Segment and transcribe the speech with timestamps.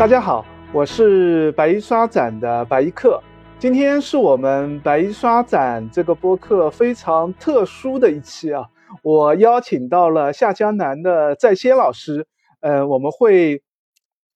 [0.00, 3.22] 大家好，我是白衣刷展的白衣客。
[3.58, 8.64] 今天是我们白衣刷展这个播客非常特殊的一期啊，
[9.02, 12.26] 我邀请到了下江南的在先老师。
[12.60, 13.62] 呃，我们会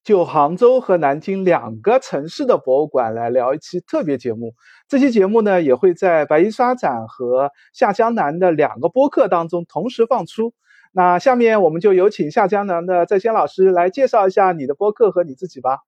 [0.03, 4.53] 就杭州和南京两个城市的博物馆来聊一期特别节目。
[4.87, 10.53] 这期节目呢，也会在白衣刷展和下江南的两个播客当中同时放出。
[10.97, 15.79] 那下面我们就有请下江南的在先老师来介绍一下你的播客和你自己吧。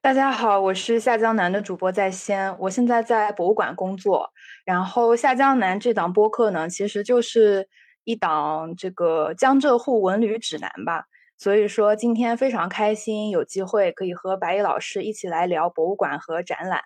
[0.00, 4.30] 大家好，我是下江南的主播在先，我现在在博物馆工作。
[4.64, 7.68] 然后下江南这档播客呢，其实就是
[8.04, 11.06] 一档这个江浙沪文旅指南吧。
[11.36, 16.82] 所以说今天非常开心，有机会可以和白毅老师一起来聊博物馆和展览。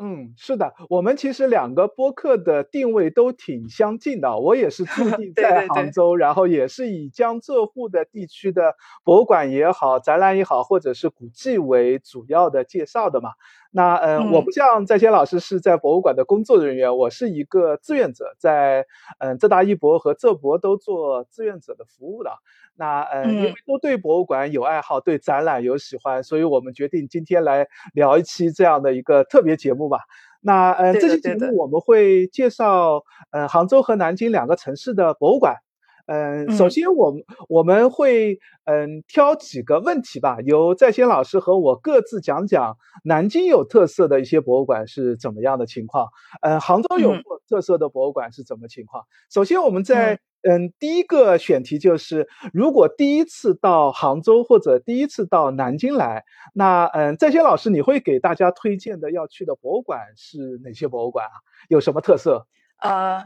[0.00, 4.38] 嗯，是的，我们其实两个播客的定位都挺相近的。
[4.38, 13.30] 我也是 驻地在杭州，然后也是以江浙沪的地区的博物馆也好、展览也好，或者是古迹为主要的介绍的嘛。
[13.70, 18.86] 那嗯，我不像在先老师是在博物馆的工作人员，我是一个志愿者，在
[19.18, 22.30] 嗯浙大一博和浙博都做志愿者的服务的。
[22.74, 29.98] 那呃，因为都对博物馆有爱好，对展览有喜欢，所以我们决定今天来聊一期这样的一个特别节目吧。
[30.40, 33.02] 那呃，这期节目我们会介绍
[33.32, 35.56] 呃杭州和南京两个城市的博物馆。
[36.08, 46.08] 嗯，首先我们我们会嗯挑几个问题吧，由在先老师和我各自讲讲南京有特色的一些博物馆是怎么样的情况，
[46.42, 47.14] 嗯，杭州有
[47.48, 49.04] 特色的博物馆是怎么情况。
[49.30, 50.18] 首先我们在。
[50.42, 61.32] 嗯，第一个选题就是，如果第一次到杭州或者第一次到南京来，那嗯，在先老师，你会给大家推荐的要去的博物馆是哪些博物馆啊？
[61.68, 62.46] 有什么特色？
[62.80, 63.20] 呃，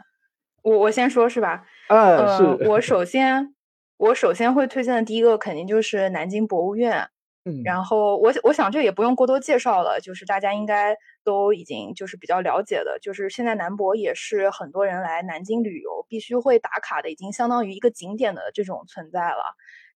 [0.62, 1.66] 我我先说是吧？
[1.96, 3.54] 嗯，是我 首先
[3.96, 7.08] 我首先会推荐的第一个肯定就是南京博物院。
[7.44, 19.42] 嗯，然后我我想这也不用过多介绍了，就是大家应该都已经就是比较了解的，就是现在南博也是很多人来南京旅游必须会打卡的，已经相当于一个景点的这种存在了。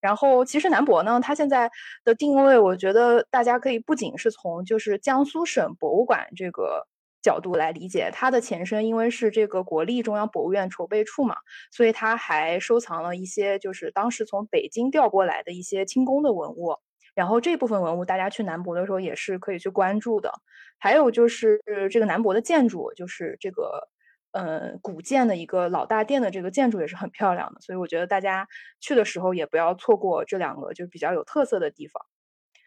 [0.00, 1.70] 然后其实南博呢，它现在
[2.04, 6.88] 的定位，我觉得大家可以不仅是从就是江苏省博物馆这个
[7.26, 11.36] 角度来理解，它的前身因为是这个国立中央博物院筹备处嘛，
[11.72, 16.76] 所以它还收藏了一些就是当时从北京调过来的一些清宫的文物。
[17.16, 20.30] 然后这部分文物，大家去南博的时候也是可以去关注的。
[20.78, 21.60] 还有就是
[21.90, 23.88] 这个南博的建筑，就是这个
[24.32, 27.60] 呃古建的一个老大殿的这个建筑也是很漂亮的。
[27.60, 28.46] 所以我觉得大家
[28.80, 32.04] 去的时候也不要错过这两个就比较有特色的地方。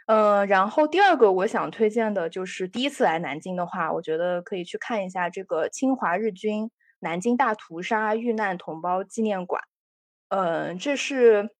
[0.09, 9.62] 嗯，然后第二个我想推荐的就是第一次来南京的话，我觉得可以去看一下这个侵华日军南京大屠杀遇难同胞纪念馆。
[10.30, 11.52] 嗯，这是。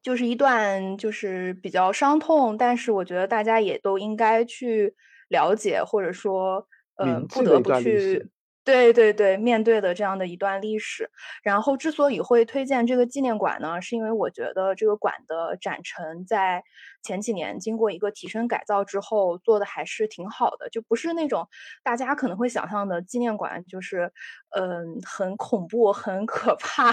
[0.00, 4.94] 就是一段就是比较伤痛，但是我觉得大家也都应该去
[5.28, 8.30] 了解，或者说，嗯，不得不去。
[8.68, 11.10] 对对对，面对的这样的一段历史。
[11.42, 16.62] 然后之所以会推荐这个纪念馆呢，是因为我觉得这个馆的展陈在
[17.02, 21.48] 前几年经过一个提升改造之后，做的还是挺好的，就不是那种
[21.82, 24.12] 大家可能会想象的纪念馆，就是
[24.50, 26.92] 嗯很恐怖、很可怕，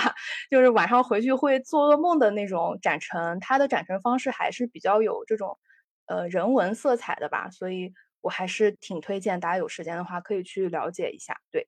[0.50, 3.38] 就是晚上回去会做噩梦的那种展陈。
[3.42, 5.60] 它的展陈方式还是比较有这种
[6.06, 7.92] 呃人文色彩的吧，所以。
[8.26, 11.68] 我还是挺推荐大家有时间的话可以去了解一下，对。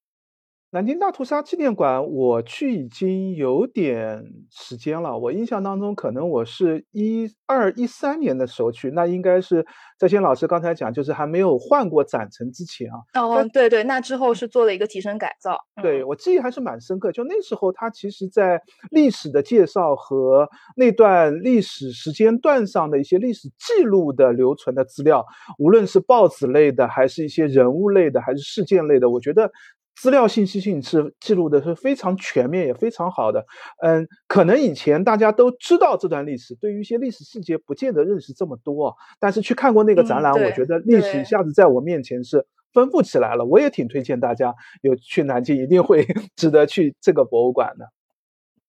[0.69, 5.17] 南京大屠杀纪念馆，我去已经有点时间了。
[5.17, 9.65] 我印象当中，可能我是一二一三年的时候去，那应该是
[9.97, 12.99] 在先老师刚才讲，就是还没有换过展陈之前啊。
[13.21, 15.57] 哦，对对，那之后是做了一个提升改造。
[15.81, 18.61] 对我记忆还是蛮深刻，就那时候他其实在
[18.91, 25.25] 历史的介绍和那段历史时间段上的一些历史记录的留存的资料，
[25.59, 29.49] 无论是报纸类的，还是一些人物类的，还是事件类的，我觉得。
[29.99, 33.43] 资料信息性是记录的是非常全面也非常好的，
[33.81, 43.43] 嗯，可能以前大家都知道这段历史，对于一些历史细节不见得认识这么多，但是去看过那个展览，我觉得历史一下子在我面前是丰富起来了。
[43.43, 46.05] 我也挺推荐大家有去南京，一定会
[46.37, 47.85] 值得去这个博物馆的。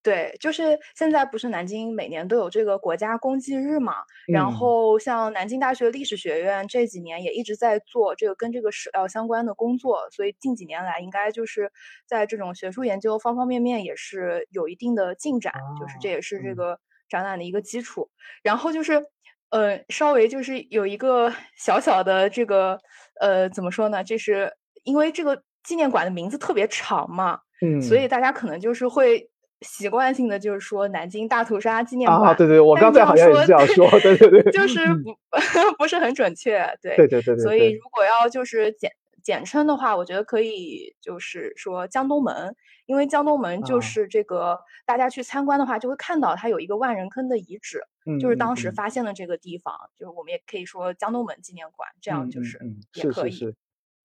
[0.08, 3.96] 对，就是现在不是南京每年都有这个国家公祭日嘛？
[4.26, 11.70] 然后像南京大学历史学院这几年也一直在做这个跟这个史料相关的工作，所以近几年来应该就是
[12.06, 18.08] 在这种学术研究方方面面也是有一定的进展，就是这也是这个展览的一个基础。
[18.42, 19.04] 然后就是，
[19.50, 22.80] 呃，稍微就是有一个 小小的这个，
[23.20, 24.02] 呃，怎么说呢？
[24.02, 24.50] 就是
[24.84, 29.28] 因为这个纪念馆的名字特别长嘛，嗯，所以大家可能就是会。
[29.60, 32.30] 习惯性的就是说南京大屠杀纪念馆。
[32.30, 35.16] 啊，对对，我刚才好像也是这样说，对对对，就是不
[35.78, 37.42] 不是很准确，对对对对对。
[37.42, 42.54] 所以如果要就是简简称的话，我觉得可以就是说江东门，
[42.86, 47.82] 因为江东门就是这个大家去参观的话，就会看到它有一个万人坑的遗址，
[48.20, 52.58] 就是当时发现的这个地方，就是我们也可以说江东门纪念馆，这样就是
[52.94, 53.54] 也可以。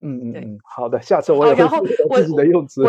[0.05, 1.87] 嗯嗯嗯，好的，下次我也会
[2.23, 2.83] 自己的用词。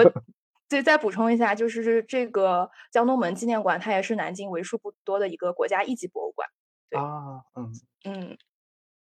[0.75, 6.49] 对，再补充一下，就是这个江东门纪念馆，它也是南京为数不多的一个国家一级博物馆。
[7.01, 7.71] 啊，嗯
[8.05, 8.39] 嗯。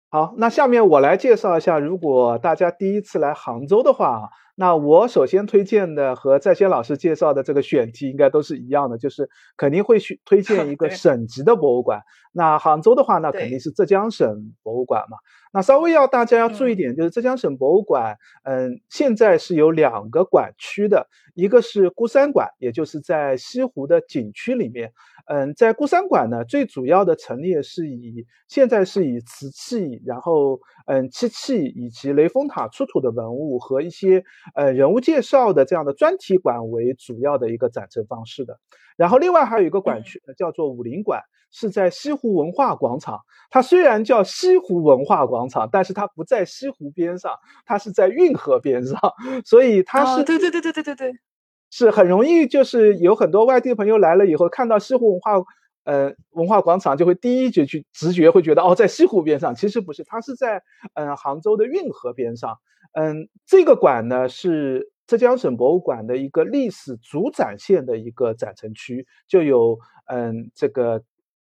[0.09, 12.03] 好，那下面我来介绍一下，如果大家第一次来杭州的话，那我首先推荐的和在先老师介绍的这个选题应该都是一样的，就是肯定会去推荐一个 省级的博物馆。
[12.33, 15.17] 那杭州的话，那肯定是浙江省博物馆嘛。
[15.53, 24.93] 那稍微要大家要注意点，就是浙江省博物馆，嗯，现在是有两个馆区的，一个是孤山馆，也就是在西湖的景区里面。
[25.27, 38.59] 嗯，在孤山馆呢，最主要的陈列是以现在是以瓷器，然后嗯漆器以及雷峰塔出土的文物和一些呃人物介绍的这样的专题馆为主要的一个展陈方式的。
[38.97, 41.23] 然后另外还有一个馆区呢，叫做武林馆。
[41.51, 47.33] 是在西湖文化广场，它虽然叫西湖文化广场，但是它不在西湖边上，
[47.65, 49.01] 它是在运河边上，
[49.47, 51.13] 所以它是对对对对对对对，
[51.71, 55.43] 是很容易就是有很多外地朋友来了以后，看到西湖文化
[55.85, 60.63] 呃文化广场，就会第一觉去直觉会觉得哦，在西湖边上，其实不是，它是在
[60.93, 62.59] 嗯杭州的运河边上，
[62.99, 71.05] 嗯，这个馆呢是浙江省博物馆的一个历史主展现的一个展陈区，就有嗯这个。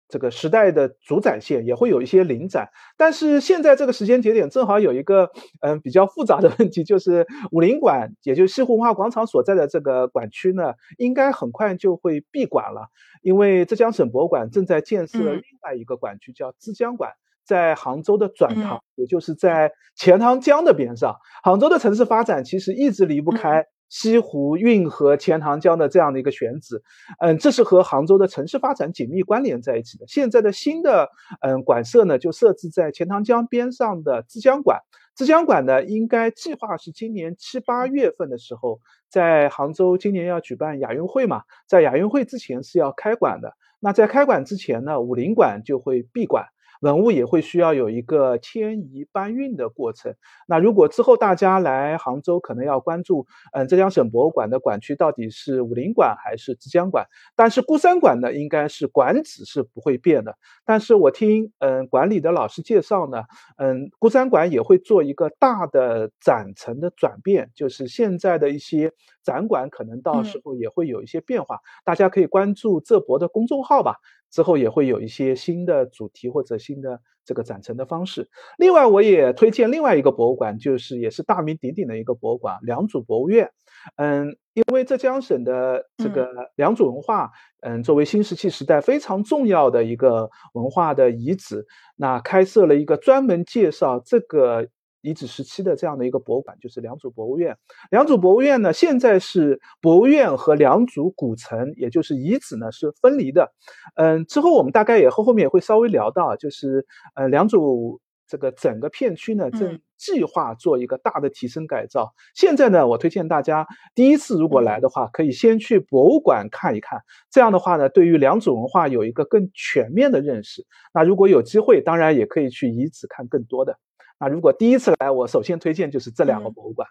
[0.09, 2.69] 这个时代的主展现也会有一些临展，
[2.99, 5.31] 但是现在这个时间节点正好有一个
[5.63, 12.89] 嗯比较复杂的问题，就是武林馆，也就是西湖文化广场所在的这个馆区呢，应该很快就会闭馆了，
[13.23, 17.13] 因为浙江省博物馆正在建设另外一个馆区，叫之江馆，
[17.45, 21.17] 在杭州的转塘，也就是在钱塘江的边上。
[21.43, 23.65] 杭州的城市发展其实一直离不开。
[23.95, 26.83] 西湖、运河、钱塘江的这样的一个选址，
[27.21, 30.07] 嗯，这是和杭州的城市发展紧密关联在一起的。
[30.09, 31.11] 现在的新的
[31.43, 34.81] 嗯馆舍呢，就设置在钱塘江边上的之江馆。
[35.15, 38.81] 之江馆呢，应该计划是今年七八月份的时候，
[39.11, 43.53] 在杭州今年要举办亚运会嘛，在亚运会之前是要开馆的。
[43.79, 46.47] 那在开馆之前呢，武林馆就会闭馆。
[46.83, 50.15] 文物也会需要有一个迁移搬运的过程。
[50.49, 57.07] 那如果之后大家来杭州，可能要关注，嗯，浙江省博物馆的馆区到底是武林馆还是之江馆？
[57.37, 60.37] 但是孤山馆呢，应该是馆址是不会变的。
[60.65, 63.23] 但是我听，嗯，管理的老师介绍呢，
[63.59, 68.93] 嗯，孤山馆也会做一个大的展层的转变，就是现在的一些
[69.23, 71.61] 展馆可能到时候也会有一些变化。
[71.85, 73.99] 大家可以关注浙博的公众号吧。
[74.33, 78.29] 之后也会有一些新的主题或者新的这个展陈的方式。
[78.59, 83.51] 另外，我也推荐另外一个博物馆，就是也是大名鼎鼎的一个博物馆——良渚博物院。
[83.97, 87.31] 嗯，因为浙江省的这个良渚文化，
[87.61, 94.69] 嗯，作为新石器时代非常重要的一个文化的遗址，那开设了一个专门介绍这个。
[95.03, 97.57] 遗址时期的这样的一个博物馆，就是良渚博物院。
[97.91, 103.53] 良渚博物院呢，现在是博物院和良渚古城，也就是遗址呢是分离的。
[103.97, 112.15] 嗯，之后我们大概也后后面也会稍微聊到，就是呃良渚这个整个片区呢正计划做一个大的提升改造。
[112.35, 117.01] 现在呢，我推荐大家第一次如果来的话，可以先去博物馆看一看。
[117.31, 120.65] 这样的话呢，对于良渚文化有一个更全面的认识。
[120.95, 123.77] 那如果有机会，当然也可以去遗址看更多的。
[124.23, 126.89] 那如果第一次来，我首先推荐就是这两个博物馆。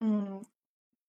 [0.00, 0.42] 嗯，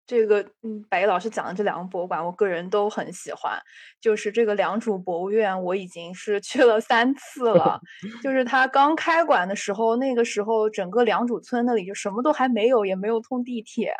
[0.06, 3.58] 这个嗯，白毅老师讲的这两个博物馆，我个人都很喜欢。
[3.98, 7.80] 就是这个良渚博物院，我已经是去了三次了。
[8.22, 13.94] 就是它刚开馆的时候，那个时候整个良渚村那里就什么都还没有，也没有通地铁。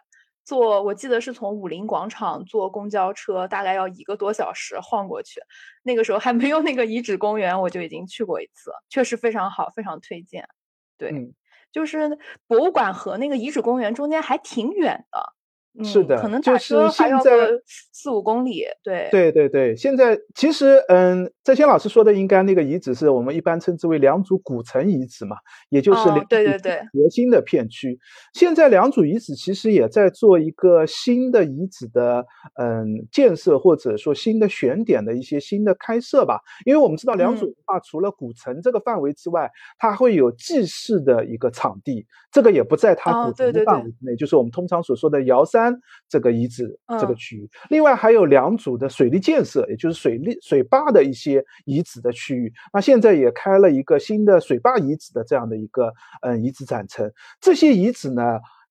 [0.44, 5.40] 坐我记得是从武林广场坐公交车，大概要一个多小时晃过去。
[5.82, 10.46] 那个时候还没有那个遗址公园，我就已经去过一次，确实非常好，非常推荐。
[10.98, 11.12] 对，
[11.72, 15.32] 就是博物馆和那个遗址公园中间还挺远的。
[15.84, 17.60] 是的，可能打车还要个
[17.92, 18.64] 四五公里。
[18.82, 19.76] 对，对对对。
[19.76, 25.36] 现在其实，嗯，在先老师说的，应该那个遗址是我们一般称之为良渚古城遗址嘛，
[25.68, 27.98] 也就是对对对核心的片区。
[28.32, 32.24] 现在良渚遗址其实也在做一个新的遗址的
[32.58, 36.40] 嗯建设，或者说新的选点的一些新的开设吧。
[36.64, 45.65] 因为我们知道良渚文化除了古城这个范围之外，它会有祭祀的一个场地，这个也不在它古城的范围之内，就是我们通常所说的瑶山。
[45.66, 47.48] 山这个遗址这个区域。
[47.70, 52.52] 另外还有两组的水利建设，也就是水利水坝的一些遗址的区域。
[52.72, 55.92] 那现在也开了一个新的水坝遗址的这样的一个
[56.22, 57.12] 嗯遗址展陈。
[57.40, 58.22] 这些遗址呢？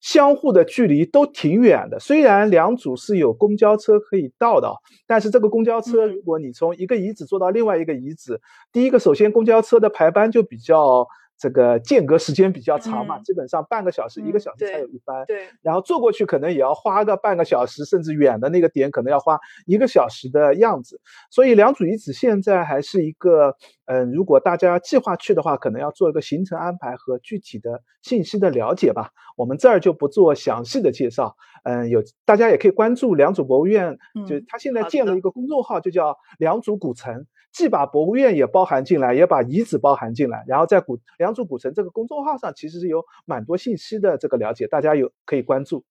[0.01, 4.71] 相互的距离都挺远的，虽然两组是有公交车可以到的，
[5.07, 8.39] 但是这个公交车，如果你从一个遗址坐到另外一个遗址，
[8.71, 11.07] 第一个首先公交车的排班就比较。
[11.37, 15.25] 这个间隔时间比较长嘛，基本上半个小时、一个小时才有一班。
[15.25, 20.99] 对，然后坐过去可能也要花个半个小时，甚至远的那个点可能要花一个小时的样子。
[21.29, 29.09] 所以良渚遗址现在还是一个，嗯，如果大家计划去的话，可能要做一个行程安排和具体的信息的了解吧。
[29.35, 31.35] 我们这儿就不做详细的介绍。
[31.63, 37.25] 嗯，有大家也可以关注良渚博物院，就他现在建了一个公众号，就叫良渚古城。
[37.55, 45.85] 既把博物院也包含进来，也把遗址包含进来，然后在古良渚古城这个公众号上，其实是有蛮多信息的这个了解，大家有可以关注。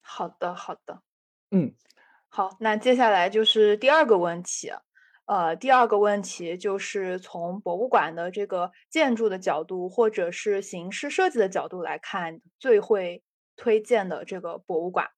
[0.00, 1.02] 好的，好的，
[1.50, 1.74] 嗯，
[2.28, 4.70] 好，那接下来就是第二个问题，
[5.26, 13.24] 呃，第二个问题就是从博物馆的这个建筑的角度，或者是形式设计的角度来看，最会
[13.56, 15.08] 推荐的这个博物馆，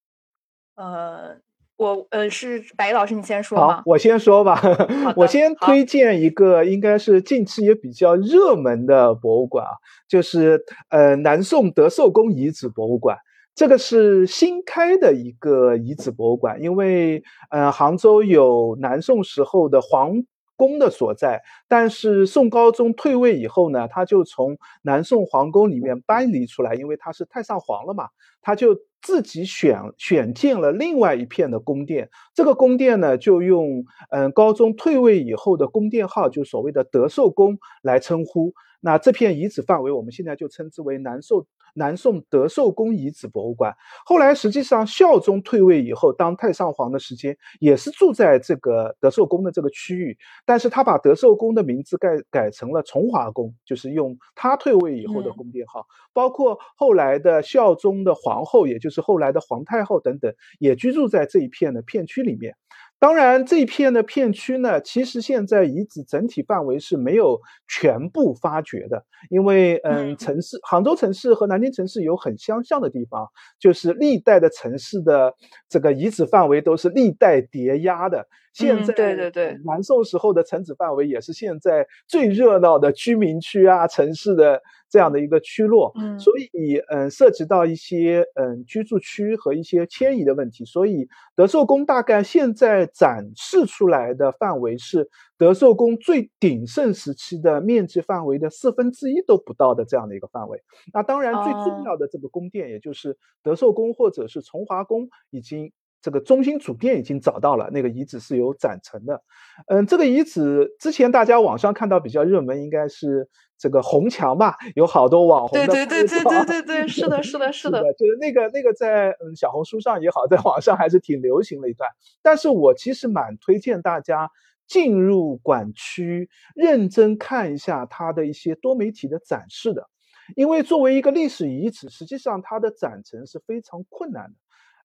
[0.77, 1.43] 呃。
[1.81, 4.61] 我呃是白老师，你先说好，我先说吧。
[5.17, 9.73] 我先推荐一个，应该是近期也比较热门的博物馆啊，
[10.07, 13.17] 就是呃南宋德寿宫遗址博物馆。
[13.55, 20.13] 这个是新开的一个遗址博物馆，因为呃杭州有南宋时候的皇
[20.61, 28.09] 宫的所在，但是宋高宗退位以后呢，他就从南宋皇宫里面搬离出来，因为他是太上皇了嘛，
[28.43, 28.77] 他就。
[29.03, 38.53] 自己选选建了另外一片的宫殿，这个宫殿呢，就用嗯高宗退位以后的宫殿号，就所谓的德寿宫来称呼。
[38.83, 43.75] 那这片遗址范围，我们现在就称之为南宋南宋德寿宫遗址博物馆。
[44.05, 55.87] 后来实际上孝宗退位以后，当太上皇的时间，也是住在这个德寿宫的这个区域，但是他把德寿宫的名字改改成了崇华宫，就是用他退位以后的宫殿号。
[56.13, 62.55] 包括后来的孝宗的皇后，也就是后来的皇太后等等，也居住在这一片的片区里面。
[63.01, 73.27] 当然，这一片的片区呢，其实现在遗址整体范围是没有全部发掘的，因为嗯，城市杭州城市和南京城市有很相像的地方，
[73.59, 75.35] 就是历代的城市的
[75.67, 78.29] 这个遗址范围都是历代叠压的。
[78.53, 85.93] 现在对对对，南宋时候的城址范围也是现在最热闹的居民区啊，城市的这样的一个区落。
[85.97, 100.61] 嗯，所以嗯，涉及到一些嗯居住区和一些迁移的问题，所以德寿宫大概现在展示出来的范围是德寿宫最鼎盛时期的面积范围的四分之一都不到的这样的一个范围。
[100.93, 105.73] 那当然最重要的这个宫殿，也就是德寿宫或者是崇华宫，已经。
[106.03, 109.23] 这个中心主殿已经找到了，那个遗址是有展陈的。
[109.69, 113.29] 嗯，这个遗址之前大家网上看到比较热门，应该是
[113.59, 121.91] 这个红墙吧，有好多网红的对对对对对对对，是的，是的，是的，就是那个那个在嗯小红书上也好，在网上还是挺流行的一段。
[122.23, 124.31] 但是我其实蛮推荐大家
[124.67, 129.87] 进入馆区，认真看一下它的一些多媒体的展示的，
[130.35, 134.35] 因为作为一个历史遗址，实际上它的展陈是非常困难的。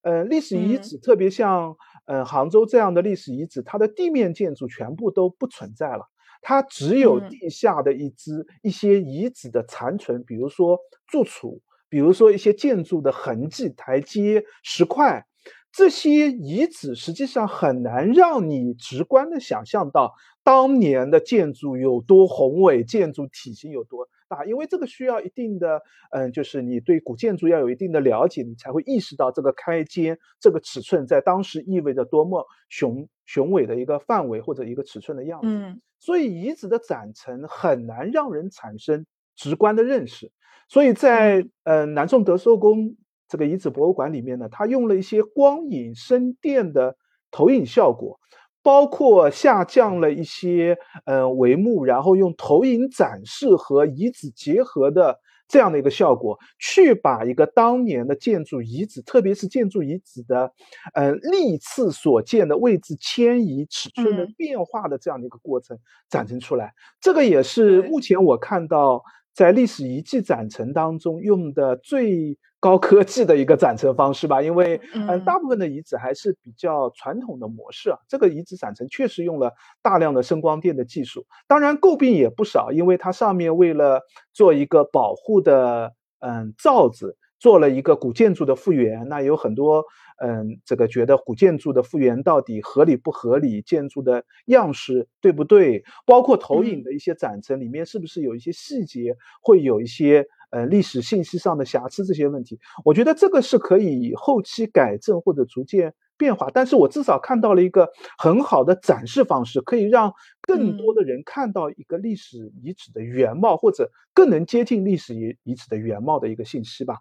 [0.06, 6.08] 呃，历史遗址特别像，呃，杭州这样的历史遗址，它的地面建筑全部都不存在了，
[6.42, 15.26] 它只有地下的一支一些遗址的残存，比如说柱础，比如说一些建筑的痕迹、台阶、石块，
[15.72, 24.08] 这些遗址实际上很难让你直观的想象到当年的建筑有多宏伟，建筑体型有多。
[24.28, 25.80] 大，因为这个需要一定的，
[26.10, 35.48] 嗯，就是你对古建筑要有一定的了解，你才会意识到这个开间这个尺寸在当时意味着多么雄雄伟的一个范围或者一个尺寸的样子。
[35.48, 40.32] 嗯，所以遗址的展陈很难让人产生直观的认识。
[40.68, 42.96] 所以在呃南宋德寿宫
[43.28, 46.96] 这个遗址博物馆里面呢，它用了一些光影声电的
[47.30, 48.18] 投影效果。
[48.66, 60.50] 包括下降了一些呃帷幕，然后用投影展示和遗址结合的这样的一个效果，去把一个当年的建筑遗址，特别是建筑遗址的
[60.94, 65.78] 呃历次所见的位置迁移、尺寸的变化的这样的一个过程
[66.10, 66.74] 展现出来。
[67.00, 69.00] 这个也是目前我看到
[69.32, 72.36] 在历史遗迹展陈当中用的最。
[72.66, 77.98] 高科技的一个展陈方式吧，因为嗯，大部分的遗址还是比较传统的模式啊。
[78.08, 89.84] 这个遗址展陈确实用了大量的声光电的技术，当然诟病也不少，因为它上面为了做一个保护的嗯罩子，做了一个古建筑的复原，那有很多
[90.20, 105.94] 嗯，这个觉得古建筑的复原到底合理不合理，建筑的样式对不对，包括投影的一些展陈里面是不是有一些细节会有一些呃历史信息上的瑕疵这些问题，我觉得这个是可以后期改正或者逐渐。
[106.18, 110.10] 变化，但是我至少看到了一个很好的展示方式，可以让
[110.40, 116.96] 更多的人看到一个历史遗址的原貌，或者更能接近历史遗遗址的原貌的一个信息吧。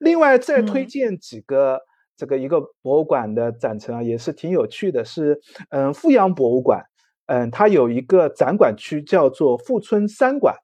[0.00, 1.80] 另外，再推荐几个
[2.14, 5.40] 这个一个博物馆的展陈啊，也是挺有趣的，是
[5.70, 6.84] 嗯富阳博物馆，
[7.24, 10.54] 嗯它有一个展馆区叫做富春三馆，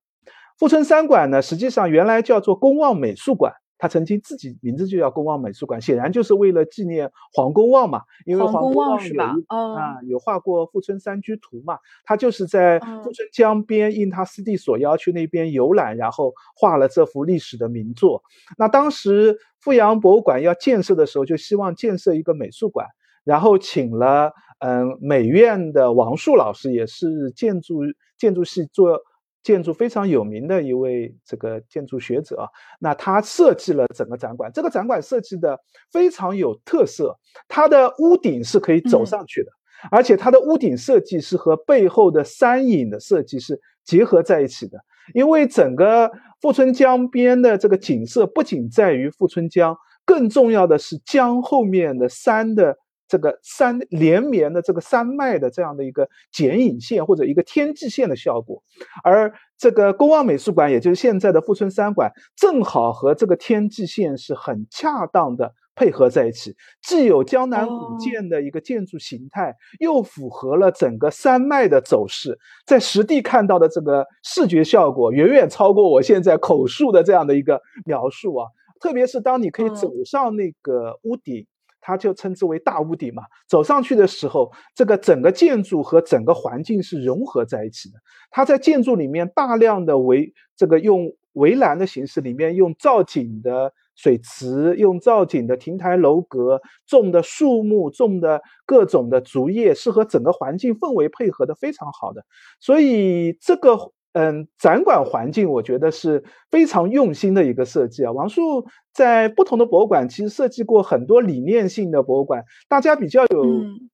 [0.58, 3.52] 富春三馆呢实际上原来叫做公望美术馆。
[3.76, 8.02] 他曾经自己名字就叫公望美术馆，显然就是为了纪念黄公望嘛。
[8.24, 9.34] 因为黄公望是吧？
[9.48, 11.78] 啊，有画过《富春山居图》嘛。
[12.04, 18.22] 他就是在富春江边，应他师弟所邀去那边游览，然后画了这幅历史的名作。
[18.56, 22.86] 那当时富阳博物馆要建设的时候，就希望建设一个美术馆，
[23.24, 27.80] 然后请了嗯美院的王树老师，也是建筑
[28.16, 29.00] 建筑系做。
[29.44, 32.48] 建筑非常有名的一位这个建筑学者，
[32.80, 34.50] 那他设计了整个展馆。
[34.52, 35.60] 这个展馆设计的
[35.92, 37.14] 非常有特色，
[37.46, 39.50] 它的屋顶是可以走上去的，
[39.90, 44.78] 而且它的屋顶设计是和背后的山影的设计是结合在一起的。
[45.12, 46.10] 因为整个
[46.40, 52.78] 富春江边的这个景色不仅在于富春江，更重要的是江后面的山的。
[53.06, 58.62] 这个山连绵的这个山脉的这样的一个剪影线或者一个天际线的效果，
[59.02, 78.48] 而这个公望美术馆，也就是现在的富春山馆，正好和这个天际线是很恰当的配合在一起，既有江南古建的一个建筑形态，又符合了整个山脉的走势，在实地看到的这个视觉效果，远远超过我现在口述的这样的一个描述啊！
[78.80, 81.46] 特别是当你可以走上那个屋顶。
[81.84, 83.22] 它就称之为大屋顶嘛。
[83.46, 87.98] 走上去的时候，这个整个建筑和整个环境是融合在一起的。
[88.30, 102.24] 它在建筑里面大量的围这个用围栏的形式，里面用造景的水池，用造景的亭台楼阁，种的树木，种的各种的竹叶，是和整个环境氛围配合的非常好的。
[102.60, 103.92] 所以这个。
[104.16, 108.12] 嗯，展馆环境我觉得是非常用心的一个设计啊。
[108.12, 113.44] 王树在不同的博物馆其实设计过很多理念性的博物馆，大家比较有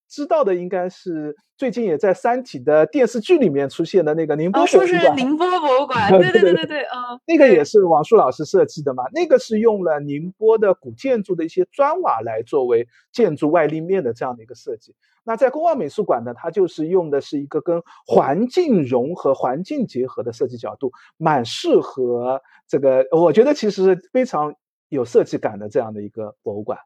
[0.09, 1.35] 知道的应该是。
[1.57, 9.05] 最近也在《三体》的电视剧里面出现的那个宁波博物馆，说是宁波博物馆， 对对对对对，啊， 那个也是王树老师设计的嘛？
[9.13, 14.95] 那个是用了宁波的古建筑的一些砖瓦来作为建筑外立面的这样的一个设计。
[15.23, 24.55] 那在公望美术馆呢，它就是用的是一个跟环境融合、环境结合的设计角度，蛮适合这个，我觉得其实非常
[24.91, 26.79] 有设计感的这样的一个博物馆。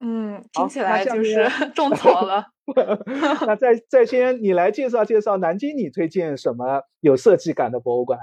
[0.00, 2.46] 嗯，听起来就是 种草了。
[3.46, 8.18] 那再再先你来介绍介绍南京，你推荐什么有设计感的博物馆？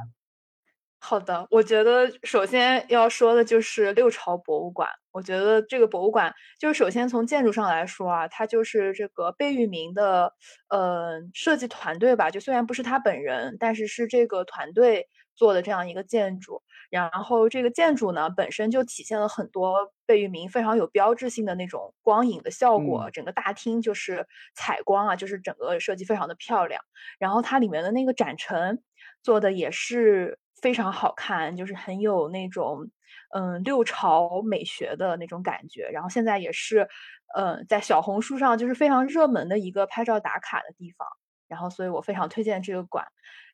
[1.00, 4.90] 好的，我觉得首先要说的就是六朝博物馆。
[5.12, 10.34] 我觉得这个博物馆，就是首先从建筑上来说啊，它就是这个贝聿铭的
[10.70, 12.32] 呃设计团队吧。
[12.32, 15.08] 就虽然不是他本人，但是是这个团队
[15.38, 16.62] 做的这样一个建筑。
[16.90, 23.10] 然后这个建筑呢，本身就体现了很多贝聿铭非常有标志性的那种光影的效果。
[23.12, 26.82] 整个大厅就是采光啊，就是整个设计非常的漂亮。
[27.20, 28.82] 然后它里面的那个展陈
[29.22, 32.90] 做的也是非常好看，就是很有那种
[33.36, 35.90] 嗯六朝美学的那种感觉。
[35.92, 36.88] 然后现在也是
[37.36, 41.06] 嗯在小红书上就是非常热门的一个拍照打卡的地方。
[41.50, 43.06] 然后所以我非常推荐这个馆。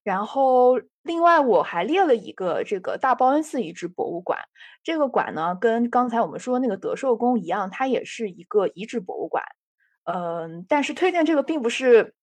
[0.04, 4.40] 然后，另外我还列了一个这个大报恩寺遗址博物馆。
[4.84, 9.44] 这个馆呢，跟刚才我们说那个德寿宫一样，它也是一个遗址博物馆。
[10.04, 12.14] 嗯，但是推荐这个并不是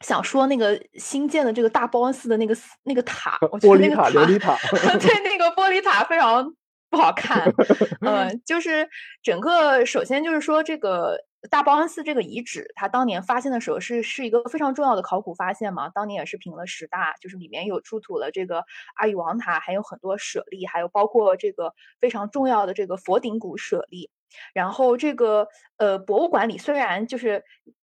[0.00, 4.56] 想说那个新建的这个大报恩寺的那个那个塔， 玻璃塔、琉璃塔，
[4.98, 6.52] 对，那个玻璃塔非常
[6.90, 7.48] 不好看。
[8.02, 8.88] 嗯，就是
[9.22, 11.16] 整个首先就是说这个。
[11.50, 15.88] 大报恩寺这个遗址，它当年发现的时候是是一个非常重要的考古发现嘛？
[15.90, 18.64] 当年也是评了十大，就是里面有出土了这个
[18.96, 24.10] 阿育王塔，还有很多舍利，还有包括这个非常重要的这个佛顶骨舍利。
[24.52, 27.44] 然后这个呃博物馆里虽然就是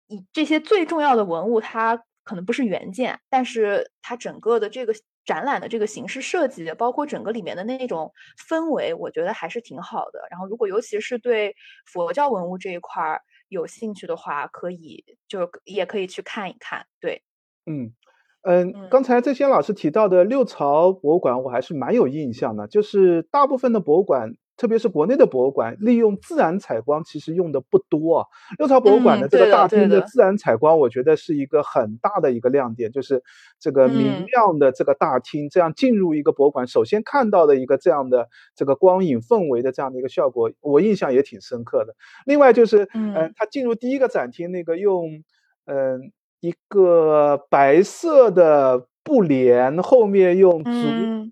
[0.07, 4.93] 以这些最重要的文物，它可能不是原件，但是它整个的这个。
[5.25, 8.11] 展览的这个形式设计，包括整个里面的那种
[8.49, 10.19] 氛围，我觉得还是挺好的。
[10.29, 13.21] 然后，如果尤其是对佛教文物这一块儿
[13.53, 16.85] 有兴趣的话，可以就也可以去看一看。
[16.99, 17.23] 对，
[17.65, 17.93] 嗯
[18.41, 22.67] 嗯，刚才这些老师提到的六朝博物馆，我还是蛮有印象的。
[22.67, 28.27] 就是大部分的博物馆特别是国内的博物馆，利用自然采光其实用的不多啊。
[28.59, 33.23] 六朝博物馆的这个大厅的自然采光，我觉得是一个很大的一个亮点，就是
[33.59, 41.95] 这个明亮的这个大厅，这样进入一个博物馆，首先看到的一个这样的这个光影氛围的这样的一个效果，我印象也挺深刻的。
[42.25, 45.23] 另外就是，嗯，他进入第一个展厅，那个用，
[45.65, 46.11] 嗯，
[46.41, 50.71] 一个白色的布帘，后面用竹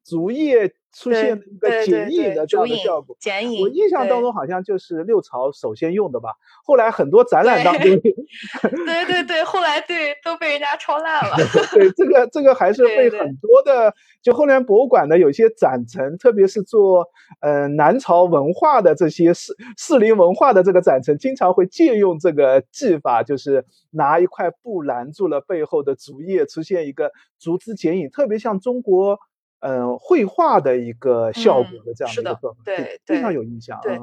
[0.04, 0.74] 竹叶。
[0.93, 3.62] 出现一个剪影的这样的效果，剪影。
[3.62, 6.30] 我印象当中好像就是六朝首先用的吧，
[6.65, 11.38] 后来很多展览当中，对对对，后来对都被人家抄烂了。
[11.73, 17.06] 对，这个这个还是被很多的，就后来博物馆的有些展陈，特别是做
[17.39, 29.17] 呃南朝文化的这些士士林文化的这个展陈，经常会借用这个技法，就是拿一块布拦住了背后的竹叶，出现一个竹枝剪影，特别像中国。
[29.62, 33.80] 嗯，绘画的一个效果的这样的一个对，非常有印象。
[33.82, 34.00] 对，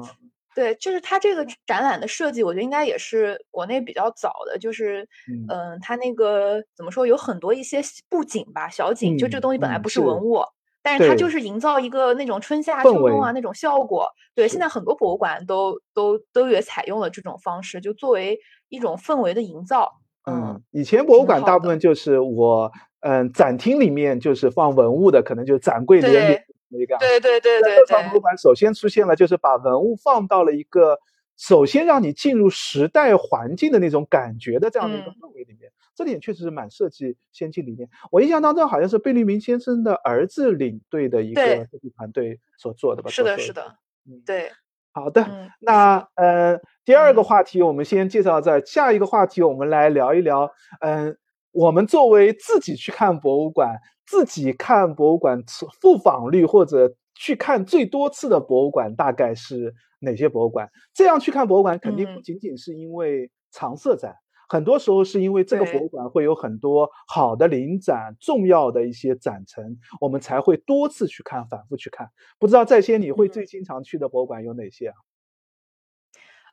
[0.55, 4.57] 对，就是它这个展览的设计，我觉得应该也是国内比较早的。
[4.57, 5.07] 就是，
[5.49, 10.41] 嗯，它那个怎么说，有很多一些布景吧，小景，就这东西本来不是文物，
[10.81, 14.09] 但是它就是营造一个那种春夏秋冬啊那种效果。
[14.35, 19.91] 对，现在很多博物馆都都都也采用了这种方式，就作为一种氛围的营造。
[20.29, 22.71] 嗯，以前博物馆大部分就是我。
[23.01, 26.97] 嗯，展厅里面就是放文物的，可能就展柜连连那个。
[26.97, 27.75] 对对对对。
[27.77, 30.99] 六朝博物馆首先出现了，就是把文物放到了一个
[31.37, 37.87] 首先让你进入时代环境的那种感觉的这样的一个氛围里面，这点确实是蛮设计先进理念。
[38.11, 43.09] 我印象当中好像是贝聿铭先生的儿子领队的一个设计团队所做的吧？
[43.09, 43.77] 是的，是的。
[44.05, 44.51] 嗯，对。
[44.93, 45.25] 好的，
[45.59, 50.49] 那呃，第二个话题我们先介绍在，下一个话题我们来聊一聊，
[50.81, 51.17] 嗯。
[51.51, 53.75] 我们作为自己去看博物馆，
[54.05, 55.43] 自己看博物馆
[55.81, 60.69] 复访率或者去看最多次的博物馆，大概是哪些博物馆？
[60.93, 64.13] 这样去看博物馆，肯定不仅仅是因为常设展，
[64.49, 72.09] 很多时候是因为这个博物馆会有很多好的临展、重要的一些展陈，我们才会多次去看、反复去看。
[72.39, 74.95] 不知道在先你会最经常去的博物馆有哪些啊？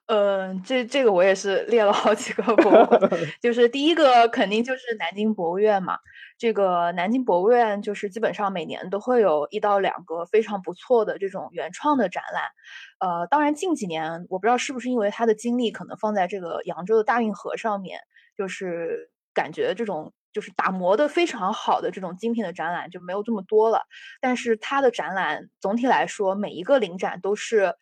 [0.08, 3.00] 嗯，这这个我也是列了好几个博物馆，
[3.42, 5.98] 就是第一个肯定就是南京博物院嘛。
[6.38, 12.44] 这个南京博物院就是基本上每年都会有一到两个非常不错的这种原创的展览。
[13.00, 17.98] 呃，当然近几年我不知道是不是因为他的精力可能放在这个扬州的大运河上面，
[18.36, 23.80] 就是感觉这种就是打磨的非常好的这种精品的展览就没有这么多了。
[24.20, 27.74] 但是他的展览总体来说每一个临展都是。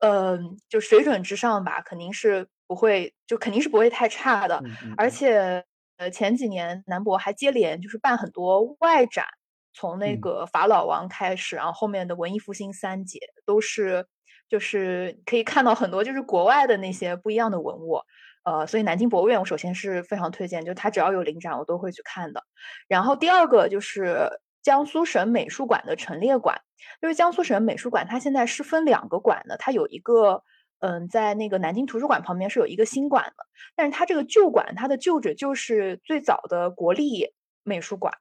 [0.00, 4.62] 嗯，就水准之上吧，肯定是不会，就肯定是不会太差的。
[4.96, 5.64] 而且，
[5.98, 9.26] 呃，前几年南博还接连就是办很多外展，
[9.74, 14.06] 从那个法老王开始，然后后面的文艺复兴三杰都是，
[14.48, 18.00] 就是可以看到很多就是国外的那些不一样的文物。
[18.44, 22.42] 呃，所以南京博物院我首先是非常推荐，就它只要有临展我都会去看的。
[22.88, 24.30] 然后第二个就是。
[24.62, 26.60] 江苏省美术馆的陈列馆，
[27.00, 29.56] 就是江苏省美术馆，它现在是分两个馆的。
[29.56, 30.42] 它有一个，
[30.80, 38.12] 嗯，在那个南京图书馆旁边是有一个新馆的，但是它这个旧馆，它的旧址就是最早的国立美术馆，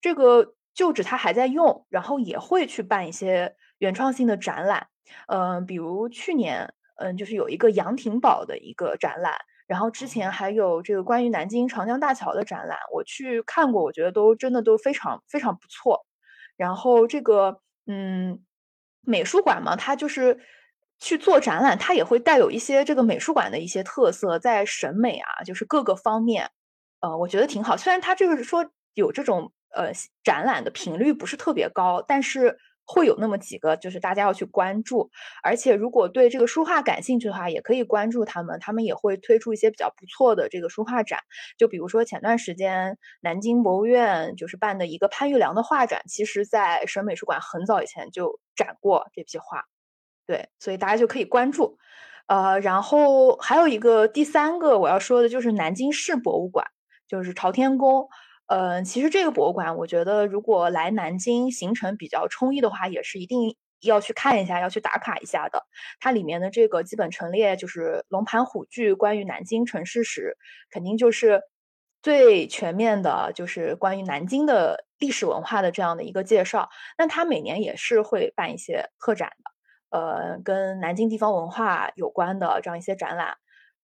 [0.00, 4.88] 这个旧址它还在用，然后也会去办一些原创性的展览，
[5.26, 9.34] 嗯，比如去年，嗯，就是有一个杨廷宝的一个展览。
[9.68, 16.04] 然后之前还有这个关于南京长江大桥的展览，我去看过，我觉得都真的都非常非常不错。
[16.56, 18.42] 然后这个嗯，
[19.02, 20.40] 美术馆嘛，它就是
[20.98, 26.50] 去做展览，它也会带有一些这个美术馆的一些特色，在审美啊，就是各个方面，
[27.00, 27.76] 呃，我觉得挺好。
[27.76, 29.92] 虽然它就是说有这种呃
[30.24, 32.58] 展览的频率不是特别高，但是。
[32.90, 35.10] 会有那么几个，就是大家要去关注，
[35.42, 41.20] 而且如果对这个书画感兴趣的话，也可以关注他们，他们也会推出一些比较不错的这个书画展。
[41.58, 49.64] 就比如说前段时间南京博物院就是办的一个潘玉良的画展，其实在省美术馆很早以前就展过这批画，
[50.26, 51.76] 对，所以大家就可以关注。
[52.26, 56.66] 呃，然后还有一个第三个我要说的就是南京市博物馆，
[57.06, 58.08] 就是朝天宫。
[58.48, 65.62] 呃，其实这个博物馆，我觉得如果来南京行程比较充裕的话，也是一定要去看一下，要去打卡一下的。
[66.00, 70.36] 它里面的这个基本陈列就是龙盘虎踞，关于南京城市史，
[70.70, 71.42] 肯定就是
[72.02, 76.70] 最全面的，就是关于南京的历史文化的这样的一个介绍。
[76.96, 83.36] 那它每年也是会办一些特展的，呃，跟南京地方文化有关的这样一些展览。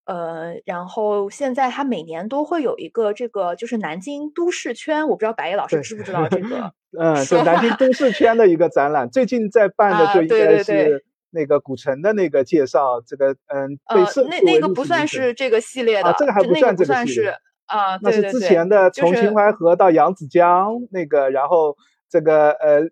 [0.04, 6.72] 呃，然后现在它每年都会有一个这个，就是南京都市圈，我不知道白夜老师知不知道这个？
[6.98, 17.34] 嗯，就南京都市圈的一个展览，最近在办的就应该是那个古城的那个介绍，这个嗯，呃，那那个不算是这个系列的，这个还不算这个系列
[17.66, 21.76] 啊，那是之前的从秦淮河到扬子江那个，然后
[22.08, 22.82] 这个呃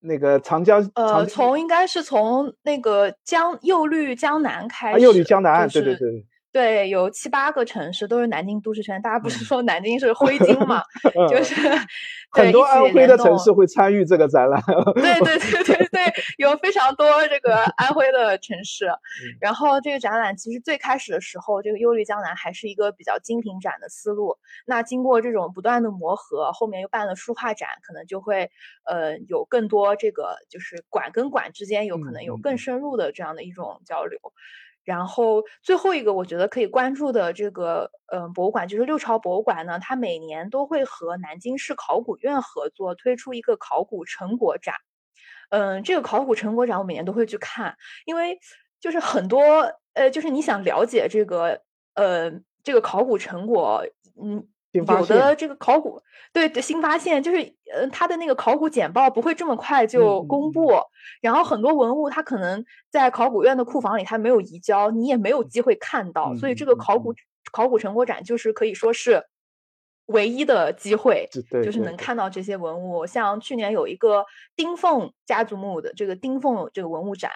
[0.00, 6.26] 那个长江呃，从应该是从那个江右绿江南开始，右绿江南，对对对。
[6.54, 9.02] 对，有七八个城市都是南京都市圈。
[9.02, 10.84] 大家不是说南京是徽金嘛？
[11.28, 11.52] 就是
[12.30, 14.62] 很多安徽的城市会参与这个展览。
[14.94, 16.00] 对对对对对，
[16.38, 18.86] 有非常多这个安徽的城市。
[19.40, 24.38] 然后这个展览其实最开始的时候，这个忧虑江南还是一个比较精品展的思路。
[24.64, 28.48] 那经过这种不断的磨合，后面又办了书画展，可能就会
[28.84, 34.20] 呃有更多这个就是馆跟馆之间有可能有更深入的这样的一种交流。
[34.84, 44.74] 然后最后一个我觉得可以关注的这个嗯博物馆就是六朝博物馆呢，它每年都会和南京市考古院合作推出一个考古成果展。
[45.50, 48.38] 嗯，这个考古成果展我每年都会去看，因为
[48.80, 49.42] 就是很多
[49.94, 51.60] 呃，就是你想了解这个
[51.94, 52.30] 呃
[52.62, 53.84] 这个考古成果，
[54.22, 54.48] 嗯。
[54.74, 60.72] 有的这个考古对的新发现，就是呃，它的那个考古简报不会这么快就公布，
[61.20, 67.14] 然后很多文物它可能在考古院的库房里，它没有移交，你也没有机会看到，所以这个考古
[67.52, 69.24] 考古成果展就是可以说是
[70.06, 71.28] 唯一的机会，
[71.62, 73.06] 就是能看到这些文物。
[73.06, 77.30] 像去年有一个丁凤家族墓的这个丁凤这个文物展。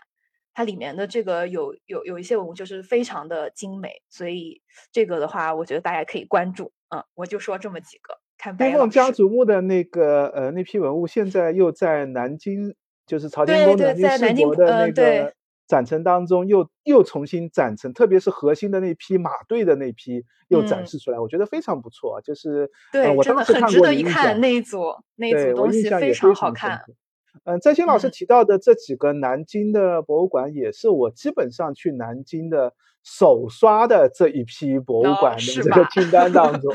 [0.54, 6.72] 它里面的这个有有有一些文物就是非常的精美，所以这个的话，我觉得大家可以关注。
[6.90, 8.18] 嗯，我就说这么几个。
[8.38, 12.74] 看丁凤家族墓的那个呃那批文物，现在又在南京，
[13.06, 15.34] 就是朝天宫南京世博的那个
[15.66, 22.20] 展陈当中，又又重新展陈，特别是核心的那批马队的那批又展示出来，我觉得非常不错。
[22.22, 24.82] 就是对，我真的很值得一看那一组
[25.16, 26.80] 那一组东西非常好看。
[27.44, 32.72] 嗯，在新老师提到的这几个南京的博物馆，也是我基本上去南京的
[33.10, 36.70] 首刷的这一批博物馆的这个清单当中，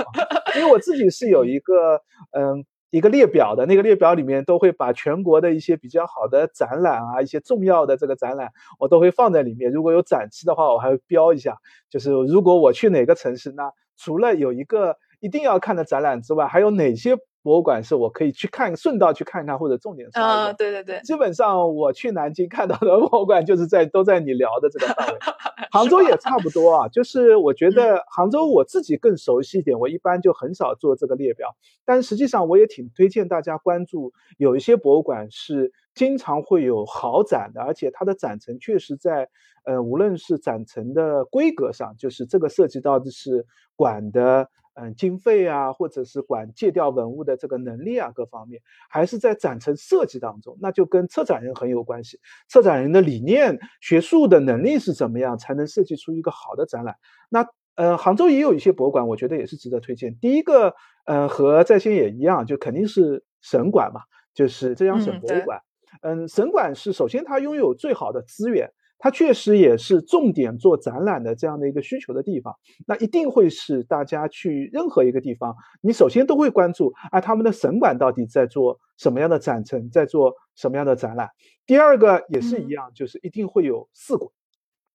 [0.55, 9.71] 因为我自己是有一个嗯一个列表的，那个列表里面都会把全国的一些比较好的展览啊，一些重要的这个展览，我都会放在里面。
[9.71, 11.55] 如果有展期的话，我还会标一下，
[11.89, 17.15] 就是如果我去哪个城市，那除了有一个一定要看的展览之外，还有哪些？
[17.43, 25.19] 博物馆是我可以去看，顺道去看看，或者重点刷啊，对对对，基本上我去南京看到的博物馆，就是在都在你聊的这个范围。
[25.71, 31.55] 杭州也差不多啊，就是我觉得杭州我自己更熟悉一点，我一般就很少做这个列表。
[31.83, 39.29] 但实际上我也挺推荐大家关注，有一些博物馆是经常会有好展的，而且它的展陈确实在，
[39.63, 43.45] 呃，无论是展陈的规格上，就是这个涉及到的是
[43.75, 44.49] 馆的。
[44.75, 52.19] 嗯，经费啊，或者是管借调文物的这个能力啊，各方面，还是在展陈设计当中，那就跟策展人很有关系。
[52.49, 56.95] 策展人的理念、学术的能力是怎么样，才能设计出一个好的展览？
[57.29, 57.45] 那
[57.75, 60.17] 呃，杭州也有一些博物馆，我觉得也是值得推荐。
[60.17, 60.73] 第一个，
[61.05, 64.01] 呃，和在线也一样，就肯定是省馆嘛，
[64.33, 65.61] 就是浙江省博物馆。
[66.01, 68.71] 嗯，省馆是首先它拥有最好的资源。
[69.03, 72.55] 它确实也是重点做展览的这样的一个需求的地方，
[72.87, 81.31] 那一定会是大家去任何一个地方，你首先都会关注啊，他们的省馆到底在做什么样的展陈，在做什么样的展览。
[81.65, 84.31] 第二个也是一样，就是一定会有四馆，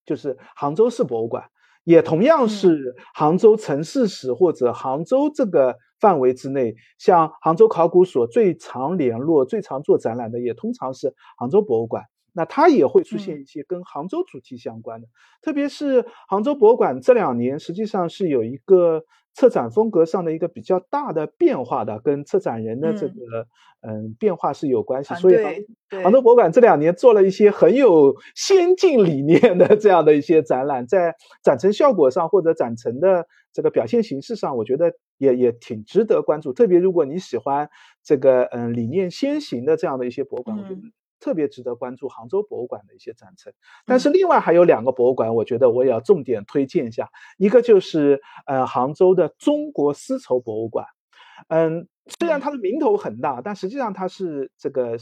[0.07, 1.45] 就是杭州市博物馆，
[1.85, 12.05] 也同样是杭州城市史或者杭州这个范围之内，像杭州考古所最常联络、最常做展览的，也通常是杭州博物馆。
[12.33, 15.09] 那它也会出现一些跟杭州主题相关的，
[15.43, 19.03] 特别是杭州博物馆这两年实际上是有一个
[19.35, 23.15] 策展风格上的一个比较大的变化的，跟策展人的这个
[23.81, 25.15] 嗯变化是有关系。
[25.15, 25.55] 所以杭
[26.03, 36.53] 杭州博物馆这两年做了一些很有先进理念的这样的一些展览，在展陈效果上或者展陈的这个表现形式上，我觉得也也挺值得关注。
[36.53, 37.69] 特别如果你喜欢
[38.03, 40.81] 这个嗯理念先行的这样的一些博物馆，我觉得。
[41.21, 43.53] 特别值得关注杭州博物馆的一些展陈，
[43.85, 47.09] 但是另外还有两个博物馆，我觉得我也要重点推荐一下。
[47.37, 50.87] 一个就是呃杭州的中国丝绸博物馆，
[51.49, 54.97] 嗯，虽然它的名头很大，但实际上它是这个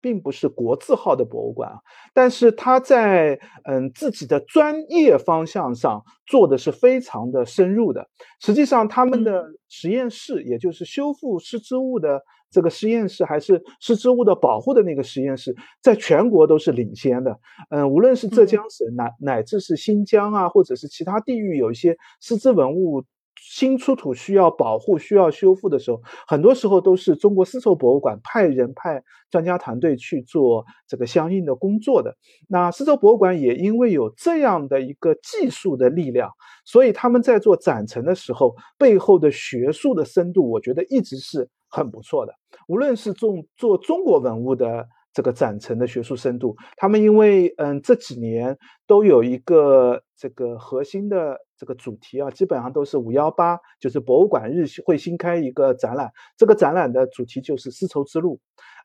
[0.00, 1.78] 并不是国字号的博物馆啊。
[2.14, 8.08] 但是它在嗯自己的专业方向上做的是非常的深入的。
[8.40, 12.22] 实际上他们的实验室，也就是修复失之物的。
[12.56, 17.38] 这个实验室还是失之物的保护的那个实验室，在全国都是领先的。
[17.68, 23.04] 嗯，无论是浙江省乃乃至是新疆啊，或者是其他地域，有一些丝织文物
[23.38, 32.16] 新出土需要保护、需要修复的时候，很多时候都是中国丝绸博物馆派人派专家团队去做这个相应的工作的。
[32.48, 36.30] 那丝绸博物馆也因为有这样的一个技术的力量，
[36.64, 42.34] 所以他们在做展陈的时候，背后的学术的深度，我觉得一直是很不错的。
[42.68, 44.88] 无论是做做中国文物的。
[45.16, 58.38] 这个展陈的学术深度，他们因为嗯这几年都有一个这个核心的这个主题啊，基本上都是五幺八，就是博物馆日会新开一个展览，这个展览的主题就是丝绸之路，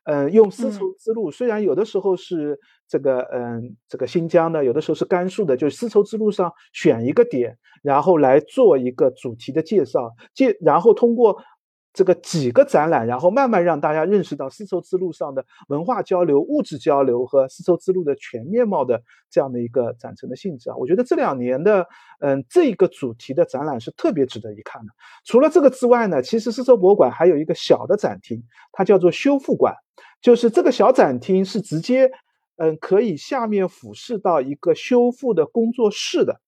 [0.04, 11.42] 嗯，用丝绸之路，虽然有的时候是这个嗯这个新疆的，有的时候是甘肃的，就是丝绸之路上选一个点，然后来做一个主题的介绍，介然后通过。
[11.92, 21.86] 这个几个展览，然后慢慢让大家认识到丝绸之路上的文化交流、物质交流和丝绸之路的全面貌的这样的一个展陈的性质啊，我觉得这两年的
[22.20, 24.92] 嗯这个主题的展览是特别值得一看的。
[25.24, 29.74] 除了这个之外呢，其实丝绸博物馆还有一个小的展厅，它叫做修复馆，
[30.22, 32.10] 就是这个小展厅是直接
[32.56, 36.40] 嗯可以下面俯视到一个修复的工作室的。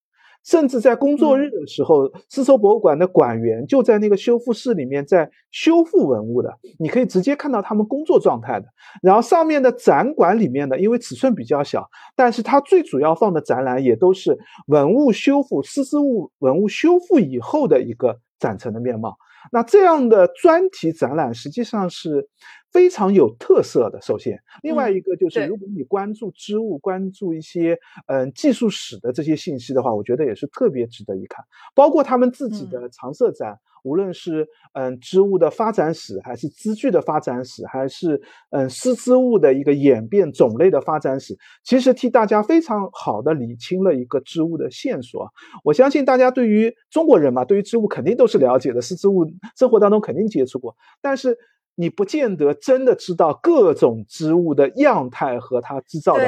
[0.45, 8.67] 甚至在工作日的时候，丝绸博物馆的馆员就在那个修复室里面在修复文物的，你可以直接看到他们工作状态的。
[9.03, 19.17] 然后上面的展馆里面的，因为尺寸比较小，但是它最主要放的展览也都是文物修复、丝织物文物修复以后的一个展陈的面貌。
[19.53, 22.29] 那这样的专题展览实际上是
[22.73, 24.01] 非常有特色的。
[24.03, 31.45] 首先，另外一个就是，如果你关注织物、关注一些嗯技术史的这些信息的话，我觉得也是特别值得一看。
[31.75, 33.59] 包括他们自己的常设展。
[33.85, 38.21] 无论是嗯织物的发展史，还是织具的发展史，还是
[38.51, 45.29] 嗯丝织物的一个演变种类的发展史，其实替大家非常好的理清了一个织物的线索。
[45.63, 51.39] 我相信大家对于中国人嘛，对于织物肯定都是了解的，丝织物生活当中肯定接触过，但是
[51.77, 56.25] 你不见得真的知道各种织物的样态和它制造的。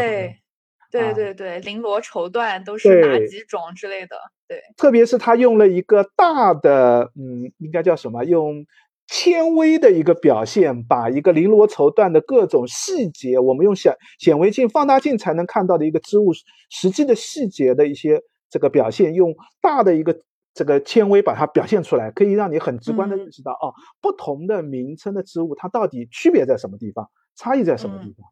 [1.01, 4.17] 对对对，绫罗绸缎都是哪几种之类的？
[4.49, 8.25] 对，特别是他用了一个大的，嗯，应该叫什么？
[8.25, 8.65] 用
[9.09, 16.33] 纤维的一个表现，把一个绫罗绸缎的各种细节，我们用显显微镜、放大镜才能看到的一个织物
[16.71, 20.21] 实际的细节的一些这个表现，用大的一个
[20.55, 28.27] 这个纤维把它表现出来，可以让你很直观的认识到，哦，不同的名称的织物它到底区别在什么地方，差异在什么地方。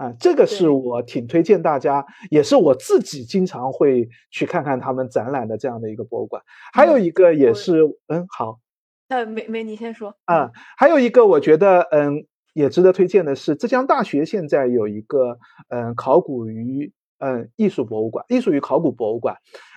[0.00, 6.42] 啊，这个是我挺推荐大家，也是我自己经常会去看看他们展览的这样的一个博物馆。
[6.72, 8.60] 还有一个也是，嗯，好，
[9.08, 10.16] 呃，没没你先说。
[10.24, 19.36] 啊，还有一个我觉得，嗯，也值得推荐的是，浙江大学现在有一个，嗯，考古与嗯艺术博物馆，艺术与考古博物馆。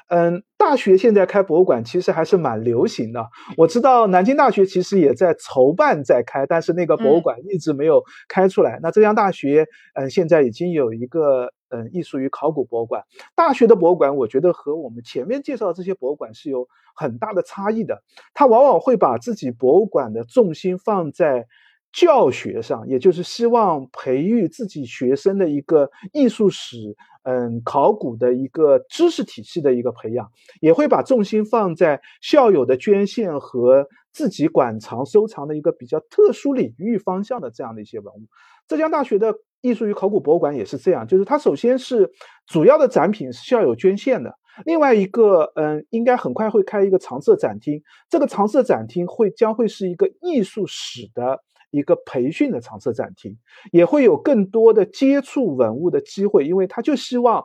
[0.09, 3.25] 嗯，大学现在开博物馆其实还是蛮流行的。
[3.57, 8.79] 我知道南京大学其实也在筹办在开，但是那个博物馆一直没有开出来。
[8.81, 13.03] 那浙江大学，嗯，现在已经有一个嗯艺术与考古博物馆。
[13.35, 18.03] 大学的博物馆，我觉得和我们前面介绍的这些博物馆是有很大的差异的。
[18.33, 21.47] 它往往会把自己博物馆的重心放在
[21.93, 26.97] 教学上，也就是希望培育自己学生的一个艺术史。
[27.25, 30.29] 嗯，考古的一个知识体系的一个培养，
[30.59, 38.27] 也会把重心放在校友的捐献和自己馆藏收藏的一个比较特殊领域方向的这样的一些文物。
[38.67, 42.11] 浙江大学的艺术与考古博物馆也是这样，就是它首先是
[42.45, 51.41] 主要的展品是校友捐献的，另外一个，嗯，应该很快会开一个常设展厅，这个常设展厅会将会是一个艺术史的。
[51.73, 53.35] 一个培训的常设展厅，
[53.71, 57.43] 也会有更多的接触文物的机会，因为他就希望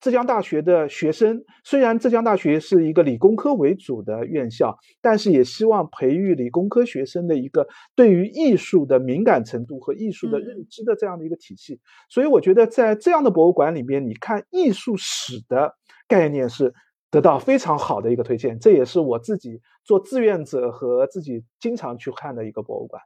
[0.00, 11.80] 浙江大学的学生，虽然浙江大学是一个理工科为主的院校，但是也希望培育理工科学生的一个对于艺术的敏感程度和艺术的认知的这样的一个体系。
[12.08, 15.74] 所以，我觉得在这样的博物馆里面，你看艺术史的
[16.06, 16.72] 概念是
[17.10, 18.56] 得到非常好的一个推荐。
[18.60, 23.02] 这也是我自己做志愿者和自己经常去看的一个博物馆。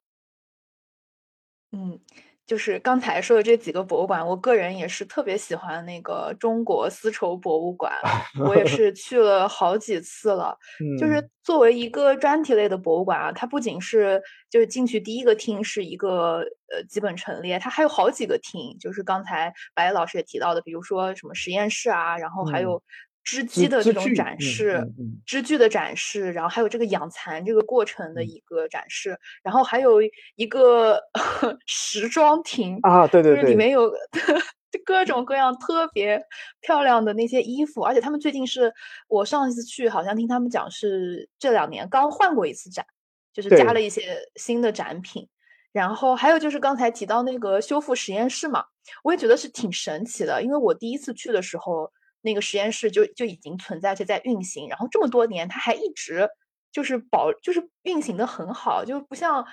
[1.72, 1.98] 嗯，
[2.46, 7.92] 就是刚才说的这几个博物馆，我个人也是特别喜欢那个中国丝绸博物馆，
[8.46, 10.56] 我也是去了好几次了。
[11.00, 14.20] 就是作为一个专题类的博物馆啊，它不仅是
[14.50, 22.82] 就是进去第一个厅是一个呃基本陈列，它还有好几个厅，就是刚才白老师也提到的，比如说什么实验室啊，然后还有。
[23.24, 24.84] 织机的这种展示，
[25.24, 30.00] 织具的展示，然后还有这个养蚕这个过程的一个展示，然后还有
[30.34, 31.00] 一个
[31.66, 33.90] 时装亭啊，对对对，里面有
[34.72, 36.24] 就各种各样特别
[36.60, 38.72] 漂亮的那些衣服，而且他们最近是
[39.06, 42.84] 我上一次去，好像听他们讲是这两年刚换过一次展，
[43.32, 45.28] 就是加了一些新的展品。
[45.72, 48.62] 然后还有就是刚才提到那个修复实验室嘛，
[49.02, 51.90] 我也觉得是挺神奇的，因为我第一次去的时候，
[52.22, 56.28] 那个实验室就就已经存在且在运行，然后这么多年它还一直
[56.72, 59.46] 就是保就是运行的很好，就不像，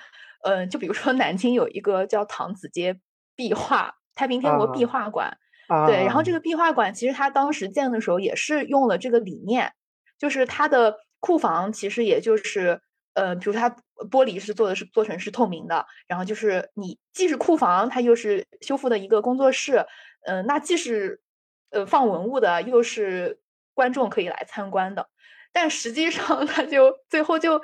[0.44, 2.98] 嗯，就比如说南京有一个叫唐子街
[3.36, 5.36] 壁画太平天国壁画馆，
[5.86, 9.72] 对，然后这个壁画馆其实它当时建的时候也是用了这个理念，
[10.18, 12.80] 就是它的库房其实也就是。
[13.12, 13.68] 呃，比如它
[14.08, 19.84] 玻璃是做的是做成是透明的，然后就是你既是库房，它又是修复的一个工作室，
[20.26, 21.20] 嗯，那既是
[21.70, 23.38] 呃放文物的，又是
[23.74, 25.08] 观众可以来参观的，
[25.52, 27.60] 但实际上 它就最后就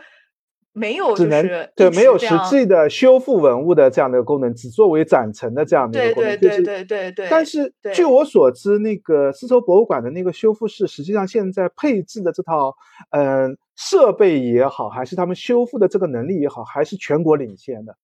[0.73, 7.29] 没有就是对没有实际的修复文物的这样的功能，只作为展陈的这样的一个功能，对对对对对。
[7.31, 12.75] 但是据我所知，那个丝绸博物馆的那个修复室，实际上现在配置的这套
[13.11, 13.57] 嗯。
[13.79, 17.95] 设备也好，还是他们修复的这个能力也好，还是全国领先的。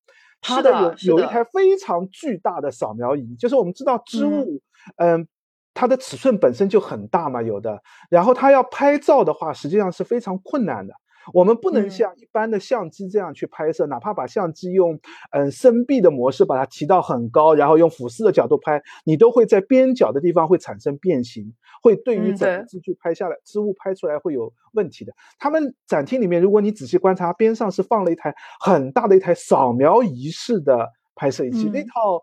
[0.42, 4.60] 它的有有一台非常巨大的扫描仪，就是我们知道织物，
[4.96, 5.26] 嗯，
[5.74, 7.82] 它的尺寸本身就很大嘛，有的。
[8.10, 10.94] 然后它要拍照的话，实际上是非常困难的。
[11.32, 14.98] 我们不能像一般的相机这样去拍摄，哪怕把相机用
[15.30, 25.12] 嗯深闭的模式把它提到很高，然后用俯视的角度拍，你都会在边角的地方会产生变形，会对于整个织具拍下来织物拍出来会有问题的。
[25.38, 32.20] 他们展厅里面，如果你仔细观察，边上是放了一台很大的一台扫描仪式的拍摄仪器，那套。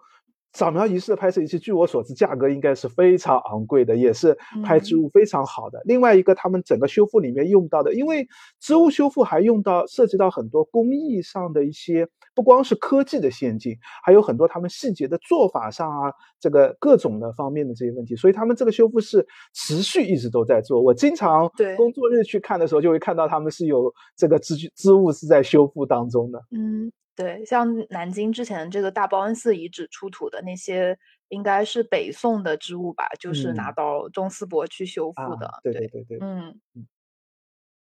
[0.53, 5.79] 扫描仪式的拍摄仪器，据我所知，价格应该是非常昂贵的，也是拍植物非常好的。
[5.85, 8.27] 另外一个，他们整个修复里面用到的，因为
[8.59, 18.15] 植物修复还用到涉及到很多工艺上的一些，不光是科技的先进，还有很多他们细节的做法上啊，这个各种的方面的这些问题。
[18.15, 20.81] 所以他们这个修复是持续一直都在做。
[20.81, 21.47] 我经常
[21.77, 26.39] 工作日去看的时候，就会看到他们是有这个植具织物是在修复当中的。
[26.51, 26.91] 嗯。
[27.19, 30.97] 对，像南京之前这个大报恩寺遗址出土的那些，
[31.27, 35.51] 应该是北宋的织物吧，就是拿到中丝博去修复的。
[35.61, 36.87] 对对对对，嗯嗯。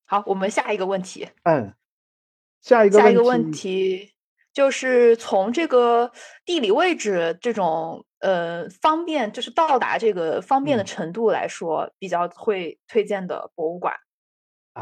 [0.06, 1.28] 好，我们下一个问题。
[1.42, 1.74] 嗯，
[2.62, 4.14] 下一个下一个问题
[4.54, 6.10] 就是从这个
[6.46, 13.94] 地理位置这种呃方便，就是到达这个方便的程度来说，比较会推荐的博物馆。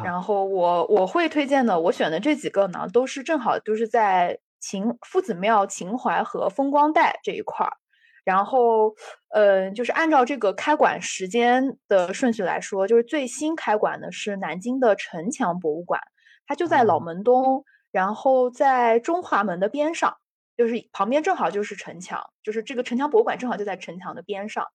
[0.05, 4.39] 然后我我会推荐的，我选的这几个呢，都是正好就是在。
[4.67, 7.77] 秦夫子庙、秦淮和风光带这一块儿，
[8.25, 8.95] 然后，
[9.29, 16.01] 呃，就是按照这个开馆时间的顺序来说，就是最新开馆的是南京的城墙博物馆，
[16.47, 20.17] 它就在老门东，然后在中华门的边上，
[20.57, 24.67] 就是旁边正好就是城墙，就是这个城墙博物馆正好就在城墙的边上。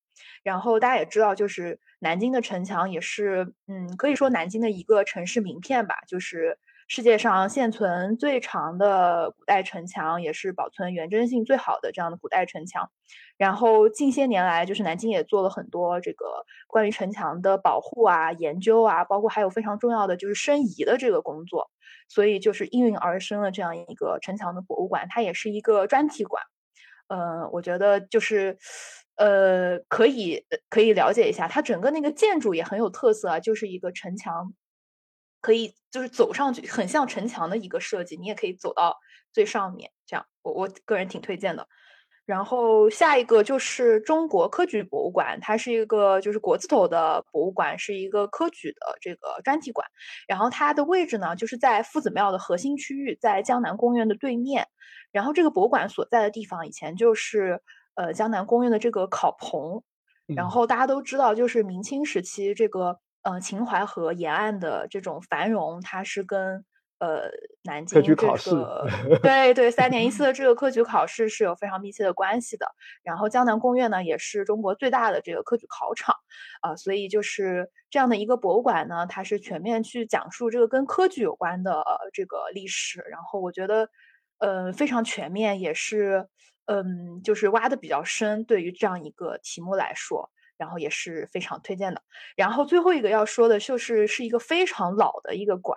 [0.44, 6.60] 然后大家也知道，就是南京的城墙也是，嗯，可以说南京的一个城市名片吧，就是。
[6.90, 12.90] 世界上现存最长的古代城墙，也是保存原真性最好的这样的古代城墙。
[13.38, 16.26] 然后近些年来，就是南京也做了很多这个
[16.66, 21.70] 关于城墙的保护啊、研究啊，包括还有非常重要的就是申遗的这个工作。
[22.08, 26.42] 所以就是应运而生了这样一个城墙的博物馆，它也是一个专题馆。
[27.08, 28.58] 呃，我觉得就是
[29.16, 34.56] 呃可以可以了解一下，它整个那个建筑也很有特色啊，就是一个城墙。
[35.42, 38.98] 可以就是走上去，很像城墙的一个设计，你也可以走到
[39.32, 41.68] 最上面，这样我我个人挺推荐的。
[42.26, 49.88] 然后下一个就是中国科举博物馆，它是一个就是国字头的博物馆，是一个科举的这个专题馆。
[50.28, 54.68] 然后它的位置呢，就是在夫子庙的核心区域，在江南公园的对面。
[55.12, 57.62] 然后这个博物馆所在的地方以前就是
[57.96, 59.82] 呃江南公园的这个考棚。
[60.28, 63.00] 然后大家都知道，就是明清时期这个。
[63.24, 66.64] 呃，秦淮河沿岸的这种繁荣，它是跟
[67.00, 67.30] 呃
[67.64, 68.34] 南京这个
[69.22, 72.66] 对对三年一次的这个科举考试是有非常密切的关系的。
[73.04, 76.16] 然后江南贡院呢，也是中国最大的这个科举考场
[76.62, 83.02] 啊，所以就是这样的一个博物馆呢，它是全面去讲述这个跟科举有关的这个历史。
[83.10, 83.90] 然后我觉得
[84.40, 86.28] 呃非常全面，也是
[86.68, 90.30] 嗯就是挖的比较深，对于这样一个题目来说。
[90.60, 92.04] 然后也是非常推荐的。
[92.36, 95.76] 然后最后一个要说的就是是一个非常老的一个馆，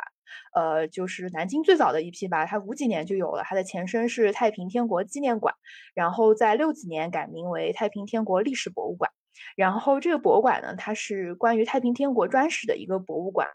[0.55, 5.55] 呃，就是南京最早的一批吧，它五几年就有了，它的前身是太平天国纪念馆，
[5.95, 9.11] 然后在六几年改名为太平天国历史博物馆。
[9.57, 13.49] 然后这个博物馆呢，它是关于太平天国专史的一个博物馆。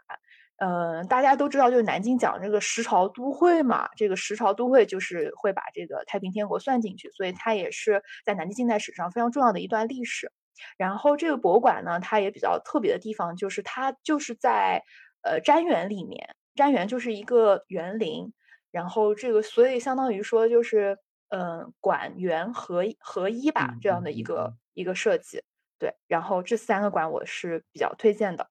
[0.60, 10.32] 嗯，大家都知道，就是南京讲这个十朝都会嘛，这个十朝都会就是会把这个太平天国算进去，所以它也是在南京近代史上非常重要的一段历史。
[10.76, 14.82] 然后这个博物馆呢，它也比较特别的地方，就是它就是在
[15.22, 18.32] 呃瞻园里面，瞻园就是一个园林，
[18.70, 20.98] 然后这个所以相当于说就是
[21.28, 25.42] 嗯馆园合合一吧这样的一个一个设计。
[25.78, 28.48] 对，然后这三个馆我是比较推荐的。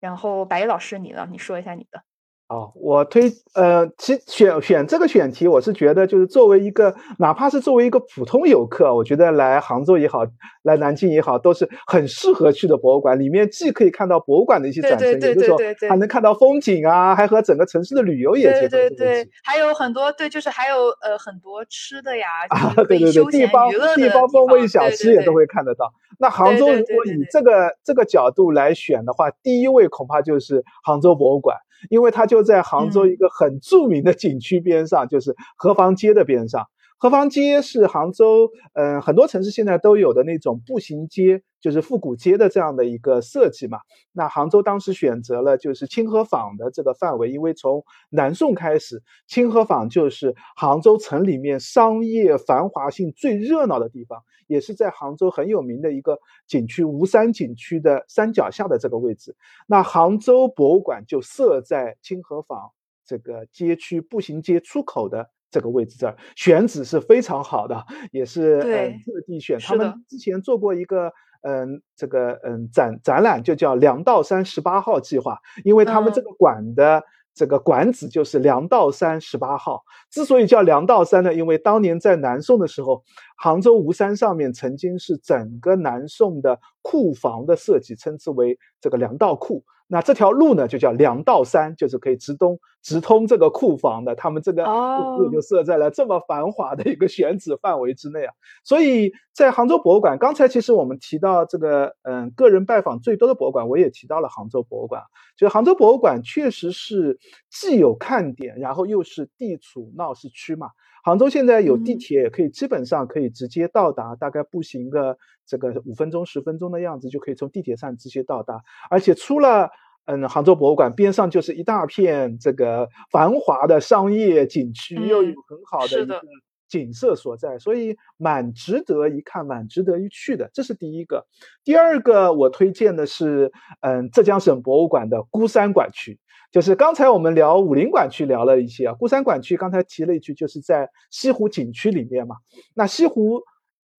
[0.00, 1.26] 然后白衣老师你呢？
[1.30, 2.07] 你说一下你的。
[2.48, 10.24] 哦，我推呃，其选选这个选题，我是觉得就是作为一个，哪怕是作为一个普通游客，我觉得来杭州也好，
[10.62, 13.18] 来南京也好，都是很适合去的博物馆。
[13.18, 15.58] 里面既可以看到博物馆的一些展示，有的时候
[15.90, 25.92] 还能看到风景啊，还和整个城市的旅游也结合对对对，还有很多对，就是还有呃很多吃的呀，啊对对对，地方地方风味小吃也都会看得到。
[26.18, 31.58] 那杭州如果以这个这个角度来选的话，第一位恐怕就是杭州博物馆。
[31.90, 36.68] 因为它就在杭州一个很著名的景区边上，就是河坊街的边上。
[37.00, 43.78] 河坊街是杭州，嗯，很多城市现在都有的那种步行街，就是复古街的这样的一个设计嘛。
[44.12, 56.18] 那杭州当时选择了就是清河坊的这个范围，因为从南宋开始，清河坊就是杭州城里面商业繁华性最热闹的地方，也是在杭州很有名的一个
[56.48, 59.36] 景区——吴山景区的山脚下的这个位置。
[59.68, 62.72] 那杭州博物馆就设在清河坊
[63.06, 65.30] 这个街区步行街出口的。
[65.50, 69.58] 这个位置这儿选址是非常好的，也是嗯特地选。
[69.58, 77.02] 他们之前做过一个嗯这个嗯展展览，就叫梁道山十八号计划，因为他们这个馆的
[77.34, 79.82] 这个馆址就是梁道山十八号。
[80.10, 83.04] 之所以叫梁道山呢，因为当年在南宋的时候，
[83.36, 89.64] 杭州吴山上面曾经是整个南宋的库房的设计，称之为这个梁道库。
[89.90, 94.14] 那这条路呢，就叫梁道山，就是可以直东直通这个库房的。
[94.14, 98.32] 他们这个库就设在了这么繁华的一个选址范围之内啊。
[98.64, 105.02] 所以在杭州博物馆，刚才其实我们提到这个，嗯，个人拜访最多的博物馆，我也提到了杭州博物馆。
[105.36, 107.18] 就杭州博物馆确实是
[107.50, 110.68] 既有看点，然后又是地处闹市区嘛。
[111.04, 115.16] 杭州现在有地铁，也可以基本上可以直接到达，大概步行个
[115.46, 118.60] 这个五分钟、十分钟的样子，就可以从地铁上直接到达。
[118.90, 119.70] 而且出了
[120.08, 126.20] 嗯杭州博物馆边上就是一大片这个繁华的商业景区，又有很好的一个
[126.66, 130.50] 景色所在，所以蛮值得一看、蛮值得一去的。
[130.54, 131.26] 这是第一个。
[131.62, 133.52] 第二个我推荐的是
[133.82, 136.18] 嗯浙江省博物馆的孤山馆区。
[136.50, 142.36] 就是刚才我们聊武林馆区聊了一些啊，孤山馆区刚才提了一句，就是在西湖景区里面嘛。
[142.74, 143.42] 那西湖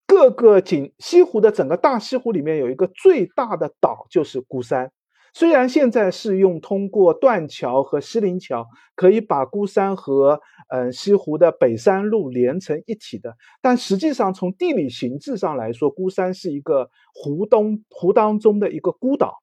[0.07, 4.91] 各个景，西湖的整个大西湖里面有一个最大的岛，就是孤山。
[5.33, 19.37] 虽然现在是用通过断桥和西泠桥可以把孤山和嗯西湖的北山路连成一体的，但实际上从地理形制上来说，孤山是一个湖东湖当中的一个孤岛。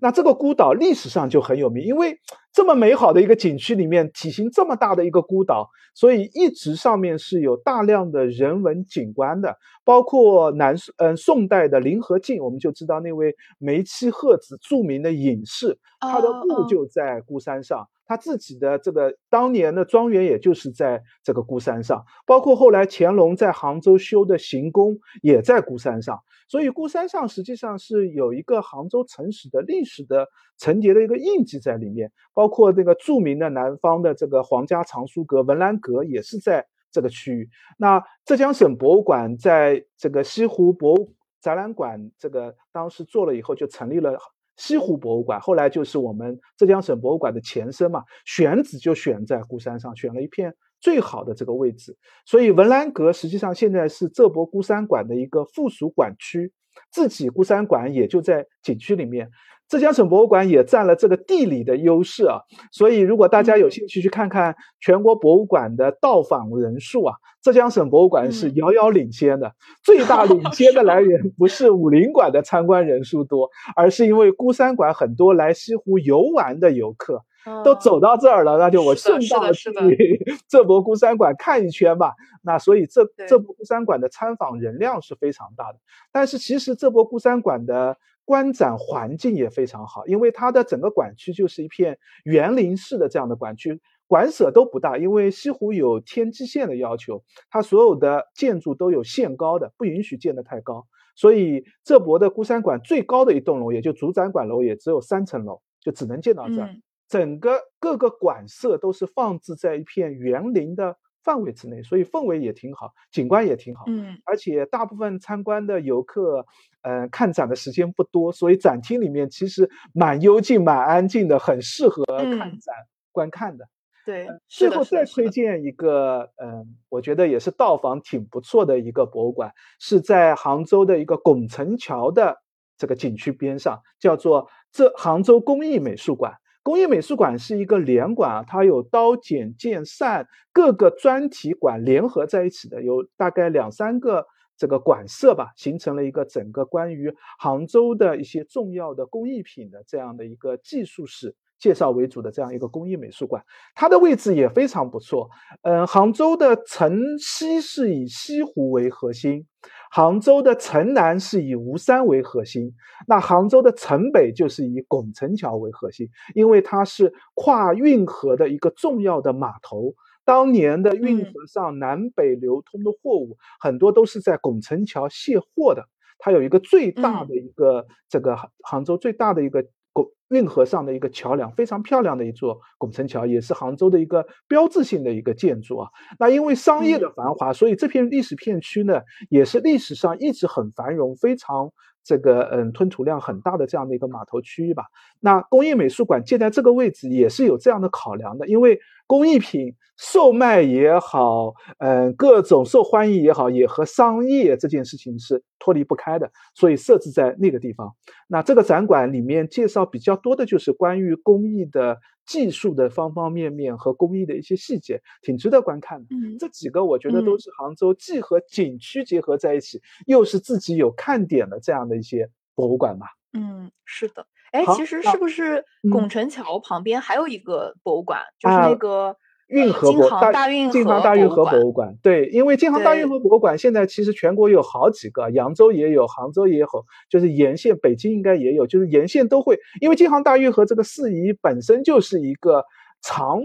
[0.00, 2.18] 那这个孤岛历史上就很有名，因为
[2.52, 17.88] 这么美好的一个景区里面，体型这么大的一个孤岛，所以一直上面是有大量的人文景观的，包括南嗯宋代的林和靖，我们就知道那位梅妻鹤子著名的隐士，他的墓就在孤山上。
[18.12, 26.18] 他自己的这个当年的庄园，也就是在这个孤山上，包括后来乾隆在杭州修的行宫，也在孤山上。
[26.46, 37.48] 所以孤山上实际上是有一个杭州城史的历史的层叠的一个印记在里面，包括这个著名的南方的这个皇家藏书阁文澜阁也是在这个区域。
[37.78, 44.18] 那浙江省博物馆在这个西湖博物展览馆这个当时做了以后，就成立了。
[44.62, 51.96] 西湖博物馆后来就是我们浙江省博物馆的前身嘛，选址就选在孤山上，选了一片最好的这个位置。
[52.24, 56.52] 所以文澜阁实际上现在是浙博孤山馆的一个附属馆区，
[56.92, 59.28] 自己孤山馆也就在景区里面。
[59.72, 69.54] 浙江省博物馆也占了这个地理的优势啊，所以如果大家有兴趣去看看全国博物馆的到访人数啊，浙江省博物馆是遥遥领先的。
[69.82, 77.24] 最大领先的来源不是武林馆的参观人数多， 而是因为孤山馆很多来西湖游玩的游客
[77.64, 79.70] 都走到这儿了，那就我顺道去
[80.50, 82.12] 浙博孤山馆看一圈吧。
[82.42, 85.78] 那所以这浙博孤山馆的参访人量是非常大的。
[86.12, 87.96] 但是其实浙博孤山馆的。
[88.24, 106.70] 观展环境也非常好，因为它的整个馆区就是一片园林式的这样的馆区，馆舍都不大，因为西湖有天际线的要求，它所有的建筑都有限高的，不允许建得太高，所以浙博的孤山馆最高的一栋楼，也就主展馆楼，也只有三层楼，就只能建到这儿。
[107.08, 113.84] 整个各个馆舍都是放置在一片园林的范围之内，所以氛围也挺好，景观也挺好。
[113.86, 116.44] 嗯，而且大部分参观的游客，
[116.82, 122.74] 呃，看展的时间不多，所以展厅里面其实蛮幽静、蛮安静的，很适合看展
[123.12, 123.68] 观看的。
[124.04, 132.36] 对，最后再推荐一个，嗯，我觉得也是到访挺不错的一个博物馆，是在杭州的一个拱宸桥的
[132.76, 136.34] 这个景区边上，叫做这杭州工艺美术馆。
[136.62, 151.34] 工艺美术馆是一个连馆啊，它有刀剪剑扇各个专题馆联合在一起的，有大概两三个这个馆舍吧，形成了一个整个关于杭州的一些重要的工艺品的这样的一个技术史。
[151.58, 153.44] 介绍为主的这样一个工艺美术馆，
[153.76, 155.30] 它的位置也非常不错。
[155.62, 159.46] 嗯，杭州的城西是以西湖为核心，
[159.92, 162.72] 杭州的城南是以吴山为核心，
[163.06, 169.94] 那杭州的城北就是以拱宸桥为核心，因为它是跨运河的一个重要的码头。
[170.24, 175.84] 当年的运河上南北流通的货物很多都是在拱宸桥卸货的，
[176.18, 179.62] 它有一个最大的一个这个杭州最大的一个。
[179.94, 185.88] 拱运河上的一个桥梁，非常漂亮的一座拱辰桥，也是杭州的一个标志性的一个建筑啊。
[186.18, 191.70] 那因为商业的繁华，所以这片历史片区呢，也是历史上一直很繁荣，非常
[192.02, 194.84] 这个嗯吞吐量很大的这样的一个码头区域吧。
[195.20, 199.74] 那工艺美术馆建在这个位置，也是有这样的考量的，因为工艺品。
[199.98, 207.94] 售卖也好，嗯，各种受欢迎也好，也和商业这件事情是脱离不开的，所以设置在那个地方。
[208.26, 216.06] 那这个展馆里面介绍比较多的就是关于工艺的技术的方方面面和工艺的一些细节，挺值得观看的。
[216.10, 223.08] 嗯，这几个我觉得都是杭州既和景区结合在一起，又是自己有看点的这样的一些博物馆吧。
[223.34, 224.24] 嗯，是的。
[224.52, 229.16] 哎，其实是不是拱宸桥旁边还有一个博物馆，就是那个？
[229.52, 236.66] 运河博大京杭大运河博物馆，对，因为京杭大运河博物馆现在其实全国有好几个，扬州也有，杭州也有，
[237.10, 239.58] 就是沿线，北京应该也有，就是沿线都会。
[239.82, 242.64] 因为京杭大运河这个事宜本身就是一个
[243.02, 243.40] 长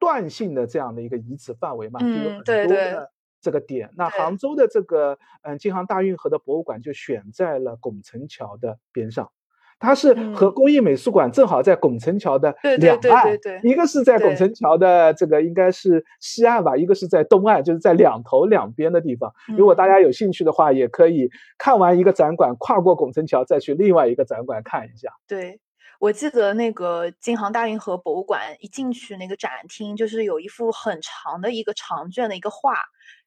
[0.00, 3.90] 段性的这样的一个遗址范围嘛，就有很多的这个点。
[3.96, 9.30] 那杭州的这个嗯京杭大运河的博物馆就选在了拱宸桥的边上。
[9.78, 19.32] 它是和工艺美术馆正好在拱辰桥的两岸，一个是在拱辰桥的这个应该是西岸吧，一个是在东岸，就是在两头两边的地方。
[19.56, 25.10] 如果大家有兴趣的话，也可以看完一个展馆，跨过拱辰桥再去另外一个展馆看一下。
[25.26, 25.60] 对，
[25.98, 32.74] 我记得那个京杭大运河博物馆一进去那个展厅，就是有一幅很长的一个长卷的一个画。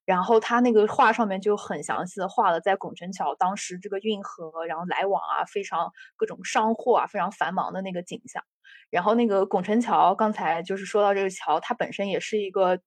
[0.08, 8.41] 然后他那个画上面就很详细的画了在拱辰桥当时这个运河，然后来往啊，非常各种商货啊，非常繁忙的那个景象。
[8.89, 12.80] 然后那个拱辰桥，刚才就是说到这个桥，它本身也是一个，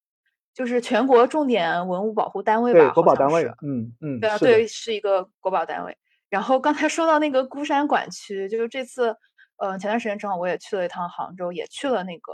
[0.54, 3.44] 就是全国重点文物保护单位吧，国保单位。
[3.62, 5.98] 嗯嗯，对啊，对，是一个国保单位。
[6.30, 9.14] 然后刚才说到那个孤山馆区，就是这次，
[9.58, 12.32] 呃，前段时间正好我也去了一趟杭州，也去了那个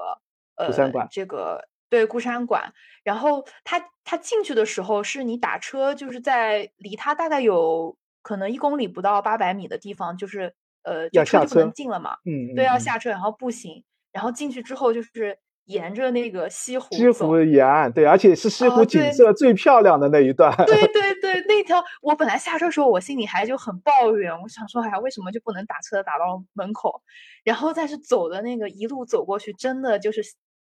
[0.55, 0.71] 呃
[1.11, 1.67] 这个。
[1.89, 2.73] 对，孤山馆，
[3.05, 20.87] 然后他他进去的时候，是你打车，就是在离他大概有可能一公里不到八百米的地方，就是呃，就车就不能进了嘛，嗯，对，要下车，然后步行，然后进去之后就是沿着那个西湖，西湖沿岸，对，而且是西湖景色最漂亮的那一段，对。
[20.93, 27.03] 对对，那条我本来下车的时候，我心里还就很抱怨，我想说，哎呀，为什么就不能打车打到门口？
[27.45, 30.23] 然后但是走的那个一路走过去，真的就是。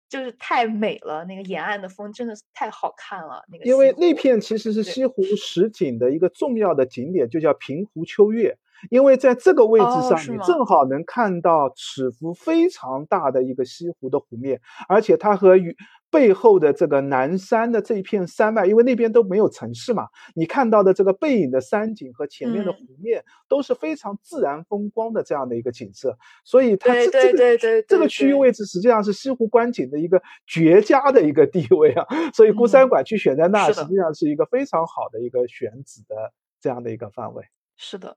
[0.08, 3.44] 就是太美了，那个沿岸的风真的是太好看了。
[3.50, 8.56] 那个因为那片其实是西湖实景的一个重要的景点，就叫平湖秋月。
[8.90, 15.74] 因为在这个位置上，你正好能看到尺幅非常大的一个西湖的湖面，而且它和与
[16.16, 36.16] 背后的这个南山的这一片山脉，因为那边都没有城市嘛，你看到的这个背影的山景和前面的湖面都是非常自然风光的这样的一个景色，所以它这这个这个区域位置实际上是西湖观景的一个绝佳的一个地位啊，所以孤山馆区选在那，实际上是一个非常好的一个选址的
[36.58, 37.44] 这样的一个范围。
[37.76, 38.16] 是的。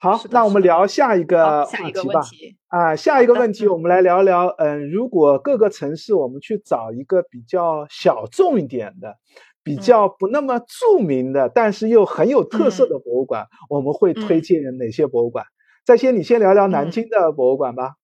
[0.00, 2.20] 好，那我们聊下一个话题吧。
[2.68, 9.16] 啊，下一个问题，我们来聊聊，嗯，如果各个城市我们去找一个比较小众一点的、
[9.62, 15.46] 比较不那么著名的，但是又很有特色的博物馆，我们会推荐哪些博物馆？
[15.86, 17.94] 再先，你先聊聊南京的博物馆吧。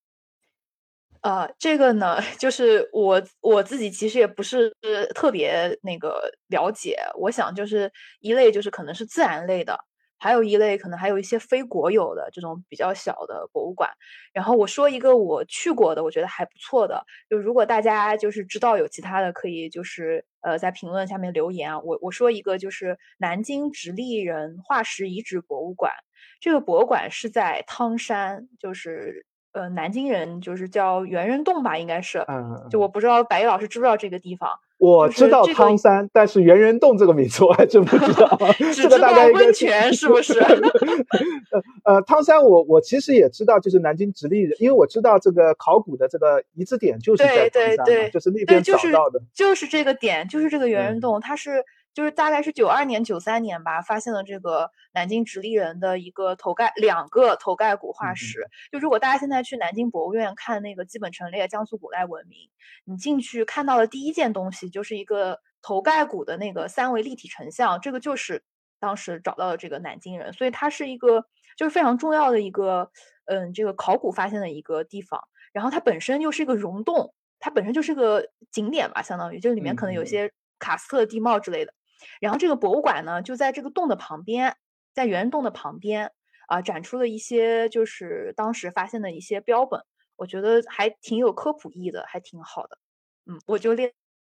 [1.23, 4.73] 呃，这个呢， 就是我我自己其实也不是
[5.15, 9.77] 特别那个了解，我想就是一类就是可能是自然类的。
[10.21, 13.91] 还有一类可能还有一些非国有的这种比较小的博物馆，
[14.33, 25.91] 然后我说一个我去过的，我觉得还不错的，就如果大家就是知道有其他的，可以就是呃在评论下面留言啊，我我说一个就是南京直立人化石遗址博物馆，
[26.39, 34.51] 这个博物馆是在汤山，就是呃南京人就是叫猿人洞吧，应该是，嗯，就我不知道白玉老师知不知道这个地方。
[34.79, 38.39] 我知道汤山，但是猿人洞这个名字我还真不知道。
[38.73, 40.41] 只知道温泉是不是？
[41.85, 49.21] 呃，汤山我我其实也知道，就是南京直隶人，因为我知道这个考古的这个遗址点就是在汤山，就是那边找到的。
[49.35, 51.63] 就是这个点，就是这个猿人洞，它是。
[52.01, 58.49] 就是大概是九二年、九三年吧，发现了这个南京直立人的一个头盖两个头盖骨化石。
[58.73, 62.49] 就如果大家现在去南京博物院看那个基本陈列江苏古代文明，
[62.87, 68.43] 你进去看到的第一件东西就是一个头盖骨的那个三维立体成像，这个就是
[68.79, 71.27] 当时找到的这个南京人，所以它是一个
[71.59, 72.91] 就是非常重要的一个
[73.27, 75.21] 嗯这个考古发现的一个地方。
[75.53, 81.75] 然后它本身又是一个溶洞，它本身就是个景点吧，相当于就里面可能有些喀斯特地貌之类的。
[82.21, 84.57] 然后这个博物馆呢，就在这个洞的旁边，
[84.95, 86.13] 在圆洞的旁边
[86.49, 89.81] 啊，展出了一些就是当时发现的一些标本，
[90.17, 92.79] 我觉得还挺有科普意义的，还挺好的。
[93.27, 93.93] 嗯，我就列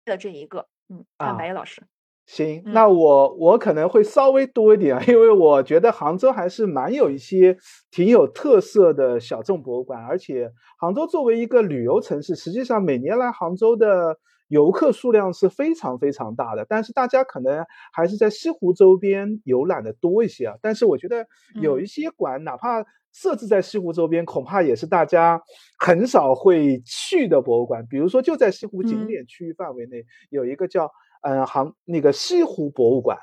[0.06, 0.68] 了这一个。
[0.88, 1.82] 嗯，看白老师。
[2.26, 7.56] 行，那我我可能会稍微多一点啊，因为我觉得杭州还是蛮有一些
[7.90, 14.18] 挺有特色的小众博物馆，而且杭州作为一个旅游城市，实际上每年来杭州的。
[14.52, 20.56] 游客数量是非常非常大的，但是大家可能还是在西湖周边游览的多一些啊。
[20.60, 22.84] 但是我觉得有一些馆，哪怕
[23.14, 25.40] 设置在西湖周边，恐怕也是大家
[25.78, 27.86] 很少会去的博物馆。
[27.88, 30.90] 比如说，就在西湖景点区域范围内，有一个叫
[31.22, 33.16] 嗯杭那个西湖博物馆。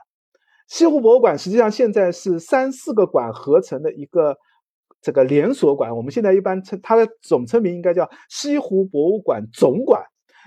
[0.68, 4.36] 西湖博物馆实际上现在是三四个馆合成的一个
[5.00, 5.96] 这个连锁馆。
[5.96, 10.02] 我们现在一般称它的总称名应该叫西湖博物馆总馆。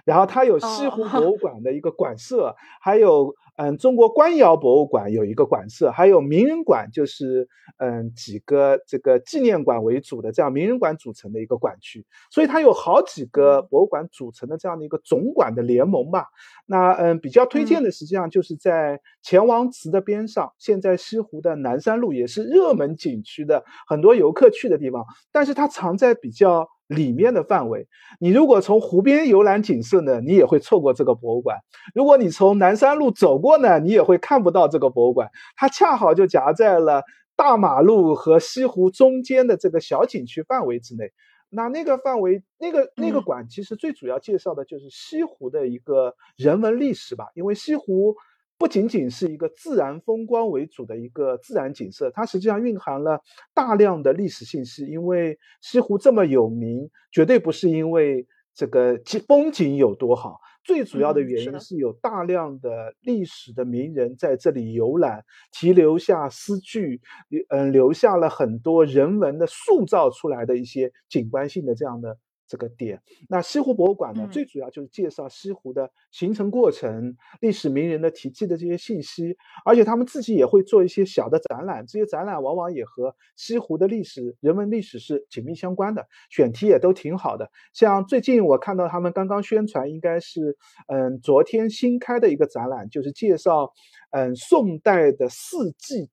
[0.05, 7.49] 然后它有西湖 博物馆的一个馆舍，还有嗯中国官窑博物馆有一个馆舍，还有名人馆，就是
[7.79, 16.27] 嗯几个这个纪念馆为主的这样名人馆组成的一个馆区，所以它有好几个博物馆组成的这样的一个总馆的联盟吧。
[16.67, 26.69] 那嗯比较推荐的实际上就是在钱王祠的边上，现在西湖的南山路也是热门景区的很多游客去的地方，但是它藏在比较。
[26.89, 27.89] 里面的范围，
[28.21, 31.57] 你如果从湖边游览景色呢，你也会错过这个博物馆；
[31.95, 35.29] 如果你从南山路走过呢，你也会看不到这个博物馆。
[35.57, 37.03] 它恰好就夹在了
[37.37, 41.13] 大马路和西湖中间的这个小景区范围之内。
[41.49, 48.17] 那那个范围，那个那个馆其实最主要介绍的就是西湖的一个人文历史吧，因为西湖。
[48.59, 53.21] 不仅仅是一个自然风光为主的一个自然景色，它实际上蕴含了
[53.53, 54.87] 大量的历史信息。
[54.87, 58.25] 因为西湖这么有名，绝对不是因为
[58.55, 67.01] 这个景风景有多好，最主要的原因是有大量的历史的名人在这里游览，提留下诗句，
[67.49, 72.19] 嗯，留下了很多人文的塑造出来的一些景观性的这样的。
[72.47, 87.51] 这个点，那西湖博物馆呢，最主要就是介绍西湖的形成过程、历史名人的题记的这些信息，而且他们自己也会做一些小的展览，这些展览往往也和西湖的历史、人文历史是紧密相关的，选题也都挺好的。
[87.73, 90.57] 像最近我看到他们刚刚宣传，应该是
[90.89, 93.73] 嗯昨天新开的一个展览，就是介绍
[94.11, 96.11] 嗯宋代的四季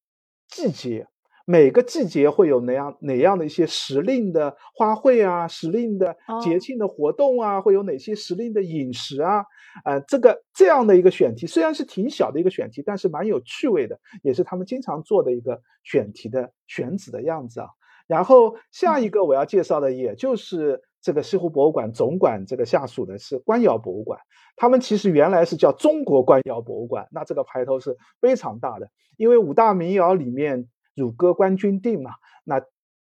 [0.48, 1.08] 季节。
[1.52, 9.44] 每个季节会有哪样哪样的一些时令的花卉啊，时令的节庆的活动啊，会有哪些时令的饮食啊？
[9.84, 17.70] 呃，这个这样的一个选题虽然是挺小的一个选题，但是蛮有趣味的，也是他们经常做的一个选题的选址的样子啊。
[18.06, 24.20] 然后下一个我要介绍的，也就是这个西湖博物馆总馆这个下属的是官窑博物馆，
[24.56, 30.68] 他们其实原来是叫中国官窑博物馆，那这个牌头是非常大的，因为五大名窑里面。
[31.00, 32.12] 汝歌官军定嘛，
[32.44, 32.62] 那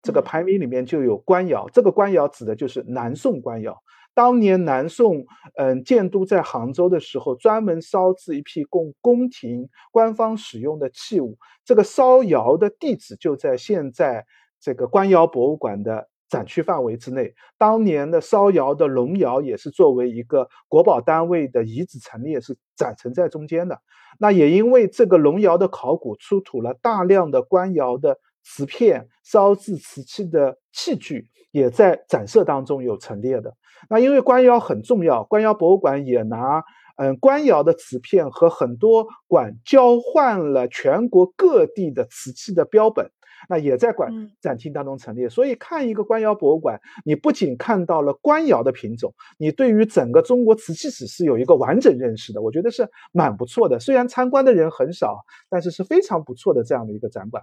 [0.02, 3.82] 这个排名里面就有官窑，这个官窑指的就是南宋官窑。
[4.14, 5.26] 当年南宋，
[5.56, 11.36] 嗯，建都在杭州的时候，专门烧制一批供宫廷官方使用的器物。
[11.64, 14.24] 这个烧窑的地址就在现在
[14.60, 17.32] 这个官窑博物馆的展区范围之内。
[17.56, 23.78] 当年的烧窑的龙窑也是作为一个国宝单位的遗址陈列，是展陈在中间的。
[24.18, 33.54] 那也因为这个龙窑的考古出土了大量的官窑的瓷片、烧制瓷器的器具，也在展示当中有陈列的。
[33.88, 36.64] 那因为官窑很重要，官窑博物馆也拿
[36.96, 43.10] 嗯官窑的瓷片和很多馆交换了全国各地的瓷器的标本。
[43.48, 45.28] 那也在馆展厅当中陈列。
[45.28, 52.42] 所以看一个官窑博物馆，你不仅看到了官窑的品种，你对于整个中国瓷器史是有一个完整认识的。
[52.42, 53.78] 我觉得是蛮不错的。
[53.78, 55.18] 虽然参观的人很少，
[55.48, 57.42] 但是是非常不错的这样的一个展馆。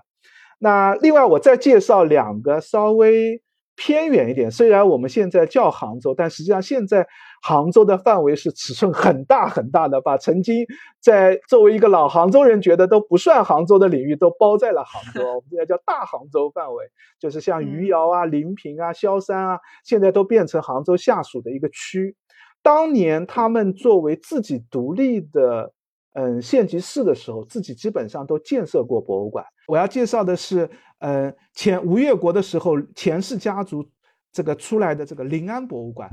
[0.59, 3.41] 那另外我再介绍两个稍微。
[3.77, 7.07] 偏远一点，虽然我们现在叫杭州，但实际上现在
[7.41, 10.65] 杭州的范围是尺寸很大很大的，把曾经
[10.99, 15.21] 在作为一个老杭州人觉得都不算杭州的领域都包在了杭州。
[15.35, 16.85] 我们现在叫大杭州范围，
[17.19, 22.15] 就是像余姚啊、临平啊、萧山啊，现在都变成杭州下属的一个区。
[22.61, 25.73] 当年他们作为自己独立的。
[26.13, 29.45] 嗯，县级市的时候，自己基本上都建设过博物馆。
[29.65, 30.69] 我要介绍的是，
[30.99, 33.81] 嗯，前吴越国的时候，钱氏家族
[34.29, 36.09] 这个出来的这个临安博物馆。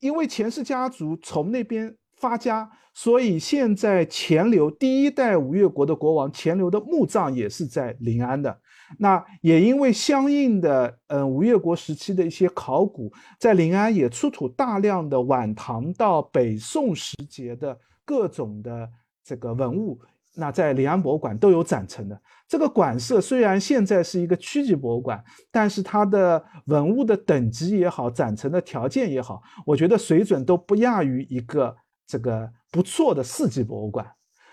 [0.00, 8.60] 因为钱氏家族从那边发家，所以现在钱镠第一代吴越国的国王钱镠的墓葬也是在临安的。
[8.98, 18.88] 那也因为相应的，嗯，吴越国时期的一些考古，在临安也出土大量的晚唐到北宋时节的各种的。
[19.22, 20.00] 这个文物，
[20.34, 22.20] 那在临安博物馆都有展陈的。
[22.48, 31.76] 这个馆舍虽然现在是一个区级博物馆，但是它的文物的等级也好，展陈的条件也好，我觉得水准都不亚于一个
[32.06, 34.06] 这个不错的四级博物馆，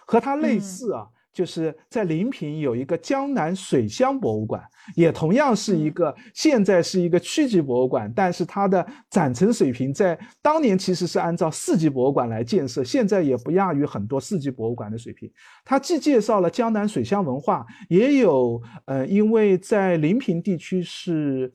[0.05, 1.07] 和它类似啊。
[1.37, 4.59] 就是在临平有一个江南水乡博物馆，
[4.95, 15.31] 也同样是一个现在是一个区级博物馆，但是它的展陈水平在当年其实是按照四级博物馆来建设，现在也不亚于很多四级博物馆的水平。
[15.63, 21.53] 它既介绍了江南水乡文化，也有呃，因为在临平地区是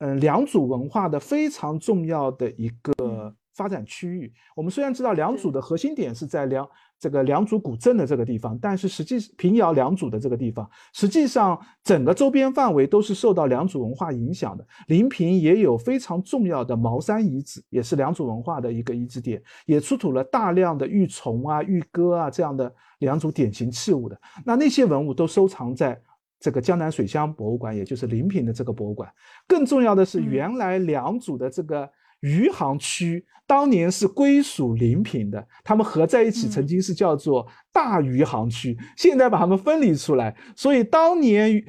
[0.00, 4.30] 嗯良渚文化的非常重要的一个发展区域。
[4.54, 6.68] 我们虽然知道良渚的核心点是在良。
[7.02, 14.64] 这个良渚古镇的这个地方，但是实际平遥良渚的这个地方，实际上整个周边范围都是受到良渚文化影响的。
[14.86, 24.16] 临平也有非常重要的茅山遗址，也是良渚文化的一个遗址点，也出土了大量的玉琮啊、玉戈啊这样的良渚典型器物的。
[24.44, 26.00] 那那些文物都收藏在
[26.38, 29.12] 这个江南水乡博物馆，也就是临平的这个博物馆。
[29.48, 31.90] 更重要的是，原来良渚的这个。
[32.22, 41.62] 余杭区当年是归属临平的，他们合在一起曾经是叫做大余杭区，现在把他们分离出来，所以当年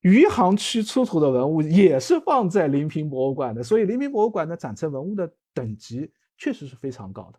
[0.00, 7.38] 余杭区出土的文物也是放在临平博物馆的，所以临平博物馆的展陈文物的等级确实是非常高的。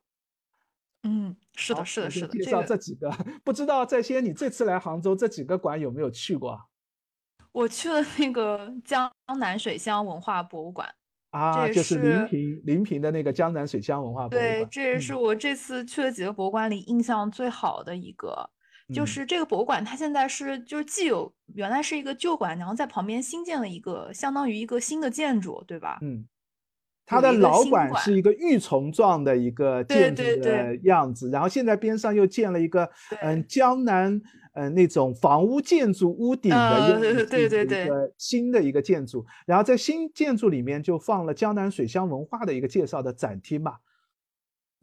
[1.04, 2.28] 嗯，是的，是的，是的。
[2.30, 3.12] 介绍这几个，
[3.44, 6.58] 不知道在先，你这次来杭州这几个馆有没有去过？
[7.52, 10.90] 我去了那个江南水乡文化博物馆。
[11.34, 14.42] 啊，就是临平临平的那个江南水乡文化博物馆。
[14.42, 18.50] 对，这也是我这次去了几个博物馆里印象最好的一个。
[18.94, 25.98] 就是这个博物馆，它现在是就是既有原来是一个旧馆，然后在旁边新建了一个相当于一个新的建筑，对吧？
[26.02, 26.28] 嗯，
[27.06, 32.88] 它的老馆是一个玉琮状的一个建筑的样子，然后现在边上又建了一个
[33.22, 34.22] 嗯江南。
[34.54, 43.78] 嗯，那种房屋建筑屋顶的对对对新的一个建筑，然后在新建筑里面就放了江南水乡文化的一个介绍的展厅嘛。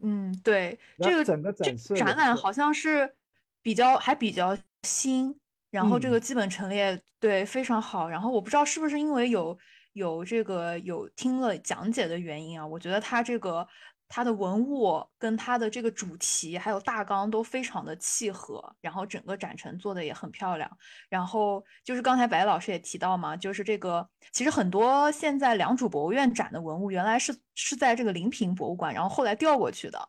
[0.03, 3.14] 嗯，对，这个整个展示展览好像是
[3.62, 5.39] 比较还比较新，
[5.71, 9.57] 然后这个基本陈列对非常好，然后我不知道是不是因为有
[9.93, 13.68] 有这个有听了讲解的原因啊，我觉得他这个。
[14.11, 20.69] 它的文物跟它的这个主题还有大纲都非常的契合，然后整个展陈做的也很漂亮。
[21.09, 30.09] 然后就是刚才白老师也提到嘛，就是这个其实很多现在良渚博物院展的文物原来是是在这个临平博物馆，然后后来调过去的。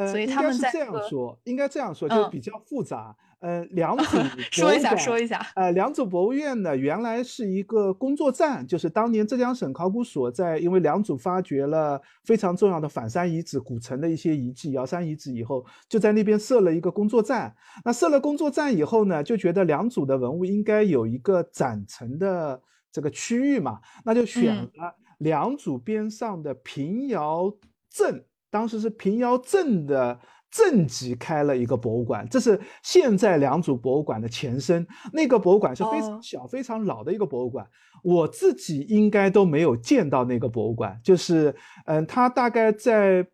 [0.00, 3.14] 呃，所以他们这样说，应该这样说，就比较复杂。
[3.40, 5.46] 呃， 良渚说一下，说一下。
[5.54, 17.54] 呃，良渚博物院呢，原来是一个工作站，就是当年浙江省考古所在，因为良渚发掘了非常重要的反山遗址、古城的一些遗迹、瑶山遗址以后，就在那边设了一个工作站。
[17.84, 22.60] 那设了工作站以后呢，就觉得良渚的文物应该有一个展陈的
[22.92, 27.50] 这个区域嘛，那就选了良渚边上的平遥
[27.88, 30.20] 镇，当时是平遥镇的。
[30.52, 34.84] 镇级开了一个博物馆，这是现在两组博物馆的前身。
[35.12, 37.64] 那个博物馆是非常小、非常老的一个博物馆，
[38.02, 41.00] 我自己应该都没有见到那个博物馆。
[41.04, 41.54] 就是，
[41.86, 43.24] 嗯，它大概在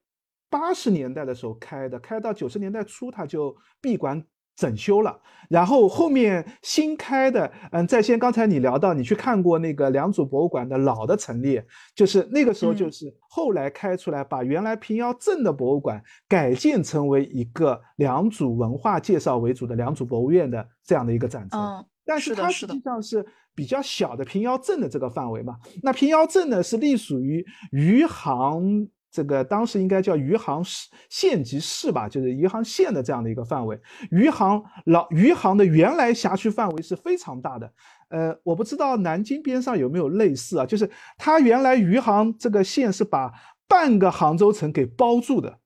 [0.51, 4.23] 八十年代的时候开的，开到九十年代初，它就闭馆。
[4.57, 21.61] 整修了，然后后面新开的，嗯，在先刚才你聊到，你去看过那个良渚博物馆的老的陈列，就是那个时候就是后来开出来，把原来平遥镇的博物馆改建成为一个良渚文化介绍为主的良渚博物院的这样的一个展陈。
[22.07, 25.57] 但是它实际上是比较小的平遥镇的这个范围嘛。
[25.83, 28.89] 那平遥镇呢是隶属于余杭。
[29.17, 33.81] 这个当时应该叫余杭市县级市吧，就是余杭县的这样的一个范围。
[34.11, 37.73] 余杭老余杭的原来辖区范围是非常大的。
[38.11, 43.33] 呃，我不知道南京边上有没有类似啊，就是它原来余杭这个县是把
[43.67, 45.59] 半个杭州城给包住的，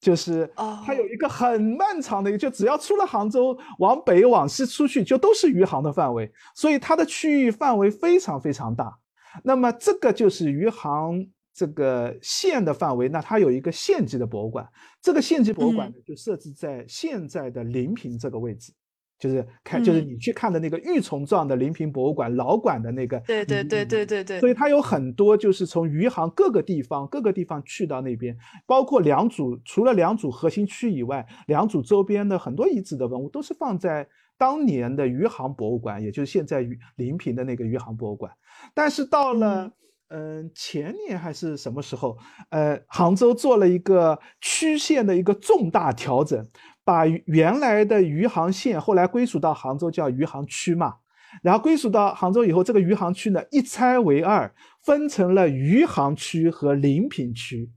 [0.00, 0.50] 就是
[0.86, 8.96] 它有一个很漫长的一个，就只要出了杭州往北往西出去就都是余杭的范围，所以它的区域范围非常非常大。
[9.44, 11.26] 那么这个就是余杭。
[11.56, 14.68] 这个县的范围，那它有一个县级的博物馆。
[15.00, 18.74] 这个县级博物馆呢，就设置在现在的临平这个位置，
[19.18, 23.18] 就是看，就是你去看的那个玉琮状的临平博物馆老馆的那个。
[23.20, 24.38] 对对对对对对。
[24.38, 28.36] 所以它有很多，就是从余杭各个地方、各个地方去到那边，
[28.66, 38.30] 包括两组，除了两组核心区以外，两组周边的很多遗址的文物都是放在当年的余杭博物馆，也就是现在余临平的那个余杭博物馆。
[38.74, 39.72] 但是到了。
[40.08, 42.16] 嗯，前年还是什么时候？
[42.50, 46.46] 呃，杭州做了一个区县的一个重大调整，
[46.84, 50.94] 把原来的余杭县后来归属到杭州叫余杭区嘛，
[51.42, 54.54] 然后归属到杭州以后，这个余杭区呢一拆为二，
[54.84, 57.68] 分成了余杭区和临平区，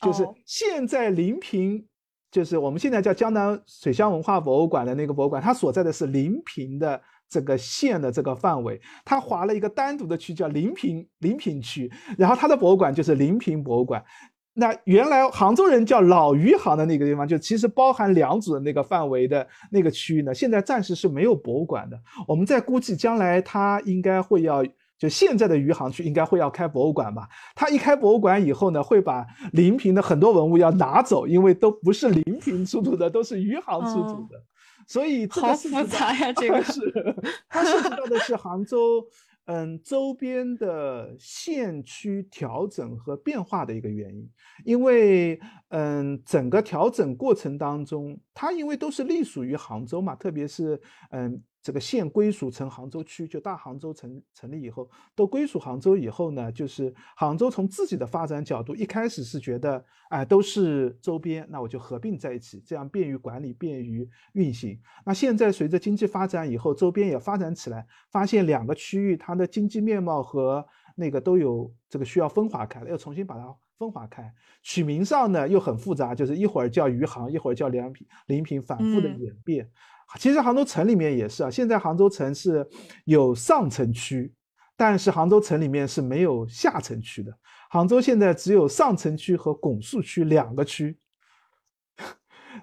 [0.00, 1.86] 就是现在临平，
[2.32, 7.00] 就是我们现在叫江南水乡文化博物馆的那个博物馆，它所在的是临平的。
[7.34, 14.04] 这个县的这个范围，它划了一个单独的区，叫临平临平区，然后它的博物馆就是临平博物馆。
[14.52, 21.98] 那原来杭州人叫老余杭的那个地方，就其实包含良渚的那个范围的那个区域呢，现在暂时是没有博物馆的。
[22.28, 24.64] 我们在估计将来它应该会要，
[24.96, 27.28] 就现在的余杭区应该会要开博物馆吧。
[27.56, 34.40] 它一开博物馆以后呢，会把临平的很多文物要拿走，因为都不是临平出土的，都是余杭出土的。
[34.86, 37.16] 所以好复杂呀，这个 是
[37.48, 39.04] 它涉及到的是杭州，
[39.46, 44.30] 嗯，周边的县区调整和变化的一个原因，
[44.64, 50.80] 因为嗯，整个调整过程当中，它因为都是隶属于杭州嘛，特别是
[51.10, 51.42] 嗯。
[51.64, 64.78] 这个县归属成杭州区，就大杭州成成立以后，都归属杭州以后呢，就是杭州从自己的发展角度，一开始是觉得，哎，都是周边，那我就合并在一起，这样便于管理，便于运行。
[65.06, 74.30] 那现在随着经济发展以后，周边也发展起来，发现两个区域它的经济面貌和那个都有这个需要分化开了，要重新把它分化开。
[74.62, 79.70] 取名上呢又很复杂，就是一会儿叫余杭，一会儿叫梁平、临平，反复的演变。
[80.18, 82.66] 其实杭州城里面也是啊，现在杭州城是
[83.04, 84.32] 有上城区，
[84.76, 87.32] 但是杭州城里面是没有下城区的。
[87.70, 90.96] 杭州现在只有上城区和拱墅区两个区。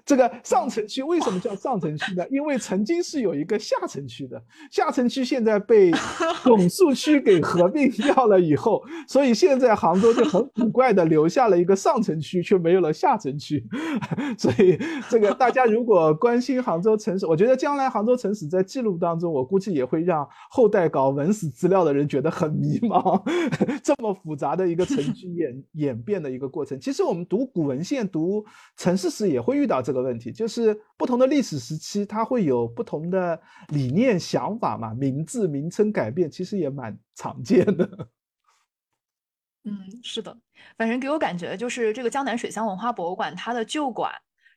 [0.04, 2.26] 这个上城区为什么叫上城区呢？
[2.28, 5.92] 因为曾经是有一个下城区的，下城区现在被
[6.42, 13.64] 拱墅区给合并掉了以后，所以现在杭州就很古怪的留下了一个上城区，却没有了下城区。
[14.36, 14.76] 所以
[15.08, 23.22] 这个大家如果关心杭州城史，我觉得将来杭州城史在记录当中，我估计也会让后代搞文史资料的人觉得很迷茫。
[23.84, 28.44] 这么复杂的一个城区演演变的一个过程，其实我们读古文献、读
[28.76, 29.91] 城市史也会遇到这。
[29.92, 33.38] 这个问题就是不同的历史时期，它会有不同的
[33.68, 34.94] 理念想法嘛？
[34.94, 38.08] 名字名称改变其实也蛮常见的。
[39.64, 40.34] 嗯，是的，
[40.78, 44.10] 反正给我感觉就是这个江南水乡文化博物馆，它的旧馆。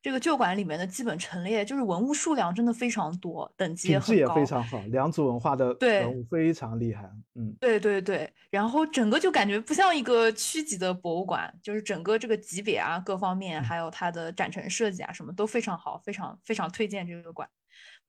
[0.06, 4.80] 这个旧馆里面的基本陈列，就是文物数量真的非常多，等级也很高，也非常好。
[4.92, 8.32] 良渚文化的文物非常厉害，嗯，对对对。
[8.52, 17.50] 然后整个就感觉不像一个区级的博物馆，就是整个这个级别啊，各方面还有它的展陈设计啊，什么都非常好，非常非常推荐这个馆。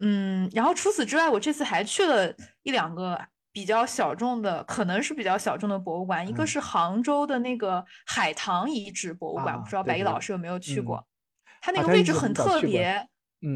[0.00, 2.30] 嗯，然后除此之外，我这次还去了
[2.62, 3.18] 一两个
[3.50, 11.02] 比较小众的，可能是比较小众的博物馆，一个是杭州的那个海棠遗址博物馆，不知道白毅老师有没有去过。
[11.66, 13.08] 它那个位置很特别，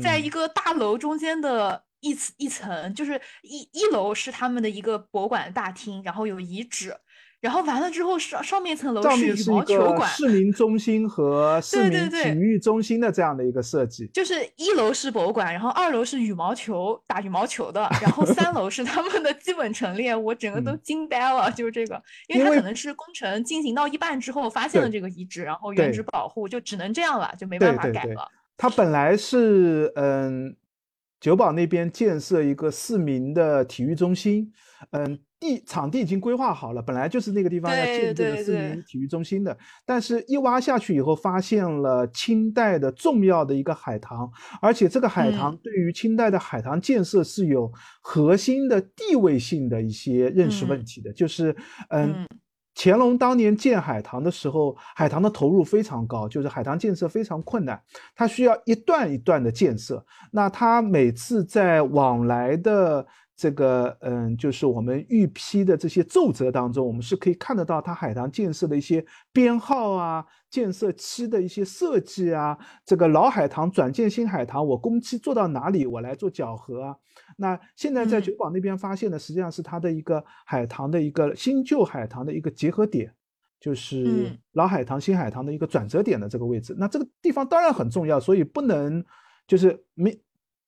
[0.03, 6.93] 在一个大楼中间的一层一层，就是一一楼是他们的一个博物馆大厅，然后有遗址。
[7.41, 14.07] 然后完了之后，上上面一层楼是羽毛球馆、市民中心和市民体育中心的这样的一个设计。
[14.12, 20.14] 就是一楼是博物馆，然后二楼是羽毛球打羽毛球的，然后三楼是他们的基本陈列。
[20.14, 28.28] 我整个都惊呆了，就是这个，因为它可能是工程进行到一半之后发现了这个遗址，然后原址保护就只能这样了，就没办法改了。
[28.57, 30.57] 它本来是嗯。
[31.20, 34.51] 九堡那边建设一个市民的体育中心，
[34.93, 44.30] 嗯，地场地已经规划好了，本来就是那个地方要建这个市民体育中心的，但是一挖下去以后，发现了清代的重要的一个海棠，
[44.61, 47.72] 而且这个海棠对于清代的海棠建设是有
[48.03, 51.57] 核心的地位性的一些认识问题的，就是
[51.88, 52.26] 嗯。
[52.82, 57.78] 乾隆当年建海棠的时候，海棠的投入非常高，就是海棠建设非常困难，
[58.14, 60.03] 它需要一段一段的建设。
[60.30, 63.07] 那它每次在往来的
[63.41, 70.26] 这个，嗯，就是我们预批的这些奏折当中，我们是可以看得到它海棠建设的一些编号啊。
[70.51, 76.97] 建设期的一些设计啊，这个老海棠转建新海棠，我工期做到哪里，我来做搅和啊。
[77.36, 83.11] 那现在在九堡那边发现的，实际上是它的一个海棠的一个新旧海棠的一个结合点，
[83.61, 86.74] 就是老海棠新海棠的一个转折点的这个位置。
[86.76, 89.03] 那这个地方当然很重要，所以不能
[89.47, 90.20] 就是没。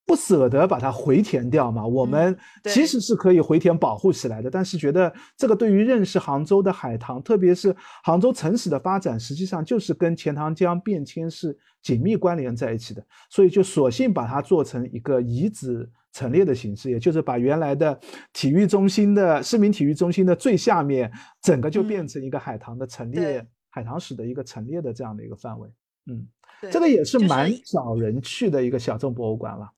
[0.04, 1.86] 不舍得把它回填掉嘛？
[1.86, 17.98] 我们其实是可以回填保护起来的，但是觉得这个对于认识杭州的海棠，特别是杭州城市的发展，实际上就是跟钱塘江变迁是紧密关联在一起的，所以就索性把它做成一个遗址陈列的形式，也就是把原来的
[18.32, 25.68] 体育中心的市民体育中心的最下面，整个就变成一个海棠的陈列，海棠史的一个陈列的这样的一个范围。
[26.06, 26.26] 嗯，
[26.70, 29.70] 这个也是蛮少人去的一个小众博物馆了。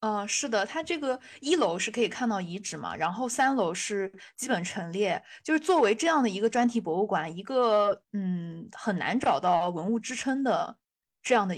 [0.00, 10.74] 呃，是的，它这个一楼是可以看到遗址嘛，然后三楼是基本陈列，就是作为这样的一个专题博物馆，一个嗯很难找到文物支撑的
[11.22, 11.54] 这样的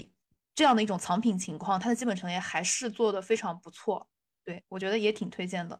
[0.53, 4.05] 这样的一种藏品情况，它的基本陈列还是做的非常不错，
[4.43, 5.79] 对我觉得也挺推荐的。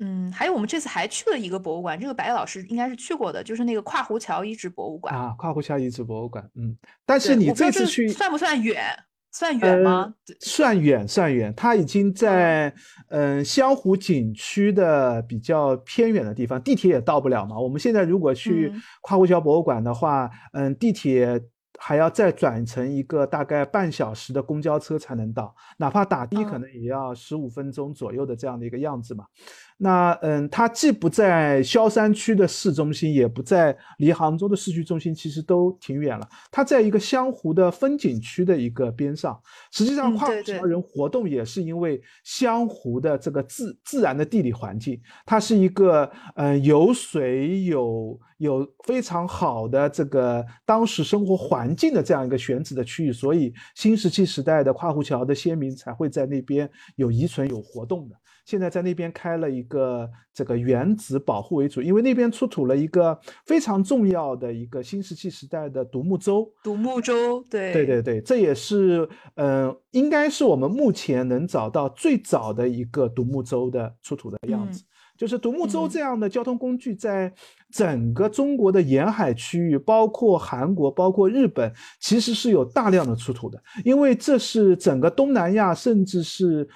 [0.00, 6.76] 嗯，还有我们这次还去了一个博物馆，这个白老师应该是去过的，就是那个跨湖桥遗址博物馆啊，跨湖桥遗址博物馆，嗯，
[7.06, 8.94] 但是你这次去算不算远？
[9.36, 10.14] 算远吗？
[10.38, 11.52] 算远，算远。
[11.56, 12.72] 它已经在
[13.08, 17.58] 嗯湘湖景区的比较偏远的地方，地铁也到不了嘛。
[17.58, 18.72] 我们现在如果去
[19.02, 21.42] 跨湖桥博物馆的话，嗯，地铁
[21.80, 29.24] 还要再转乘一个大概半小时的公交车才能到，哪怕打的可能也要十五分钟左右的这样的一个样子嘛。
[29.76, 36.28] 那嗯，它既不在萧山区的市中心，也不在离杭州的市区中心，其实都挺远了。
[36.50, 39.38] 它在一个湘湖的风景区的一个边上。
[39.72, 58.14] 实际上，跨湖桥人活动也是因为湘湖的这个自自然的地理环境，它是一个嗯有水有有非常好的这个当时生活环境的这样一个选址的区域，所以新石器时代的跨湖桥的先民才会在那边有遗存有活动的。
[58.44, 66.46] 现在在那边开了一个这个原子保护为主，因为那边出土了一个非常重要的一个新石器时代的独木舟。
[66.62, 74.84] 独木舟，对对对对，这也是嗯，应该是我们目前能找到最早的一个独木舟的出土的样子。
[75.16, 77.32] 就是独木舟这样的交通工具，在
[77.70, 86.68] 整个中国的沿海区域，包括韩国、包括日本，其实是有大量的出土的，因为这是整个东南亚，甚至是。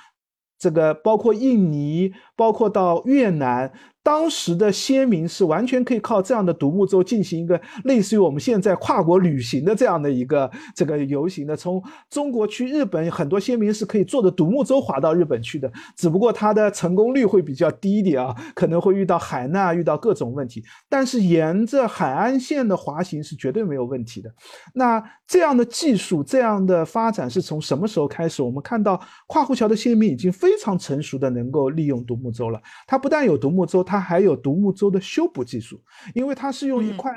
[0.58, 3.72] 这个包括印尼，包括到越南。
[4.02, 11.54] 当时的先民是完全可以靠这样的独木舟进行一个类似于我们现在跨国旅行的这样的一个这个游行的。
[11.54, 20.64] 从中国去日本，很多先民是可以坐着独木舟划到日本去的，只不过它的成功率会比较低一点啊，可能会遇到海难，遇到各种问题。
[20.88, 24.32] 但是沿着海岸线的滑行是绝对没有问题的。
[24.72, 28.42] 那这样的技术，这样的发展是从什么时候开始？
[28.42, 32.58] 我们看到跨湖桥的先民已经非常成熟的能够利用独木舟了。
[32.86, 35.80] 它不但有独木舟，它它还有独木舟的修补技术，
[36.14, 37.10] 因为它是用一块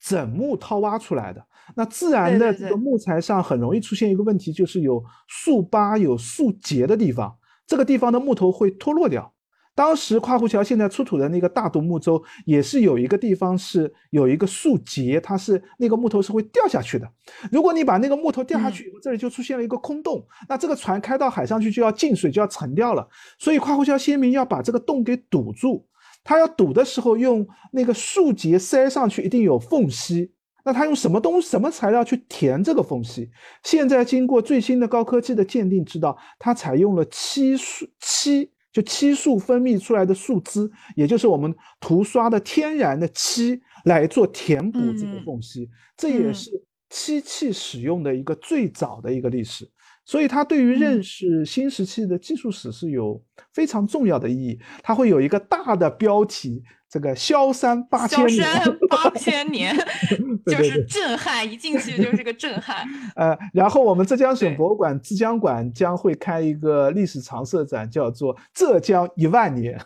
[0.00, 1.44] 整木掏挖出来的。
[1.74, 9.34] 那自然的这个木材上很容易出现一个问题，就是有树疤、有树节的地方，这个地方的木头会脱落掉。
[9.74, 17.10] 当时跨湖桥现在出土的那个大独木舟，也是有一个地方是有一个树节，它是那个木头是会掉下去的。
[17.50, 23.08] 如果你把那个木头掉下去以后，这里就出现了一个空洞，那这个船开到海上去就要进水，就要沉掉了。
[23.38, 25.86] 所以跨湖桥先民要把这个洞给堵住。
[26.24, 30.32] 他要堵的时候，用那个树节塞上去，一定有缝隙。
[30.64, 33.28] 那他用什么东西、什么材料去填这个缝隙？
[33.64, 45.68] 现在经过最新的高科技的鉴定，知道它采用了漆树漆，就漆树分泌出来的树脂，也就是我们涂刷的天然的漆来做填补这个缝隙。
[45.96, 46.50] 这也是
[46.90, 49.68] 漆器使用的一个最早的一个历史。
[50.04, 53.22] 所以它对于认识新石器的技术史是有
[53.52, 54.58] 非常重要的意义。
[54.82, 59.76] 它会有一个大的标题，这个“萧山八千年”，萧山八千年，
[60.46, 62.84] 就是震撼，一进去 就是个震撼。
[63.14, 69.80] 呃，然后我们浙江省博物馆浙江馆将会开一个历史常设展，叫做“浙江一万年”，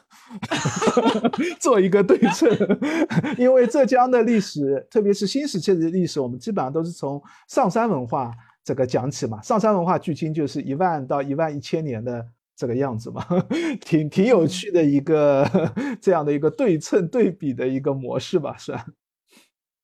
[1.60, 2.48] 做一个对称。
[3.36, 8.32] 因为浙江的历史，特别是新石器的历史，我们基本上都是从上山文化。
[8.66, 13.24] 这个讲起嘛，上山文化距今就是一万到一万一千年的这个样子嘛，
[13.80, 15.48] 挺挺有趣的一个
[16.02, 18.86] 这样的一个对称对比的一个模式吧，是吧？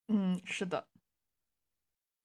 [0.08, 0.84] 嗯，是的。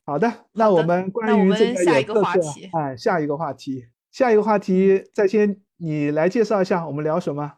[0.04, 7.58] 好的，那我们关于这个下一个话题，哎，下一个话题，下一个话题，再先你来介绍一下，我们聊什么？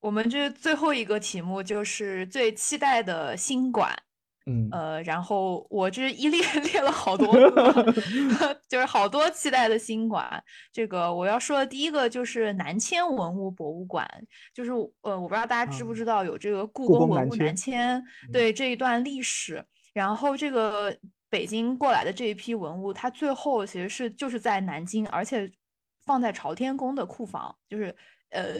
[0.00, 4.02] 我们这最后一个题目就是最期待的新馆。
[4.46, 6.40] 嗯呃，然后我这一列
[6.72, 7.32] 列了好多，
[8.68, 10.42] 就是好多期待的新馆。
[10.72, 14.08] 这个我要说的第一个就是南迁文物博物馆，
[14.54, 14.70] 就是
[15.02, 18.02] 呃，我不知道大家知不知道有这个故宫文物南迁，
[18.32, 19.64] 对这一段历史。
[19.92, 20.96] 然后这个
[21.28, 25.50] 北京过来的这一批文物，它最后其实是就是在南京，而且
[26.06, 27.94] 放在朝天宫的库房，就是
[28.30, 28.54] 呃。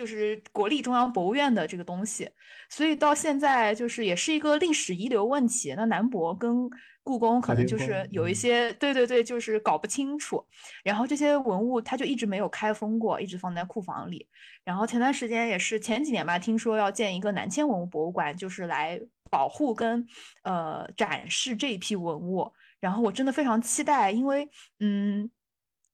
[0.00, 2.26] 就是国立中央博物院的这个东西，
[2.70, 5.74] 所以到现在就是也是一个历史遗留问题。
[5.76, 6.70] 那南博跟
[7.02, 10.42] 故宫可能就是有一些，对对对，就是搞不清楚。
[10.82, 14.26] 然后这些文物它就一直没有开封过，一直放在库房里。
[14.64, 18.98] 然后前段时间也是前几年吧，听说要建一个南迁文物博物馆，就是来
[19.30, 20.06] 保护跟
[20.44, 22.50] 呃展示这一批文物。
[22.80, 24.48] 然后我真的非常期待，因为
[24.78, 25.30] 嗯。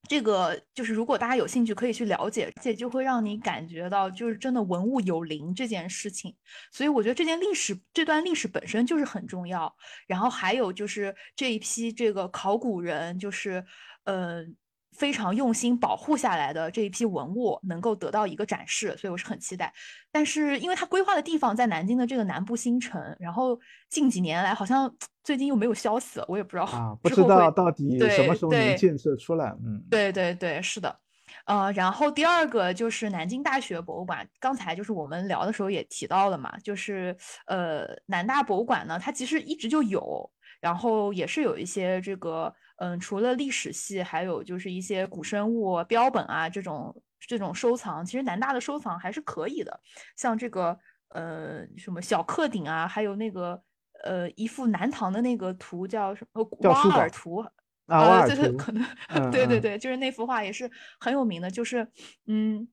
[0.09, 6.35] 这个就是，如果大家有兴趣，可以去了解，而且就会让你感觉到，就是真的文物有灵这件事情。
[6.73, 9.75] 所以我觉得这件历史，这段历史本身就是很重要。
[10.07, 13.65] 然后还有就是这一批这个考古人，就是，
[14.05, 14.57] 嗯。
[14.97, 19.73] 非常用心保护下来的这一批文物能够得到一个展示，所以我是很期待。
[20.11, 23.59] 但是因为它规划的地方在南京的这个南部新城，然后
[23.91, 24.93] 近几年来好像
[25.23, 29.55] 最近又没有消息了，我也不知道啊， 不知道到底什么时候能建设出来。
[29.65, 30.99] 嗯，对对对，是的。
[31.45, 37.17] 呃，然后第二个就是南京大学博物馆，刚才就是我们聊的时候也提到了嘛，就是
[37.47, 42.53] 呃南大博物馆呢，它其实一直就有，然后也是有一些这个。
[42.77, 49.81] 嗯，除了历史系，还有就是一些古生物标本啊，这种这种收藏，其实南大的收藏还是可以的。
[50.15, 50.79] 像这个
[51.09, 53.63] 呃什么小刻鼎啊，还有那个
[54.05, 57.39] 呃一幅南唐的那个图叫什么瓦尔图
[57.89, 58.85] 啊，瓦尔图，可能
[59.33, 60.71] 对对对，就是那幅画也是
[61.01, 61.51] 很有名的。
[61.51, 61.91] 就是
[62.27, 62.69] 嗯，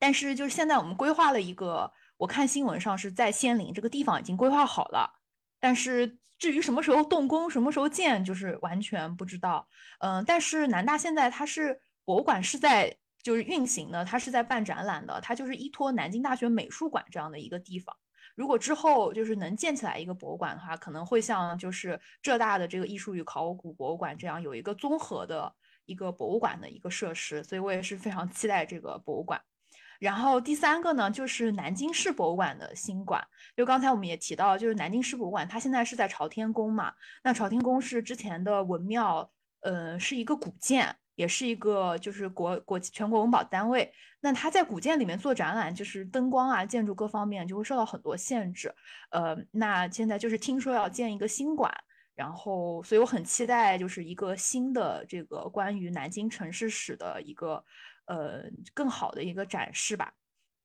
[0.00, 5.20] 但是就是现在我们规划了一个，我看新闻上是在仙林这个地方已经规划好了，
[5.60, 6.18] 但是。
[6.38, 9.66] 至于什么时候动工，什么时候建，就是完全不知道。
[10.00, 17.96] 嗯，但是南大现在它是博物馆是在就是运行的，它是在办展览的，它就是依托南京大学美术馆这样的一个地方。
[18.34, 25.50] 如果之后就是能建起来一个博物馆的话，可能会像就是浙大的这个艺术与考古博物馆这样有一个综合的
[25.86, 27.42] 一个博物馆的一个设施。
[27.42, 29.40] 所以我也是非常期待这个博物馆。
[29.98, 33.26] 然后第三个呢，就是南京市博物馆的新馆。
[33.56, 36.92] 就刚才我们也提到，就是南京市博物馆，它现在是在朝天宫嘛。
[37.22, 43.90] 那朝天宫是之前的文庙，呃，是一个古建，也是一个就是国国全国文保单位。
[44.20, 48.74] 那它在古建里面做展览，就是灯光啊、建筑各方面就会受到很多限制。
[49.10, 51.72] 呃，那现在就是听说要建一个新馆，
[52.14, 57.64] 然后所以我很期待，就是一个新的这个关于南京城市史的一个。
[58.06, 58.42] 呃，
[58.74, 60.12] 更好的一个展示吧，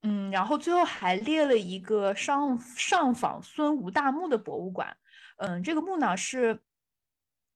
[0.01, 4.97] 嗯，然后最后还列了一个上上访孙吴大墓的博物馆，
[5.38, 6.59] 嗯，这个墓呢是，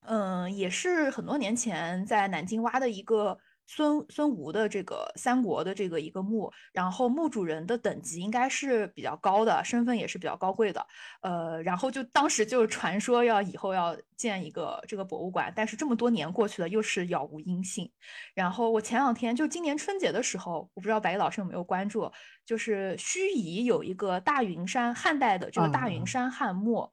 [0.02, 3.38] 嗯，也是很多年前在南京挖的一个。
[3.66, 10.86] 孙孙吴的这个三国的这个一个墓，然后墓主人的等级应该是比较高的，身份也是比较高贵的，
[11.20, 17.90] 呃，然后就当时就传说要以后要建一个这个博物馆，但是这么多年过去了，又是杳无音信。
[18.34, 22.10] 然后我前两天就今年春节的时候，我不知道白毅老师有没有关注，
[22.44, 26.90] 就是盱眙有一个大云山汉代的这个大云山汉墓，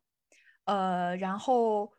[0.65, 1.93] 呃，然后。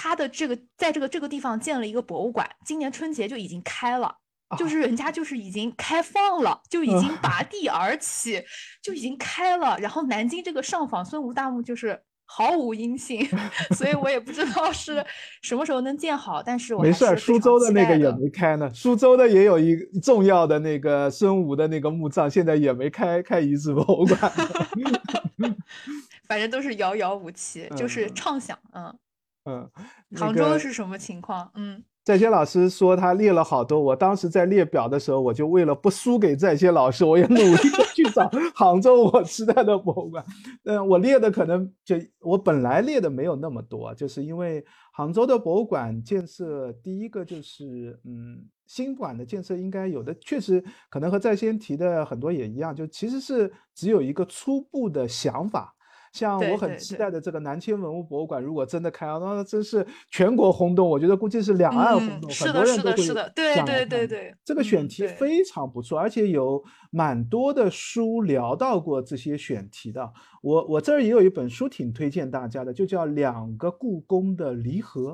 [0.00, 4.17] 他的这个在这个这个地方建了一个博物馆，今年春节就已经开了，
[4.56, 8.42] 就是人家就是已经开放了，就已经拔地而起，
[8.82, 9.76] 就已经开了。
[9.78, 13.28] 然后南京这个上访孙吴大墓就是毫无音信，
[13.76, 15.04] 所以我也不知道是
[15.42, 16.42] 什么时候能建好。
[16.42, 24.32] 但是我没事，苏州的那个也没开呢，苏州的也有一重要的那个孙吴的那个墓葬，现在也没开开遗址博物馆。
[26.26, 28.98] 反正都是遥遥无期，就是畅想，嗯。
[29.44, 29.70] 嗯，
[30.14, 31.50] 杭州是什么情况？
[31.54, 40.24] 嗯，在先老师说他列了好多，我当时在列表的时候，我就为了不输给在先老师，我也努力的去找杭州我期待的博物馆。
[40.64, 55.74] 嗯， 我列的可能就我本来列的没有那么多，就是因为杭州的博物馆建设，第一个就是嗯，新馆的建设应该有的确实可能和在先提的很多也一样，就其实是只有一个初步的想法。
[56.18, 60.88] 像我很期待的这个南迁文物博物馆，如果真的开啊，那真是全国轰动。
[60.88, 64.34] 我觉得估计是两岸轰动，很多人都会是的，对对对对。
[64.44, 70.12] 这个选题非常不错，而且有蛮多的书聊到过这些选题的。
[70.42, 75.12] 我我这儿也有一本书挺推荐大家的，就叫《两个故宫的离合》。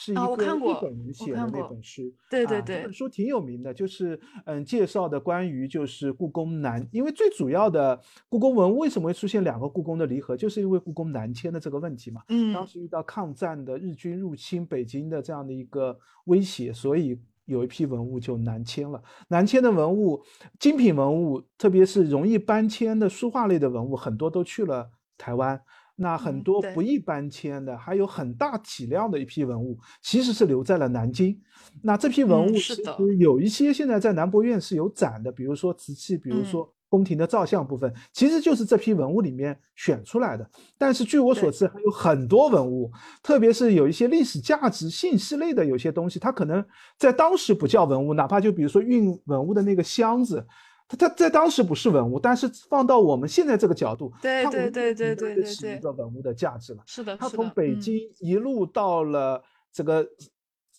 [0.00, 12.22] 是一个日本人写的那本书，对对对，这本书挺有名的，就是嗯，介绍的关于就是故宫南，因为最主要的故宫文物为什么会出现两个故宫的离合，就是因为故宫南迁的这个问题嘛。
[12.28, 19.02] 嗯，当时遇到抗战的日军入侵北京的这样的一个威胁，所以有一批文物就南迁了。
[19.26, 20.22] 南迁的文物，
[20.60, 25.60] 精品文物，特别是容易搬迁的书画类的文物，很多都去了台湾。
[26.00, 31.36] 那很多不易搬迁的，还有很大体量的一批文物，其实是留在了南京。
[31.82, 32.82] 那这批文物其实
[33.18, 40.48] 有一些现在在南博院是有展的，比如说瓷器，比如说宫廷的造像部分，其实就是这批文物里面选出来的。
[40.78, 42.88] 但是据我所知，还有很多文物，
[43.20, 46.64] 特别是有一些历史价值、信息类的有些东西，它可能
[46.96, 50.46] 在当时不叫文物，哪怕就比如说运文物的那个箱子。
[50.88, 56.82] 它它在当时不是文物，但是放到我们现在这个角度，对对对对对对，是一个文物的价值了。
[56.86, 60.06] 是的，它从北京一路到了这个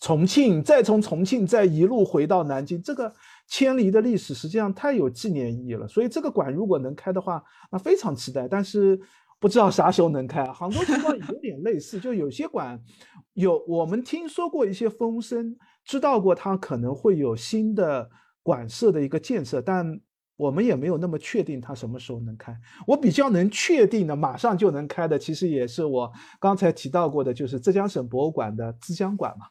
[0.02, 3.14] 重庆，再从重庆再一路回到南京，这个
[3.48, 5.88] 千里的历史实际上太有纪念意义了。
[5.88, 8.48] 所以这个馆如果能开的话，那非常期待。
[8.48, 9.00] 但是
[9.40, 10.44] 不知道啥时候能开。
[10.46, 12.82] 杭州情况有点类似，就有些馆
[13.34, 15.56] 有我们听说过一些风声，
[15.86, 18.10] 知道过它可能会有新的。
[18.44, 20.00] 馆舍的一个建设，但
[20.36, 22.58] 我们也没有那么确定它什么时候能开。
[22.88, 29.46] 我比较能确定的，马上就能开的，其实也是我刚才提到过的，就是浙江省博物馆的资江馆嘛。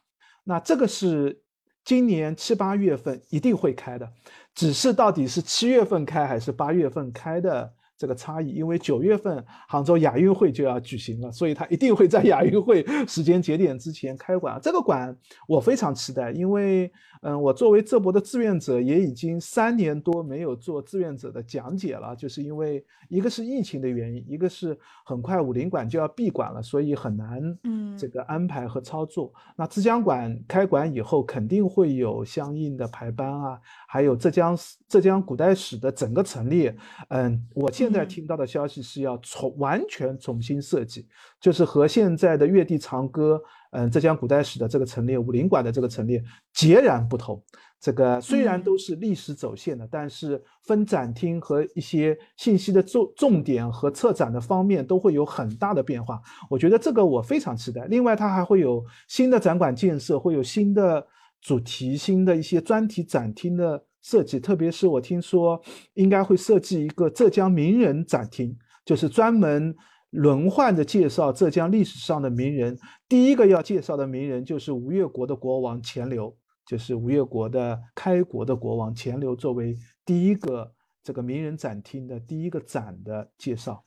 [0.44, 1.40] 那这个是
[1.84, 4.10] 今年七八月份一定会开的，
[4.54, 7.74] 只是到底是七月份开还是八月份开的。
[7.98, 14.58] 这个差异，因为九月份杭州亚运会就要举行了，所以他一定会在亚运会时间节点之前开馆。
[14.62, 15.14] 这个馆
[15.48, 16.90] 我非常期待，因为
[17.22, 29.32] 嗯，我作为浙博的志愿者，也已经三年多没有做志愿者的讲解了，就是因为一个是疫情的原因，一个是很快武林馆就要闭馆了，所以很难嗯这个安排和操作。
[29.56, 33.58] 那之江馆开馆以后，肯定会有相应的排班啊，
[33.90, 34.56] 还有浙江
[34.86, 36.76] 浙江古代史的整个陈列，
[37.08, 41.08] 嗯，我现现在听到的消息是要重完全重新设计，
[41.40, 43.40] 就是和现在的粤地长歌，
[43.70, 47.42] 嗯，浙江古代史的这个陈列，武林馆的这个陈列截然不同。
[47.80, 56.20] 这个虽然都是历史走线的，但是分展厅和一些信息的重重点和策展的方面都会有很大的变化。
[56.50, 57.84] 我觉得这个我非常期待。
[57.86, 61.06] 另外，它还会有新的展馆建设，会有新的
[61.40, 63.84] 主题、性的一些专题展厅的。
[64.00, 65.60] 设计，特别是我听说
[65.94, 69.74] 应该会设计一个浙江名人展厅，就是专门
[70.10, 72.78] 轮换着介绍浙江历史上的名人。
[73.08, 76.32] 第一个要介绍的名人就是吴越国的国王钱镠，
[76.64, 83.84] 就是吴越国的开国的国王钱镠作为第一个这个名人展厅的第一个展的介绍。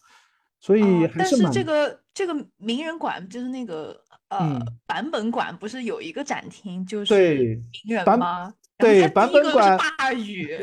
[0.59, 3.99] 所以还是，但是这个这个名人馆就是那个
[4.31, 7.13] 呃版本馆，不是有一个展厅就是
[7.85, 8.53] 名人吗？
[8.77, 10.57] 对版本馆是大禹，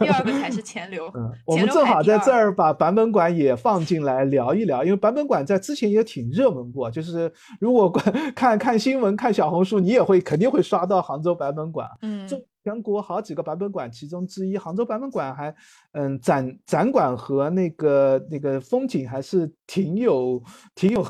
[0.00, 1.08] 第二个才是钱流。
[1.14, 7.88] 嗯，我们正好在这儿把版本馆也放进来聊一聊，因为版本馆在之前也挺热门过，就是如果
[8.34, 11.88] 看看新闻、看小红书，你也会肯定会刷到杭州版本馆。
[12.02, 12.28] 嗯。
[12.62, 15.54] 全国好几个版本馆其中之一，杭州版本馆还，
[15.92, 20.42] 嗯，展展馆和那个那个风景还是挺有
[20.74, 21.04] 挺有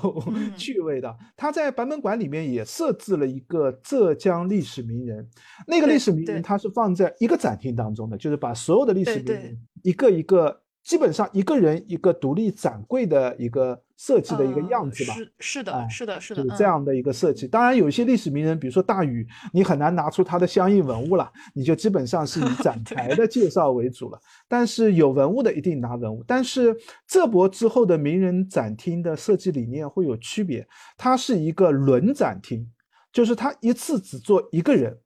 [0.57, 1.17] 趣味的。
[1.37, 5.29] 他在版本馆里面也设置了一个浙江历史名人，
[5.67, 10.61] 那个历史名人他是放在一个展厅当中的，就是把所有的历史名人一个一个。
[10.83, 17.47] 基本上一个人一个独立展柜的一个设计的一个样子吧，是是的，是的，是的，就是这样的一个设计。
[17.47, 24.19] 当然，有一些历史名人，比如说大禹，你很难拿出他的相应文物了，你就基本上是以展 台的介绍为主了。
[24.49, 26.25] 但是有文物的一定拿文物。
[26.27, 26.75] 但是
[27.07, 30.67] 这博之后的名人展厅的设计理念会有区别，
[30.97, 32.67] 它是一个轮展厅，
[33.13, 34.99] 就是它一次只做一个人，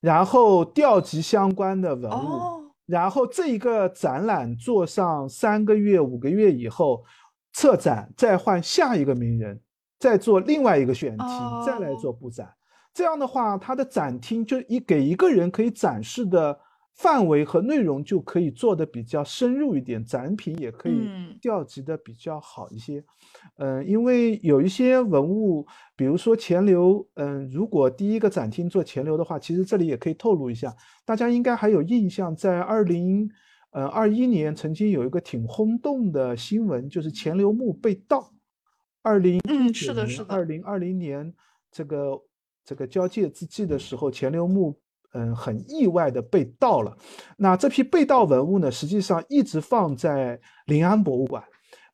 [0.00, 2.63] 然后调集相关的文物。
[2.86, 7.02] 然后这一个展览做上三个月、五个月以后，
[7.52, 9.60] 撤展再换下一个名人，
[9.98, 11.24] 再做另外一个选题，
[11.64, 12.52] 再来做布展。
[12.92, 16.58] 这样的话，它的展厅就一给一个人可以展示的
[16.94, 21.08] 范围和内容就可以做的比较深入一点，展品也可以
[21.40, 23.04] 调集的比较好一些。
[23.58, 25.66] 嗯，因为有一些文物，
[25.96, 33.30] 比如说钱流，嗯，如果第一个展厅做钱流的话，其实这里也可以透露一下，大家应该还有印象，在二零。
[33.76, 38.30] 呃，二一年曾经有一个挺轰动的新闻，就是钱流墓被盗。
[39.02, 40.32] 二零嗯，是的，是的。
[40.32, 41.34] 二零二零年
[41.72, 42.22] 这个
[42.64, 44.78] 这个交界之际的时候，钱流墓
[45.14, 46.94] 嗯很意外的被盗了。
[47.38, 51.42] 那这批被盗文物呢，实际上一直放在临安博物馆。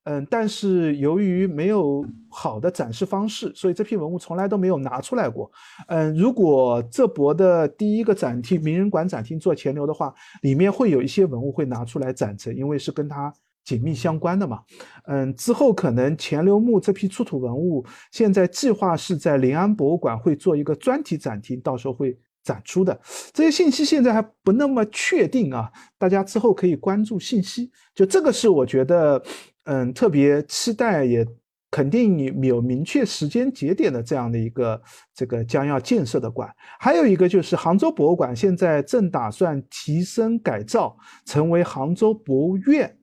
[0.04, 5.48] 嗯，但是由于没有好的展示方式，所以这批文物从来都没有拿出来过。
[5.88, 13.30] 嗯，如果浙博的第一个展厅名人馆展厅做钱流的话，里面会有一些文物会拿出来展陈，因为是跟它
[13.62, 14.62] 紧密相关的嘛。
[15.04, 23.00] 嗯，之后可能钱流墓这批出土文物，现在计划是在临安博物馆会做一个专题展厅，到时候会展出的。
[23.32, 27.70] 这些信息现在还不那么确定啊，大家之后可以关注信息。
[27.94, 29.22] 就这个是我觉得。
[29.64, 31.24] 嗯，特别期待，也
[31.70, 34.80] 肯定有明确时间节点的这样的一个
[35.14, 36.50] 这个将要建设的馆。
[36.80, 42.96] 还有一个就是杭州博物馆现在正打算提升改造，成为杭州博物院。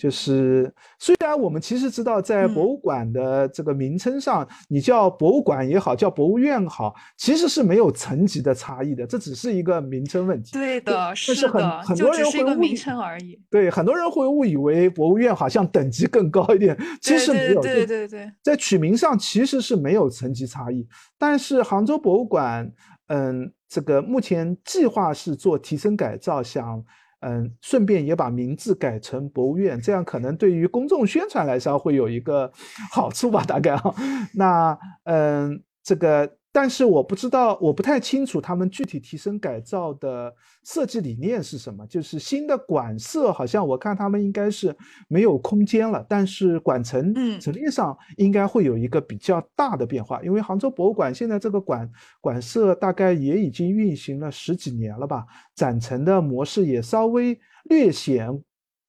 [0.00, 10.52] 就是虽然我们其实知道，在博物馆的这个名称上，你叫博物馆也好，叫博物院好，其实是没有层级的差异的，这只是一个名称问题。
[10.52, 13.38] 对的，是的，很多人会误名称而已。
[13.50, 17.60] 对，很多人会误以为博物院好像等级更高一点，其实没有。
[17.60, 20.88] 对对对，在取名上其实是没有层级差异。
[21.18, 22.72] 但是杭州博物馆，
[23.08, 26.82] 嗯，这个目前计划是做提升改造，想。
[27.20, 32.50] 嗯，顺便也把名字改成博物院，这样可能对于公众宣传来说会有一个
[32.92, 33.94] 好处吧，大概啊。
[34.34, 36.39] 那嗯，这个。
[36.52, 41.86] 但是我不知道，我不太清楚他们具体提升改造的设计理念是什么。
[41.86, 50.20] 就是新的馆舍，好像我看他们应该是没有空间了，但是馆层陈列上应该会有一个比较大的变化。
[50.24, 51.88] 因为杭州博物馆现在这个馆
[52.20, 55.24] 馆舍大概也已经运行了十几年了吧，
[55.54, 58.28] 展陈的模式也稍微略显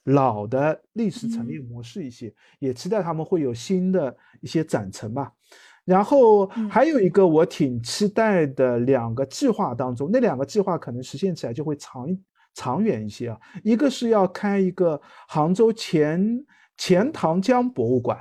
[0.05, 5.31] 老的历史陈列模式一些，也期待他们会有新的一些展陈吧。
[5.85, 12.05] 然后还有一个我挺期待的两个计划当中，那两个计划可能实现起来就会长
[12.53, 13.39] 长远一些啊。
[13.63, 16.45] 一个是要开一个杭州钱
[16.77, 18.17] 钱塘江博物馆。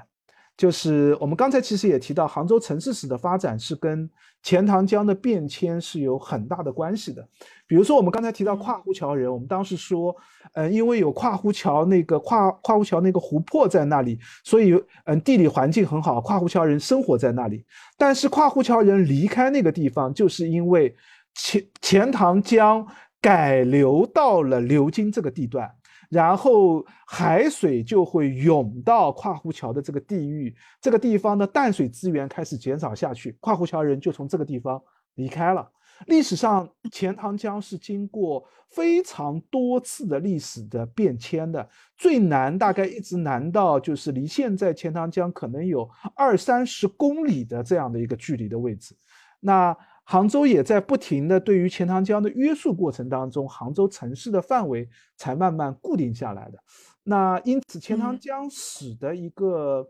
[0.56, 4.10] 就是我们刚才其实也提到，杭州城市史的发展是跟
[4.42, 7.26] 钱塘江的变迁是有很大的关系的。
[7.66, 10.14] 比如说，我们刚才提到跨湖桥人，我们当时说，
[10.54, 17.64] 嗯，因为有跨湖桥那个跨跨湖桥那个湖泊在那里，所以嗯，地理环境很好，跨湖桥人生活在那里。
[17.96, 20.94] 但是跨湖桥人离开那个地方，就是因为
[21.34, 22.84] 钱钱塘江
[23.20, 25.70] 改流到了流经这个地段。
[26.10, 34.82] 然后海水就会涌到跨湖桥的这个地域，这个地方的淡水资源开始减少下去，跨湖桥人就从这个地方
[35.14, 35.66] 离开了。
[36.06, 48.96] 历史上，钱塘江是经过非常多次的历史的变迁的，最南大概一直南到就是离现在钱塘江可能有二三十公里的这样的一个距离的位置。
[49.40, 49.76] 那
[50.10, 56.58] 杭州也在不停的对于钱塘江的约束过程当中，杭州城市的范围才慢慢固定下来的。
[57.04, 59.88] 那因此，钱塘江史的一个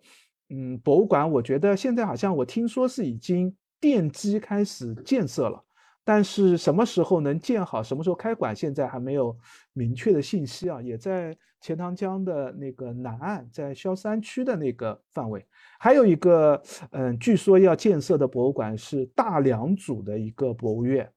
[0.51, 5.64] 嗯博物馆，我觉得现在好像我听说是已经奠基开始建设了。
[6.05, 9.36] 但是什么时候能建好，什么时候开馆，现在还没有
[9.72, 10.81] 明确的信息啊。
[10.82, 15.47] 也在钱塘江的那个南岸，在萧山区的那个范围，
[15.78, 16.60] 还有一个
[16.93, 21.09] 嗯，据说要建设的博物馆是大良渚的一个博物院。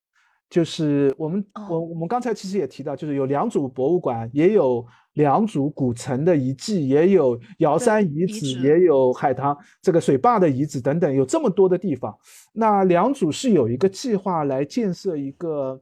[0.54, 12.16] 就是我们我我们刚才其实也提到，就是有两组博物馆，也有两组古城的遗迹，也有瑶山遗址，也有海棠这个水坝的遗址等等，有这么多的地方。
[12.54, 15.82] 那两组是有一个计划来建设一个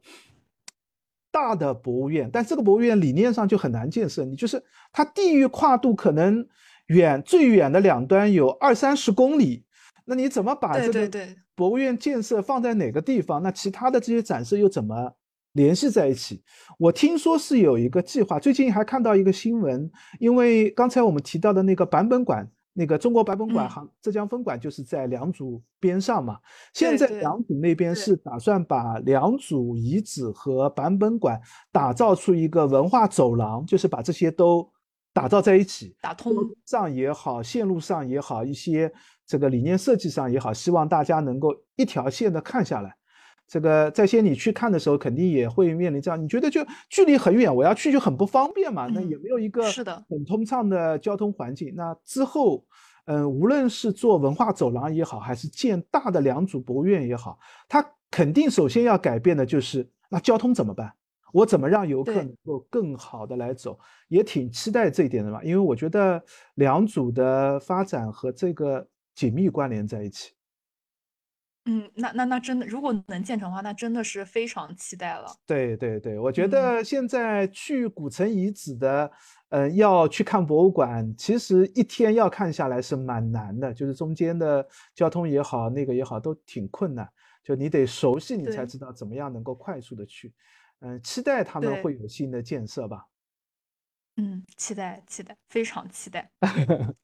[1.33, 4.23] 大的博物院，但这个博物院理念上就很难建设。
[4.23, 6.47] 你就是它地域跨度可能
[6.87, 9.65] 远，最远的两端有二三十公里。
[10.05, 11.09] 那你怎么把这个
[11.55, 13.41] 博物院建设放在哪个地方？
[13.43, 15.13] 那其他的这些展示又怎么
[15.53, 16.41] 联系在一起？
[16.77, 26.37] 我听说是有一个计划，最近还看到一个新闻，因为刚才我们提到的那个版本馆，那个中国版本馆杭浙江分馆就是在良渚边上嘛。
[26.73, 31.39] 现在良渚那边是打算把良渚遗址和版本馆
[31.71, 34.67] 打造出一个文化走廊，就是把这些都
[35.13, 36.33] 打造在一起，打通
[36.65, 38.91] 上也好，线路上也好，一些。
[39.27, 42.93] 这个理念设计上也好，希望大家能够一条线的看下来。
[43.47, 48.87] 这个在先你去看的时候，肯定也会面临这样，你觉得就距离很远，我要去就很不方便嘛？
[48.87, 51.73] 那也没有一个是的很通畅的交通环境。
[51.77, 52.65] 那之后，
[53.05, 57.39] 嗯，无论是做文化走廊也好，还是建大的良渚博物院也好，
[57.69, 60.91] 它肯定首先要改变的就是那交通怎么办？
[61.33, 63.79] 我怎么让游客能够更好的来走？
[64.07, 66.23] 也挺期待这一点的嘛，因为我觉得
[66.55, 70.33] 两组的发展和这个紧密关联在一起。
[71.65, 75.31] 嗯，那那那真的，如果能建成的话，那真的是非常期待了。
[75.45, 79.11] 对对对，我觉得现在去古城遗址的，
[79.49, 87.07] 呃，要去看博物馆，其实一天要看下来是蛮难的，就是中间的交通也好，那个也好，都挺困难。
[87.43, 90.33] 就你得熟悉，你才知道怎么样能够快速的去。
[90.81, 93.07] 嗯，期待他们会有新的建设吧。
[94.17, 96.29] 嗯，期待期待，非常期待。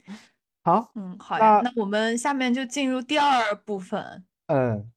[0.63, 4.25] 好，嗯，好呀，那我们下面就进入第二部分。
[4.47, 4.91] 嗯，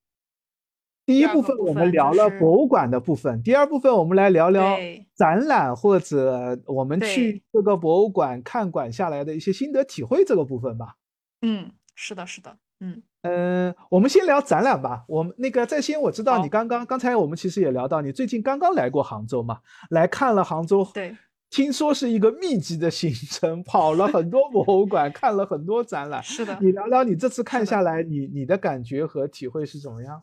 [1.06, 4.76] 第一部分我们聊了博物馆的部分，第二部分我们来聊聊
[5.14, 10.96] 展览或者我们去各个博物馆看馆下来的一些心得体会这个部分吧。
[11.42, 15.04] 嗯，是的，是的，嗯嗯，我们先聊展览吧。
[15.06, 19.60] 我们那个在先，我知道你刚刚刚才我们其实也聊到，你最近刚刚来过杭州嘛，
[19.90, 20.88] 来看了杭州。
[20.94, 21.16] 对。
[21.50, 26.22] 听说是一个密集的行程，跑了很多博物馆，看了很多展览。
[26.22, 30.22] 是的，你聊聊你这次看下来，你你的感觉和体会是怎么样？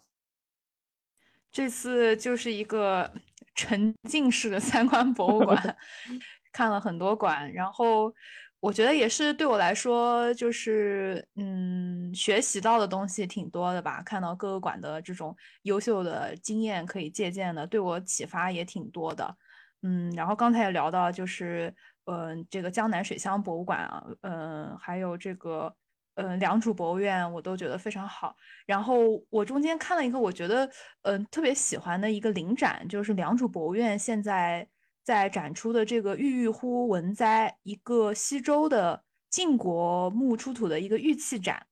[1.52, 3.12] 这次就是一个
[3.54, 5.78] 沉浸式的参观博物馆，
[6.54, 8.14] 看了很多馆，然后
[8.60, 14.02] 我觉得也是对我来说，就是嗯，学习到的东西挺多的吧。
[14.04, 19.38] 看到各个馆的这种优秀的经验可以借鉴的，对我启发也挺多的。
[19.84, 21.74] 嗯，然后刚才也聊到，就是
[22.06, 25.72] 嗯，这个江南水乡博物馆啊，嗯，还有这个
[26.16, 28.36] 嗯良渚博物院，我都觉得非常好。
[28.66, 30.68] 然后我中间看了一个，我觉得
[31.04, 34.68] 嗯特别喜欢的一个临展，就是良渚博物院现在
[35.08, 41.66] 在展出的这个郁郁乎文哉，一个西周的晋国墓出土的一个玉器展。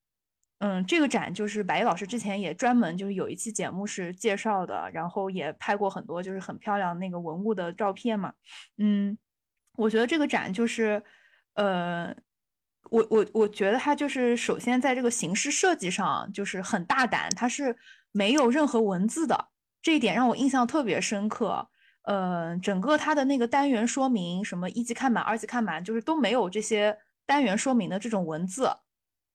[0.59, 8.31] 嗯，这个展就是白毅老师之前也专门就是有一期节目是介绍的，然后也拍过很多就是很漂亮那个文物的照片嘛。
[8.77, 9.17] 嗯，
[9.73, 11.03] 我觉得这个展就是，
[11.55, 12.15] 呃，
[12.89, 17.75] 我我我觉得它就是首先在这个形式设计上就是很大胆，它是
[18.13, 19.49] 没有任何文字的，
[19.81, 21.67] 这一点让我印象特别深刻。
[22.05, 28.69] 呃，整个它的那个单元说明，什么一级看板、二级看板，就是都没有这些单元说明的这种文字。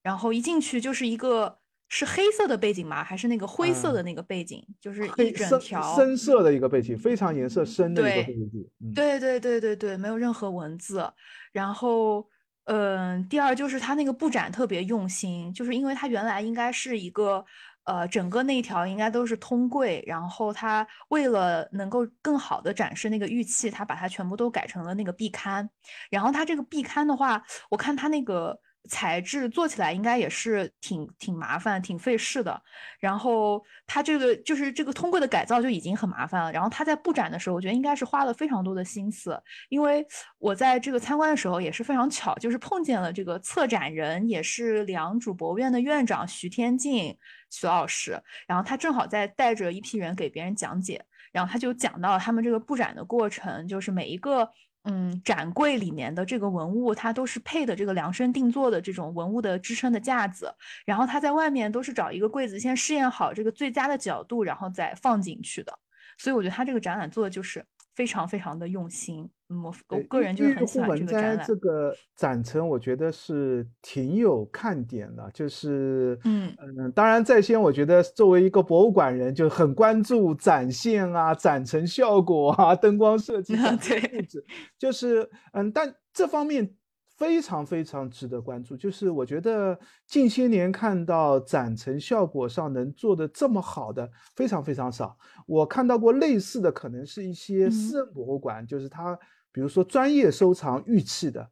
[0.02, 3.02] 然后一进去就是一个是黑色的背景吗？
[3.02, 4.64] 还是那个灰色的那个背景？
[4.80, 8.70] 就是一整条深色的一个背景，非常颜色深的一个背景。
[8.94, 11.12] 对对对对对，没有任何文字。
[11.52, 12.24] 然后，
[12.64, 17.44] 嗯，第二就是它那个布展特别用心，就是因为它原来应该是一个
[17.84, 25.68] 呃，整个那一条应该都是通柜，然后他为了能够更好的展示那个玉器，他把它全部都改成了那个壁龛。
[26.10, 28.58] 然后他这个壁龛的话，我看他那个。
[28.88, 32.62] 材质做起来应该也是挺挺麻烦、挺费事的。
[32.98, 36.50] 然后它这个就是这个通柜的改造就已经很麻烦了。
[36.52, 39.40] 然后它在布展的时候，我觉得应该是花了非常多的心思。
[39.68, 40.04] 因为
[40.38, 47.16] 我在这个参观的时候也是非常巧，就是碰见了这个策展人，也是良渚博物院的院长徐天进
[47.50, 48.20] 徐老师。
[48.46, 54.50] 然后他正好在带着一批人给别人讲解，然后他就讲到他们这个布展的过程，就是每一个。
[54.84, 60.54] 嗯，展柜里面的这个文物，它都是配的这个量身定做的这种文物的支撑的架子，
[60.86, 65.78] 然后它在外面都是找一个柜子，先试验好这个最佳的角度，然后再放进去的。
[66.16, 69.28] 所以我觉得他这个展览做的就是非常非常的用心。
[69.50, 71.44] 我我个人就是很喜欢这个展览。
[71.44, 75.28] 这个展陈，我觉得是挺有看点的。
[75.34, 84.44] 就是嗯嗯，当然在先，我觉得作为一个博物馆人，就很关注展现啊、展陈效果啊、灯光设计、 啊、布置。
[84.78, 86.72] 就是嗯，但这方面
[87.18, 88.76] 非常非常值得关注。
[88.76, 95.18] 就是我觉得近些年看到展陈效果上能做的这么好的，非常非常少。
[95.46, 99.18] 我看到过类似的，可能是一些私人博物馆，就是它。
[99.52, 101.48] 比如说专业收藏玉器的，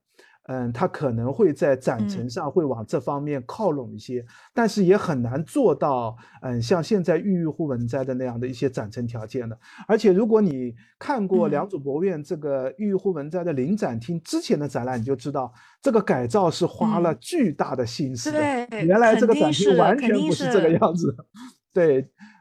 [0.49, 9.59] 嗯，他可能会在展陈上会往这方面靠拢一些，但是也很难做到，嗯，像现在郁郁乎文斋的那样的一些展陈条件的。
[9.87, 15.53] 而且如果你看过良渚博物院这个郁郁乎文斋的临展厅之前的展览，你就知道
[15.83, 18.41] 这个改造是花了巨大的心思的。
[18.87, 21.15] 原来这个展厅完全不是这个样子。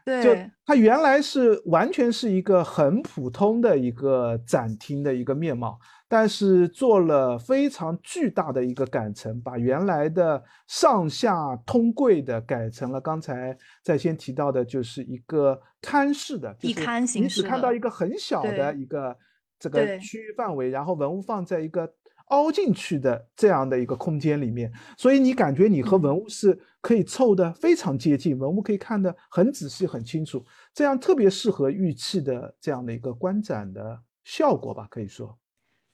[0.04, 0.22] 对。
[0.22, 0.34] 就
[0.64, 5.78] 它原来是完全是一个很普通的一个展厅的一个面貌，
[6.08, 13.54] 但是做了非常巨大的一个改成，把原来的上下通柜的改成了刚才
[13.84, 19.14] 在先提到的，就是一个龛式的，地龛形式，你只看到一个很小的一个
[19.58, 21.86] 这个区域范围，然后文物放在一个。
[22.28, 30.44] 凹进去的这样的一个空间里面，所以你感觉你和文物是可以凑的非常接近，文物可以看得很仔细、很清楚，
[30.74, 35.38] 这样特别适合玉器的这样的一个观展的效果吧，可以说。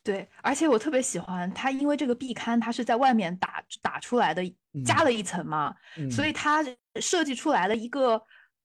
[0.02, 4.42] 对，而且我特别喜欢它，因为这个壁龛它是在外面打打出来的，
[4.84, 5.74] 加了一层嘛，
[6.10, 6.62] 所以它
[7.00, 8.20] 设计出来的一个，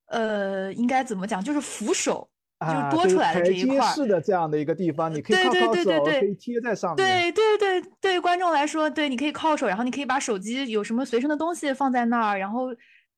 [0.08, 2.30] 呃，应该怎么讲，就是扶手。
[2.60, 6.98] 就多出来的这一块式的这样的一个地方，你可以靠靠手，可以贴在上面。
[6.98, 12.68] 对对对，对于观众来说，对，你可以靠手，然后你可以把手机有什么随身的东西放在那儿，然后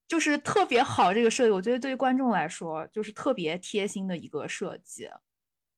[0.07, 5.09] 就是特别好这个设计，我觉得对于观众来说就是特别贴心的一个设计。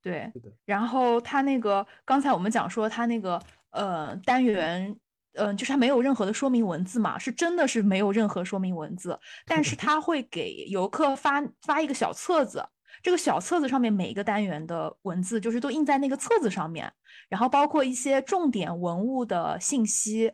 [0.02, 0.30] 对，
[0.66, 3.42] 然后它那个刚才我们讲说它那个
[3.72, 4.94] 呃单元，
[5.36, 12.62] 嗯，就是它没有任何的说明文字嘛，是真的是没有任何说明文字，但是 它会给游客发发一个小册子。
[13.04, 16.92] 这个小册子上面每一个单元的文字就是都印在那个册子上面，
[17.30, 20.32] 然后包括一些重点文物的信息，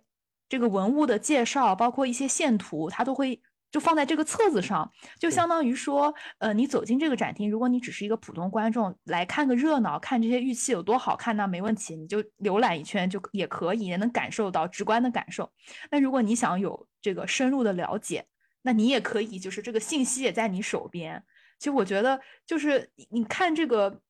[0.48, 3.42] 这个文物的介绍，包括一些线图，它都会
[3.72, 15.52] 就放在这个册子上，就相当于说，呃，你走进这个展厅，如果你只是一个普通观众来看个热闹，看这些玉器有多好看，那没问题，你就浏览一圈就也可以，也能感受到直观的感受。
[15.90, 18.26] 那如果你想有这个深入的了解，
[18.62, 21.24] 那你也可以，就是这个信息也在你手边。
[21.60, 24.02] 其实我觉得，就是你看这个，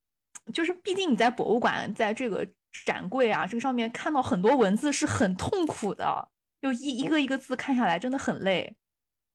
[0.54, 2.48] 就是毕竟你在博物馆，在这个
[2.86, 6.30] 展柜啊，这个上面看到很多文字是很痛苦的，
[6.62, 8.76] 就一一个一个字看下来真的很累。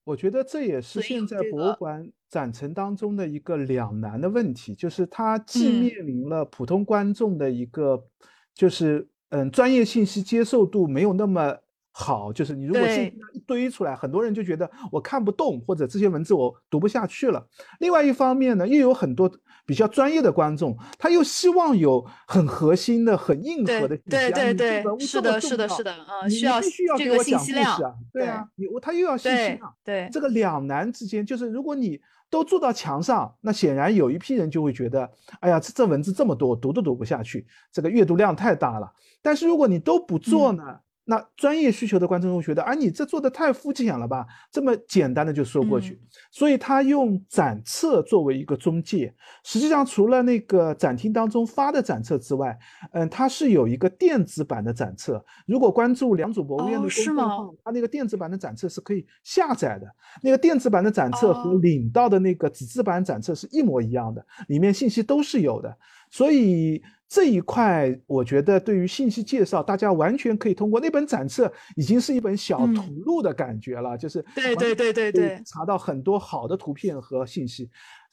[0.04, 8.06] 我觉得这也是现在博物馆展陈当中的一个两难的问题，就是它既面临了普通观众的一个，
[8.54, 11.58] 就是嗯，专业信息接受度没有那么。
[11.96, 17.46] 好，就是你如果信息一堆出来，很多人就觉得我看不懂，或者这些文字我读不下去了。
[17.78, 19.30] 另外一方面呢，又有很多
[19.64, 24.10] 比较专业的观众，他又希望有很核心的、很硬核的信息。
[24.10, 25.94] 对对对，是的，是的，是的，
[26.24, 26.60] 嗯，需要
[26.98, 27.80] 这个信息量。
[28.12, 29.74] 对啊，你他又要信息量。
[29.84, 35.08] 对，这个两难之间，就是如果你都做到墙上，那显然有一批人就会觉得，
[35.38, 38.92] 哎呀，这这文字这么多，读都读不下去，这个阅读量太大了。
[39.22, 40.80] 但是如果你都不做呢？
[41.06, 44.26] 那专业需求的观众会觉得，啊，你这做的太肤浅了吧？
[44.50, 46.00] 这么简单的就说过去，
[46.30, 49.14] 所以他用展册作为一个中介。
[49.42, 52.58] 实际上，除了那个展厅当中发的展册之外，
[52.92, 55.22] 嗯，它是有一个电子版的展册。
[55.46, 59.86] 如果关注良渚博物院的公众号，它那个电子版的展册是可以下载的。
[60.22, 65.76] 那个电子版的展册和领到的那个纸质版展册是一模一样的，里面信息都是有的。
[66.14, 66.80] 所以。
[67.06, 77.70] 这一块，我觉得对于信息介绍，大家完全可以通过那本展册，已经是一本小图录的感觉了，就是对对对对对，查到很多好的图片和信息。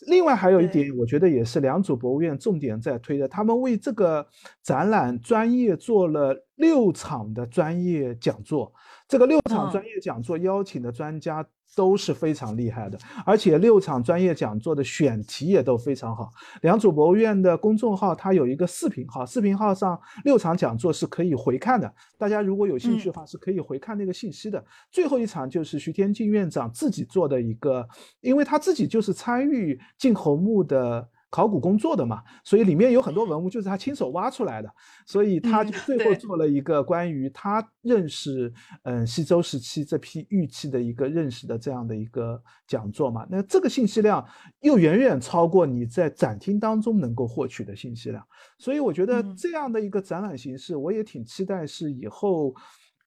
[0.07, 4.27] 另外还有一点，我觉得也是良渚博物院重点在推的，他们为这个
[4.61, 8.71] 展览专业做了六场的专业讲座，
[9.07, 11.43] 这个六场专业讲座邀请的专家。
[11.75, 16.29] 都是非常厉害的，而且六场专业讲座的选题也都非常好。
[16.61, 24.63] 良渚博物院的公众号它有一个视频号，视频号上六场讲座是可以回看的，大家如果有兴趣的话是可以回看那个信息的。
[24.91, 27.87] 最后一场就是徐天进院长自己做的一个，
[28.19, 31.07] 因为他自己就是参与晋侯墓的。
[31.31, 34.69] 考古工作的嘛，所以里面有很多文物就是他亲手挖出来的，
[35.07, 38.53] 所以他就最后做了一个关于他认识
[38.83, 43.25] 嗯西周时期这批玉器的一个认识的这样的一个讲座嘛。
[43.31, 44.23] 那这个信息量
[44.59, 48.21] 又远远超过你在展厅当中能够获取的信息量，
[48.59, 52.53] 所以我觉得这样的一个展览形式，我也挺期待是以后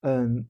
[0.00, 0.46] 嗯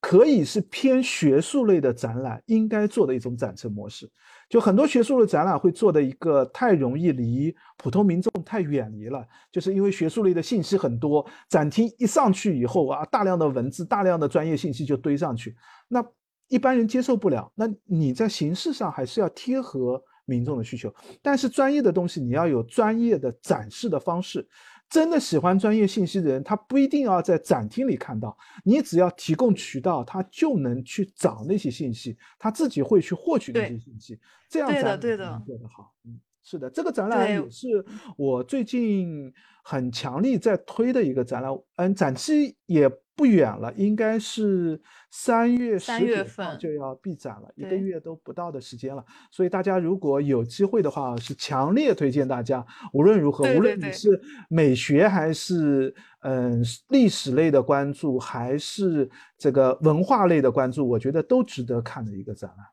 [0.00, 4.10] 可以是偏学术类的展览应该做的一种展陈模式。
[4.48, 15.54] 就很多学术的展览会做的一个太容易离普通民众太远离了，就是因为学术类的信息很多，展厅一上去以后啊，大量的文字、大量的专业信息就堆上去，
[15.88, 16.04] 那
[16.48, 17.52] 一般人接受不了。
[17.54, 20.92] 那你在形式上还是要贴合民众的需求，
[21.22, 24.48] 但是专业的东西你要有专业的展示的方式。
[24.90, 34.18] 真的喜欢专业信息的人，他不一定要在展厅里看到，你只要提供渠道，他就能去找那些信息，他自己会去获取那些信息。
[34.48, 35.94] 这样对的，对的，做得好。
[36.04, 37.84] 嗯，是的，这个展览也是
[38.16, 41.52] 我最近很强力在推的一个展览。
[41.76, 44.80] 嗯，展期也不远了，应该是
[45.10, 49.04] 三月十九号就要闭展了，一个月都不到的时间了。
[49.30, 54.08] 所以大家如果有机会的话，是强烈推荐大家，无论如何，无论你是
[54.48, 62.66] 美学还是嗯历史类的关注，还是这个文化类的关注，我觉得都值得看的一个展览。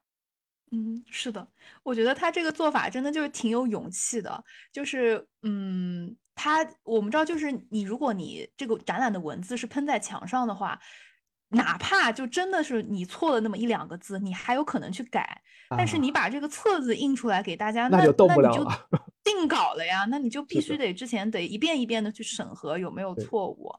[0.72, 1.48] 嗯，是的，
[1.82, 4.44] 我觉得他这个做法真的就是挺有勇气的。
[4.72, 10.78] 就是，嗯，他我们知道，就是你如果你这个展览的文字是喷在墙上的话，
[11.50, 15.42] 哪怕就真的是你错了那么一两个字，你还有可能去改。
[15.70, 18.88] 但是你把这个册子印出来给大家，那就动不了了，
[19.24, 20.06] 定稿了呀。
[20.10, 23.74] 那你就必须得之前得一遍一遍的去审核有没有错误。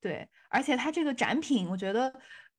[0.00, 2.12] 对，而且他这个展品，我觉得。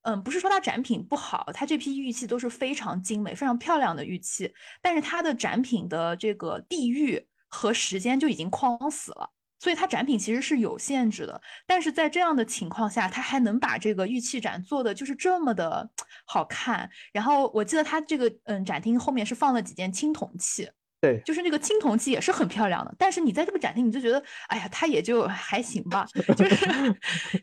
[0.04, 11.42] 嗯，不是说它展品不好，它这批玉器都是非常精美、非常漂亮的玉器，但是它的展品的这个地域和时间就已经框死了，所以它展品其实是有限制的。
[11.68, 15.90] 但是在这样的情况下，它还能把这个玉器展做的就是这么的
[16.26, 16.90] 好看。
[17.12, 20.70] 然后我记得它这个嗯展厅后面是放了几件青铜器。
[21.02, 26.06] 对，就是那个青铜器也是很漂亮的，但是你在这个展厅你就觉得，哎呀，它也就还行吧，
[26.36, 26.66] 就是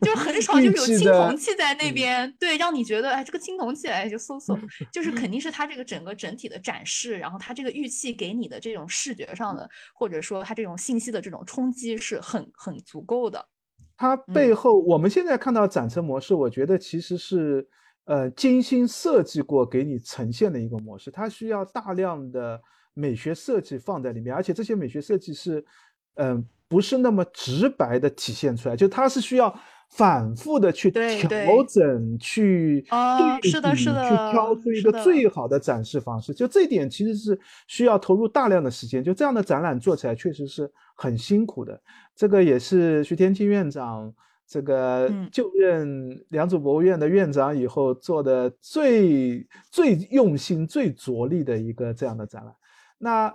[0.02, 4.60] 就很少就有青铜器在那边，对，让你觉得哎，这个青铜器哎就嗖嗖，
[4.92, 13.42] 就是肯定是它这个整个整体的展示，然后它这个玉器给你的这种视觉上的，或者说它这种信息的这种冲击是很很足够的。
[13.96, 17.66] 它背后我们现在看到展陈模式，我觉得其实是
[18.04, 22.60] 呃精心设计过给你呈现的一个模式，它需要大量的。
[22.98, 25.62] 美学设计放在里面，而且这些美学设计是，
[26.14, 29.54] 嗯，不是那么直白的体现出来，就它是需要
[29.90, 36.32] 反复的去调整、去对比、去挑出一个最好的展示方式。
[36.32, 39.04] 就这一点其实是需要投入大量的时间。
[39.04, 41.78] 就这样的展览做起来确实是很辛苦的。
[42.14, 44.10] 这个也是徐天庆院长
[44.48, 52.54] 这个就任良渚博物院的院长以后做的最最用心、最着力的一个这样的展览。
[52.98, 53.34] 那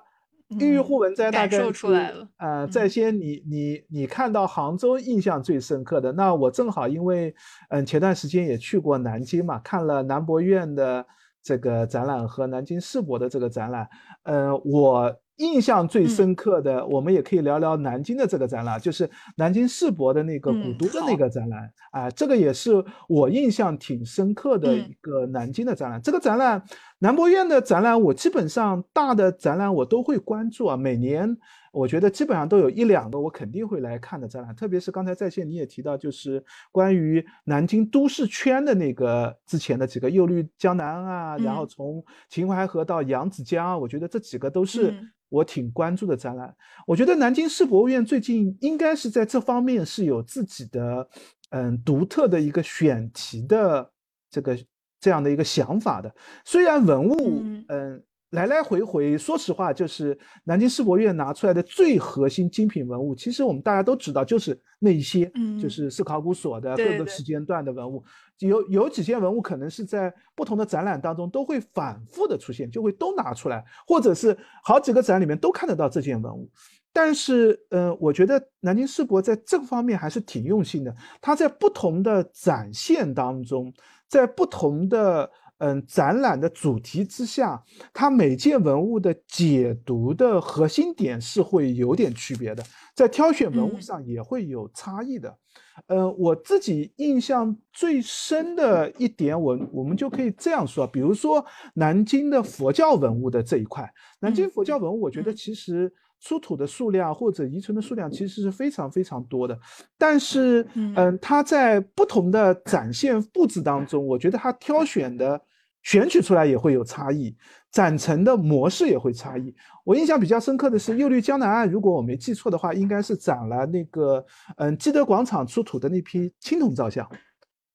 [0.60, 2.28] 郁郁互文斋大概出来了。
[2.38, 7.34] 呃，在先你你你看到杭州印象最深刻的，那我正好因为
[7.70, 11.06] 嗯前段时间也去过南京嘛，看了南博院的
[11.42, 13.88] 这个展览和南京世博的这个展览，
[14.24, 15.16] 呃，我。
[15.42, 21.70] 印象最深刻的，我们也可以聊聊南京的这个展览，就是南京世博的那个古都的那个展览。
[21.92, 22.72] 啊，这个也是
[23.10, 26.02] 我印象挺深刻的一个南京的展览。
[26.02, 26.64] 这个展览，
[27.00, 31.36] 南博院的展览，我基本上大的展览我都会关注啊，每年
[31.72, 44.94] 我觉得基本上都有一两个我肯定会来看的展览，特别是刚才在线你也提到，就是关于南京都市圈的那个之前的几个右绿江南啊，然后从秦淮河到扬子江，我觉得这几个都是。
[45.32, 46.54] 我挺关注的展览，
[46.86, 51.08] 我觉得南京市博物院最近应该是在这方面是有自己的，
[51.50, 53.92] 嗯，独特的一个选题的
[54.30, 54.58] 这个
[55.00, 56.14] 这样的一个想法的。
[56.46, 58.04] 虽然文物，嗯。
[58.32, 68.02] 来来回回，说实话，就是南京世博院拿出来的最核心精品文物，其实我们大家都知道，就是那一些，嗯，就是市考古所的各个时间段的文物，
[68.40, 76.50] 有有几件文物可能是在不同的展览当中都会反复的出现，就会都拿出来，或者是好几个展里面都看得到这件文物。
[76.94, 83.74] 但是，呃，我觉得南京世博在这方面还是挺用心的，它在不同的展现当中，
[84.08, 85.30] 在不同的。
[85.64, 87.64] 嗯，展览的主题之下，
[87.94, 92.64] 它每件文物的解读的核心点是会有点区别的，
[92.96, 95.38] 在挑选文物上也会有差异的。
[95.86, 103.88] 呃，我自己印象最深的一点，我我们就可以这样说，比如说南京的佛教文物的这一块，
[104.20, 109.56] 南京佛教文物，我觉得其实出土的数量或者遗存的数量其实是非常非常多的，
[109.96, 115.40] 但是，嗯，它在不同的展现布置当中，我觉得它挑选的。
[115.84, 117.36] 选取出来也会有差异，
[117.72, 119.54] 展陈的模式也会差异。
[119.84, 124.24] 我印象比较深刻的是右绿江南岸，如果我没记错的话，应该是展了那个
[124.58, 127.10] 嗯基德广场出土的那批青铜造像，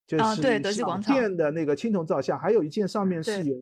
[0.06, 3.56] 就是小店的那个青铜造像，还有一件上面是有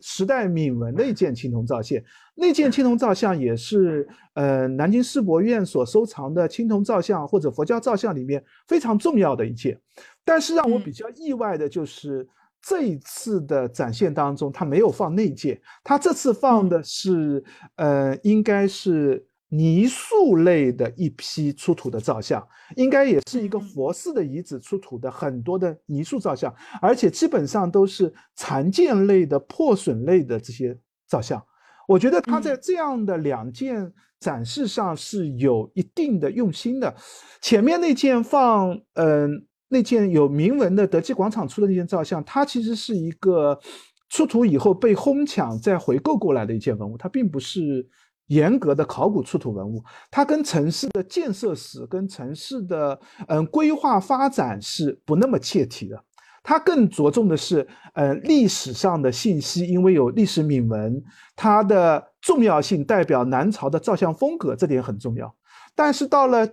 [0.00, 2.00] 时代铭文的一件青铜造像，
[2.34, 9.78] 那件青铜造像也是呃南京世博院所收藏的青铜造像或者佛教造像里面非常重要的一件。
[10.24, 12.26] 但是让我比较意外的就是。
[12.62, 17.42] 这一次的展现当中，他没有放那件，他这次放的是，
[17.74, 31.44] 呃，应该是泥塑类的一批出土的造像，应该也是一个佛寺的遗址出土的很多的泥塑造像，而且基本上都是残件类的、破损类的这些造像。
[31.88, 36.94] 我觉得他在这样的两件展示上是有一定的用心的。
[37.40, 43.58] 前面那件放，嗯，那件有铭文的德基广场出的那件照相，它其实是一个
[44.10, 47.88] 出土以后被哄抢再回购过来的一件文物，它并不是
[48.26, 56.04] 严格的考古出土文物，它跟城市的建设史、跟城市的嗯规划发展是不那么切题的。
[56.44, 61.00] 它更着重的是，呃，历史上的信息，因为有历史铭文，
[61.36, 65.32] 它的重要性代表南朝的照相风格，这点很重要。
[65.74, 66.46] 但是到了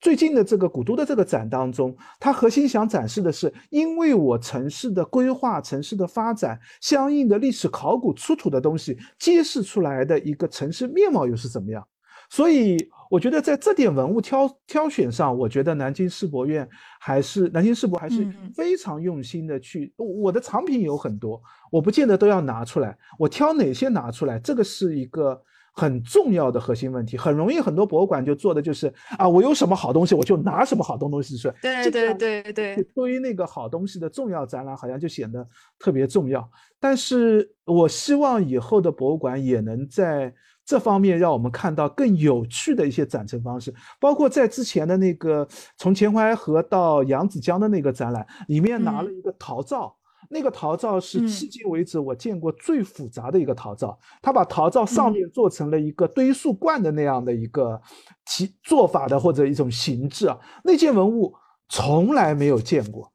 [0.00, 11.86] 最近的这个古都的这个展当中，它核心想展示的是，因为我城市的规划、城市的发展，相应的历史考古出土的东西，揭示出来的一个城市面貌又是怎么样？
[12.28, 12.90] 所以。
[13.10, 16.68] 我觉得在这点文物挑挑选上，我觉得南京世博院
[17.00, 18.24] 还是南京世博还是
[18.54, 19.92] 非常用心的去。
[19.96, 27.16] 我的藏品有很多，我不见得都要拿出来，我挑哪些拿出来，这个是一个很重要的核心问题。
[27.16, 31.54] 很容易很多博物馆就做的就是啊，我有什么好东西我就拿什么好东东西出来。
[31.62, 35.46] 对对对对，堆那个好东西的重要展览好像就显得
[35.78, 36.48] 特别重要。
[36.78, 40.34] 但是我希望以后的博物馆也能在。
[40.62, 49.96] 这方面让我们看到更有趣的一些展陈方式，包括在之前的那个从秦淮河到扬子江的那个展览，里面拿了一个陶灶，
[50.28, 57.80] 那个陶灶是迄今为止我见过最复杂的一个陶灶，他把陶灶上面做成了一个堆塑罐的那样的一个
[58.26, 61.34] 其做法的或者一种形制啊，那件文物
[61.68, 63.12] 从来没有见过，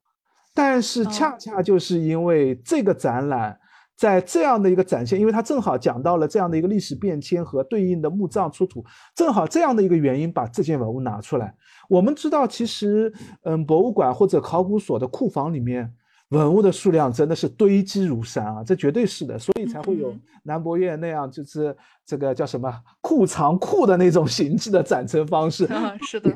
[0.54, 3.60] 但是恰恰就是因为这个展览。
[3.98, 8.84] 在这样的一个展现，因为它正好讲到了这样的一个历史变迁和对应的墓葬出土，
[9.16, 11.56] 正好这样的一个原因把这件文物拿出来。
[11.88, 13.14] 我们知道，其实，
[13.44, 15.90] 嗯，博物馆或者考古所的库房里面
[16.30, 21.76] 文物的数量真的是堆积如山啊，这绝对是的，所以才会有南博院那样就是
[22.06, 25.68] 这个叫什么库藏库的那种形制的展陈方式。
[26.08, 26.32] 是的，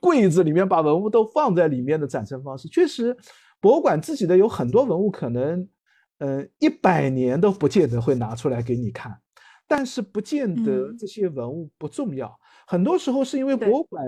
[0.00, 3.16] 柜子里面把文物都放在里面的展陈方式，确实，
[3.60, 5.68] 博物馆自己的有很多文物可能。
[6.18, 9.14] 嗯，一百年都不见得会拿出来给你看，
[9.68, 12.34] 但是不见得这些文物不重要。
[12.66, 14.02] 很多时候是因为博物馆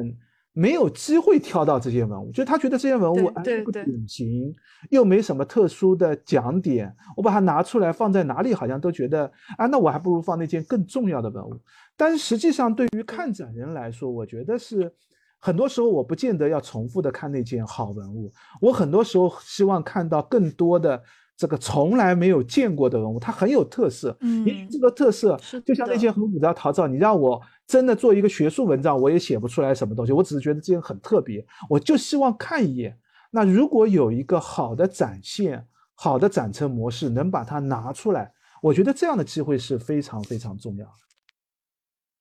[0.53, 3.31] 没有机会挑到这些文物，就是他觉得这些文物
[3.65, 4.53] 不典型，
[4.91, 11.61] 又没什么特殊的讲点，我把它拿出来放在哪里，好像都觉得啊，那我还不如放那件更重要的文物。
[11.97, 14.93] 但是实际上，对于看展人来说，我觉得是
[15.39, 21.03] 很多时候我不见得要重复的看那件好文物，我很多时候希望看到更多的。
[21.39, 24.15] 这个从来没有见过的文物，它很有特色。
[24.23, 30.11] 嗯，这个特色就像那些很古的陶造，你让我真的做一个学术文章，我也写不出来什么东西。
[30.11, 32.99] 我只是觉得这件很特别，我就希望看一眼。
[33.31, 40.93] 那如果有一个好的展现、好的展陈模式，能把它拿出来，我觉得这样的机会是非常非常重要的。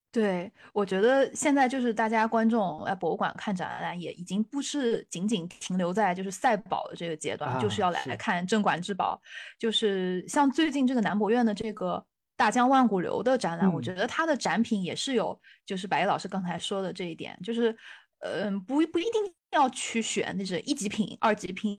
[0.10, 9.22] 对，我觉得现在就是大家观众来博物馆看展览，也已经不是仅仅停留在就是赛宝的这个阶段，就是要来看镇馆之宝。
[9.60, 12.04] 就是像最近这个南博院的这个
[12.36, 17.78] 大江万古流的展览，我觉得它的展品也是有，就是白老师刚才说的这一点，就是
[18.20, 19.12] 嗯，不不一定
[19.52, 21.78] 要去选那是一级品、二级品，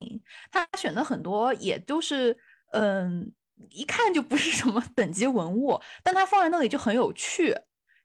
[0.53, 2.37] 他选的很多也都是
[2.73, 3.33] 嗯，
[3.71, 7.57] 一看就不是什么等级文物，但它放在那里就很有趣。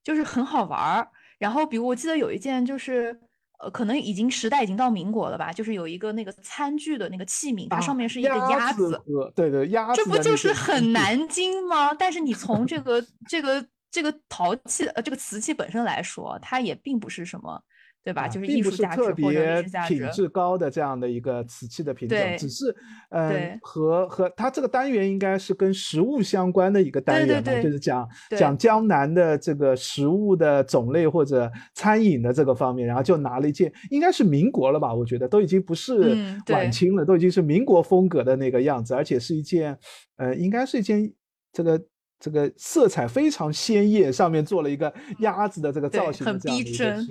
[0.04, 1.08] 就是很好玩儿，
[1.40, 3.18] 然后比如我记得有一件就是，
[3.60, 9.02] 呃，可能已经时代已经到民国了吧，就是有一个那个餐具的那个器皿，它上面是一个鸭子，
[9.36, 11.94] 对对鸭子，这不就是很南京吗？
[11.94, 17.64] 但是你从这个这个这个陶器呃这个瓷器本身来说，它也并不是什么。
[18.04, 18.28] 对吧？
[18.28, 22.76] 就是艺术价值或者品质高的这样的一个瓷器的品种，只是，
[23.10, 28.08] 呃，和和它这个单元应该是跟食物相关的一个单元嘛，就是讲
[28.38, 34.94] 讲江南的这个食物的种类或者餐饮的这个方面，然后就拿了一件，应该是民国了吧？
[34.94, 36.16] 我觉得都已经不是
[36.50, 39.78] 晚清了，都已经是民国风格的那个样子，而且是一件，
[40.18, 41.10] 呃，应该是一件
[41.54, 41.82] 这个。
[42.24, 47.06] 这个色彩非常鲜艳，上面做了一个鸭子的这个造型，很逼真。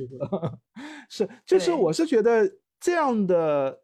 [1.10, 3.78] 是，就是我是觉得这样的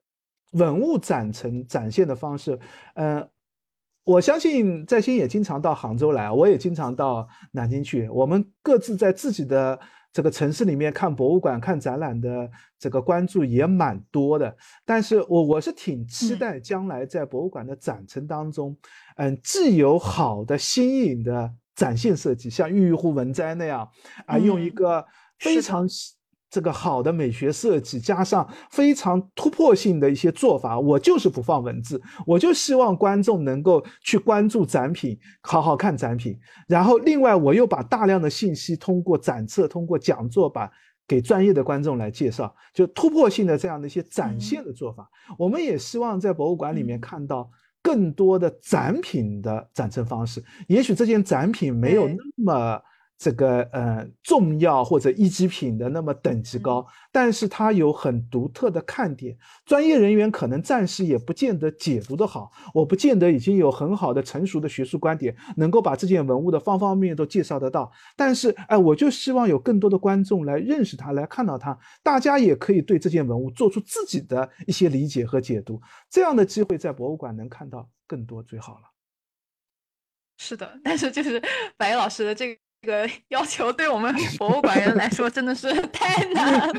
[0.53, 2.59] 文物展陈展现的方式，
[2.95, 3.29] 嗯，
[4.05, 9.79] 我相信在新也经常到杭州来，我也经常到南京去，我们各自在自己的。
[10.11, 18.75] 这个城市里面看博物馆、看展览的这个关注也蛮多的，但是我我是挺期待将来在博物馆的展陈当中，
[19.19, 23.89] 嗯，既有好的新颖的展现设计，像郁郁乎文摘那样，
[24.27, 25.05] 啊，用一个
[25.41, 25.87] 非常
[26.49, 36.39] 这个好的美学设计，加上非常突破性的一些做法，我就是不放文字，我就希望观众能够去关注展品，好好看展品。
[36.69, 40.71] 然后另外我又把大量的信息通过展册、通过讲座，把
[41.07, 45.11] 给专业的观众来介绍，就突破性的这样的一些展现的做法。
[45.37, 47.51] 我们也希望在博物馆里面看到
[47.89, 50.45] 更多的展品的展陈方式。
[50.67, 52.83] 也许这件展品没有那么。
[53.19, 59.37] 这个呃重要或者一级品的那么等级高，但是它有很独特的看点，
[59.67, 67.91] 专业人员可能暂时也不见得解读的好，我不见得已经有很好的成熟的学术观点，能够把这件文物的方方面面都介绍得到。
[68.17, 75.81] 但是哎，我就希望有更多的观众来认识它，来看到它，大家也可以对这件文物做出自己的一些理解和解读。
[76.09, 78.83] 这样的机会在博物馆能看到更多最好了。
[80.37, 81.43] 是的，但是就是
[81.77, 82.61] 白老师的这个。
[82.81, 86.73] 这个要求对我们博物馆人来说真的是太难了，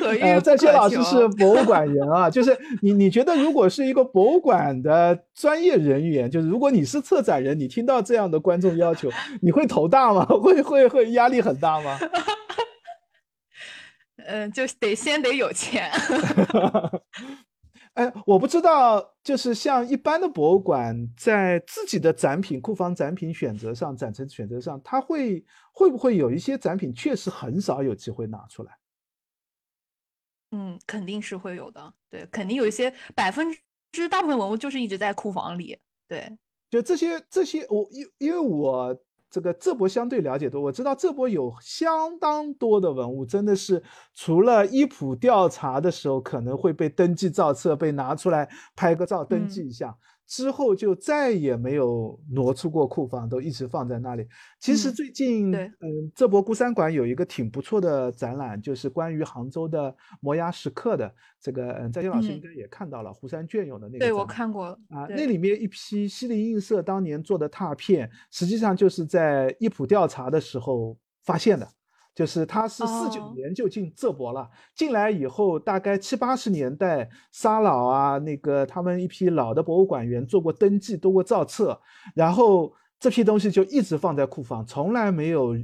[0.00, 9.10] 可遇在谢老师是博物馆人啊， 就是你你觉得如果是一个博物馆的专业人员，就是如果你是策展人，你听到这样的观众要求，
[9.40, 10.26] 你会头大吗？
[10.42, 11.98] 会会会压力很大吗？
[14.26, 15.90] 嗯， 就得先得有钱。
[17.94, 28.76] 哎，我不知道，就是像一般的博物馆，在自己的展品库房展品选择上、展陈选择上，它会会不会有一些展品确实很少有机会拿出来？
[30.50, 31.94] 嗯，肯定是会有的。
[32.10, 33.46] 对，肯定有一些百分
[33.92, 35.78] 之大部分文物就是一直在库房里。
[36.08, 36.36] 对，
[36.70, 38.96] 就这些这些，我因因为我。
[39.34, 43.82] 这个浙博相对了解多，我知道浙博有相当多的文物，真的是
[44.14, 49.92] 除了伊普调查的时候可能会被登记造册，被拿出来拍个照登记一下。
[50.26, 54.26] 之后就再也没有挪出过库房，都一直放在那里。
[54.58, 55.70] 其实最近，嗯，
[56.14, 61.14] 浙博孤山馆有一个挺不错的展览，就是关于杭州的摩崖石刻的。
[61.40, 63.98] 这个，嗯，在线老师应该也看到了湖山隽永的那个。
[63.98, 71.68] 对，我看过啊，那里面一批西泠印社当年做的拓片，实际上就是在一普调查的时候发现的。
[72.14, 81.80] 就是他是四九年就进浙博了，进来以后大概七八十年代，沙老啊，那个他们一批老的博物馆员做过登记，做过造册，
[82.14, 85.56] 然后这批东西就一直放在库房，从来没有，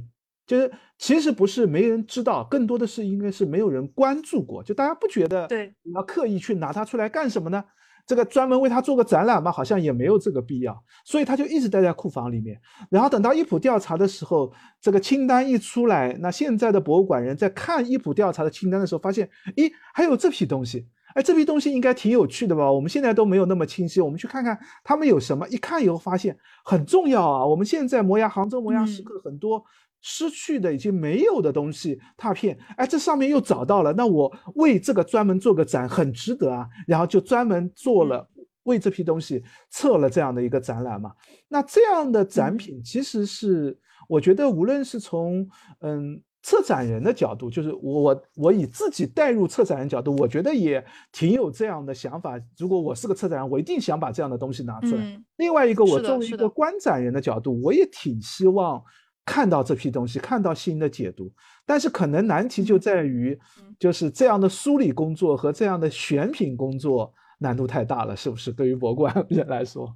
[0.45, 7.63] 就是其实不是没人知道，更多的是应该是没有人关注过，就大家不觉得对，你要刻意去拿它出来干什么呢？
[8.11, 12.59] 这个专门为他做个展览嘛，好像也没有这个必要，所以他就一直待在库房里面。
[12.89, 14.51] 然后等到一普调查的时候，
[14.81, 20.85] 这个清单一出来，那现在的博物馆人在看一普调查的清单的时候，发现，咦，还有这批东西，
[21.15, 22.69] 哎，这批东西应该挺有趣的吧？
[22.69, 25.47] 我们现在都没有那么清晰，我们去看看他们有什么。
[25.47, 29.63] 一看以后发现很重要啊，我们现在摩崖杭州摩崖石刻很多。
[30.01, 36.67] 失去的已经没有的东西拓片，哎，这上面又找到了，那我为这个专门做个展，很值得啊。
[36.87, 38.27] 然后就专门做了
[38.63, 41.11] 为这批东西测了这样的一个展览嘛。
[41.47, 45.47] 那这样的展品其实是，我觉得无论是从
[45.81, 52.41] 嗯策展人的角度，就是我我以自己带入策展人角度，我觉得也挺有这样的想法。
[52.57, 55.21] 如果我是个策展人，我一定想把这样的东西拿出来。
[55.37, 58.83] 另外一个，我作为一个观展人的角度，我也挺希望。
[59.23, 61.31] 看到这批东西，看到新的解读，
[61.65, 63.39] 但是可能难题就在于，
[63.77, 68.51] 就是这样的梳理工作和这样的选品工作难度太大了，是不是？
[68.51, 69.95] 对于博物馆人来说，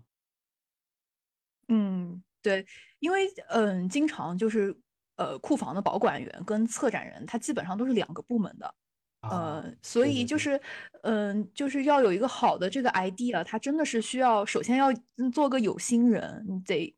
[1.68, 2.66] 嗯，对，
[3.00, 4.76] 因为嗯，经常就是
[5.16, 8.76] 呃，库房的保管员跟策展人，他基本上都是两个部门的，
[9.22, 10.62] 呃，所以就是
[11.02, 14.94] 嗯，就是要有一个好的这个 idea，他真的是需要首先要
[15.34, 16.96] 做个有心人，你得。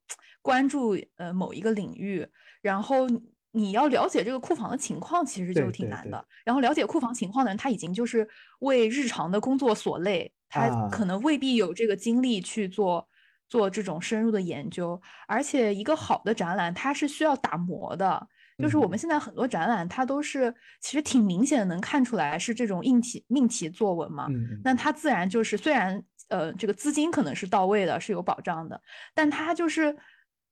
[0.47, 2.25] 关注呃某一个领域，
[2.61, 3.05] 然后
[3.51, 6.25] 你要了解这个库房的情况，其实就挺难的。
[6.45, 8.25] 然后了解库房情况的人，他已经就是
[8.59, 13.05] 为日常的工作所累，他可能未必有这个精力去做
[13.49, 15.01] 做这种深入的研究。
[15.27, 18.25] 而且一个好的展览，它是需要打磨的。
[18.57, 24.27] 就是我们现在很多展览，它都是其实挺明显的能看出来是这种硬题命题作文嘛。
[24.63, 28.79] 那它自然就是虽然呃这个资金可能是到位的，是有保障的，
[29.13, 29.93] 但它就是。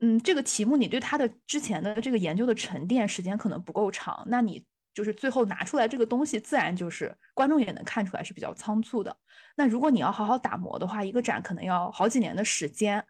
[0.02, 4.64] 嗯，这个题目你对它的之前的这个研究的沉淀时间可能不够长，那你
[4.94, 9.16] 就是最后拿出来这个东西，自然就是观众也能看出来是比较仓促的。
[9.56, 13.04] 那如果你要好好打磨的话，一个展可能要好几年的时间。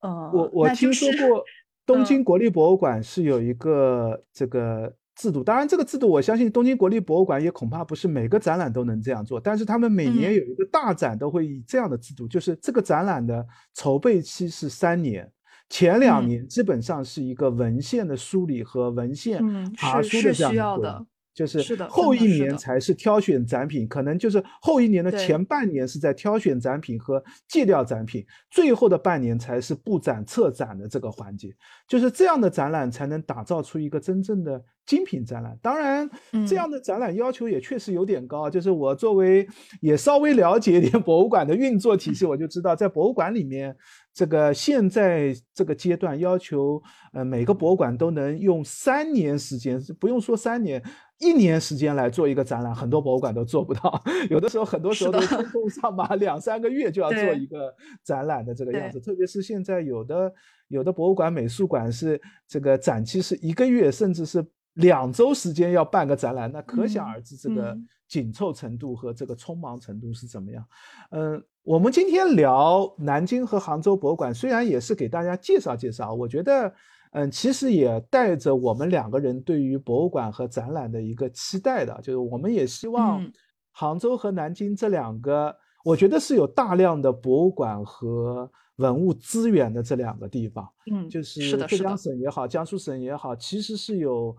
[0.00, 1.42] 嗯，我我听说过
[1.86, 15.30] 东京国立博物馆是有一个这个制度，当然这个制度我相信东京国立博物馆也恐怕不是每个展览都能这样做，但是他们每年有一个大展都会以这样的制度，就是这个展览的筹备期是三年。
[15.68, 19.42] 前两年基本上是一个文献的梳理和文献
[19.74, 31.54] 爬书的这样的就是后一年才是挑选展品，可能就是后一年的前半年是在挑选展品和借调展品，最后的半年才是布展策展的这个环节，
[31.86, 34.64] 就是这样的展览才能打造出一个真正的。
[34.86, 36.08] 精品展览，当然，
[36.48, 38.48] 这样的展览要求也确实有点高。
[38.48, 39.46] 就是我作为
[39.80, 43.76] 也稍微了解一点 博物馆的运作体系，我就知道，在博物馆里面，
[44.14, 46.80] 这个现在这个阶段要求，
[47.12, 50.80] 呃，每个博物馆都能用三年时间，不用说三年，
[51.18, 54.00] 一年时间来做一个展览，很多博物馆都做不到。
[54.30, 59.00] 有的时候，很多时候都冲锋上马，两三个月就要做一个展览的这个样子。
[59.00, 60.32] 特别是现在有的
[60.68, 64.46] 有的博物馆、美术馆是这个展期是一个月，甚至是。
[64.76, 67.76] 两周时间要办个展览，那可想而知这个
[68.06, 70.64] 紧凑程度和这个匆忙程度是怎么样。
[71.10, 76.70] 嗯，我们今天聊南京和杭州博物馆，虽然也是给大家介绍介绍，我觉得，
[77.12, 83.26] 嗯，其实也带着我们两个人对于博物馆和展览的一个期待的，就是我们也希望
[83.72, 94.36] 杭州和南京这两个，我觉得是有大量的博物馆和文物资源的这两个地方，嗯，就是浙江省也好，江苏省也好，其实是有。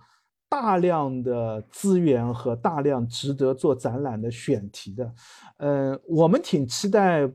[0.50, 5.14] 大量的资源和大量值得做展览的选题的，
[5.58, 7.30] 嗯，我们挺期待。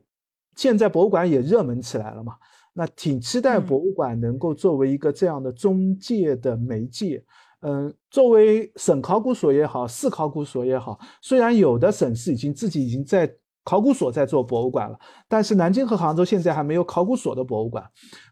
[0.54, 2.34] 现在博物馆也热门起来了嘛，
[2.74, 7.24] 那挺期待博物馆能够作为一个这样的中介的媒介。
[7.60, 13.34] 嗯，作为省考古所也好，市考古所也好，虽然有的省市已经自己已经在
[13.64, 14.98] 考古所在做博物馆了，
[15.28, 17.82] 但是南京和杭州现在还没有考古所的博物馆。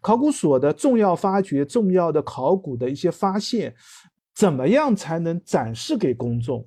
[0.02, 3.74] 考古所的重要发掘、重要的考古的一些发现。
[4.41, 6.67] 怎么样才能展示给公众？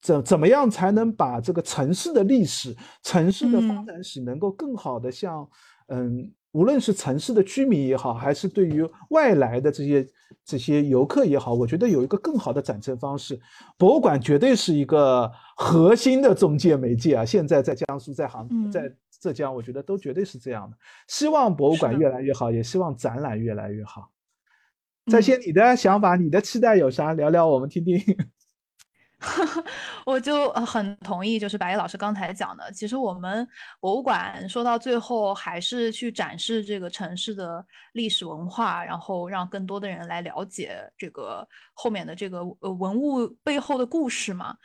[0.00, 5.48] 怎怎么样才能把这个城市的历史、城市的发展史能够更好的向，
[5.88, 10.06] 嗯，无论是城市的居民也好，还是对于外来的这些
[10.44, 13.36] 这些游客也好，我觉得有一个更好的展陈方式。
[13.76, 17.24] 博物馆绝对是一个核心的中介媒介啊！
[17.24, 20.76] 现在在江苏、在杭、在浙江，我觉得都绝对是这样的。
[21.08, 24.11] 希望博物馆越来越好，也希望展览越来越好。
[25.10, 27.12] 在线，你的想法，你的期待有啥？
[27.12, 28.00] 聊聊，我们听听。
[30.06, 32.70] 我就很同意，就是白毅老师刚才讲的。
[32.72, 33.46] 其实我们
[33.80, 44.56] 博物馆说到最后，还是去展示这个城市的历史文化，然后让更多的人来了解这个后面的这个呃文物背后的故事嘛。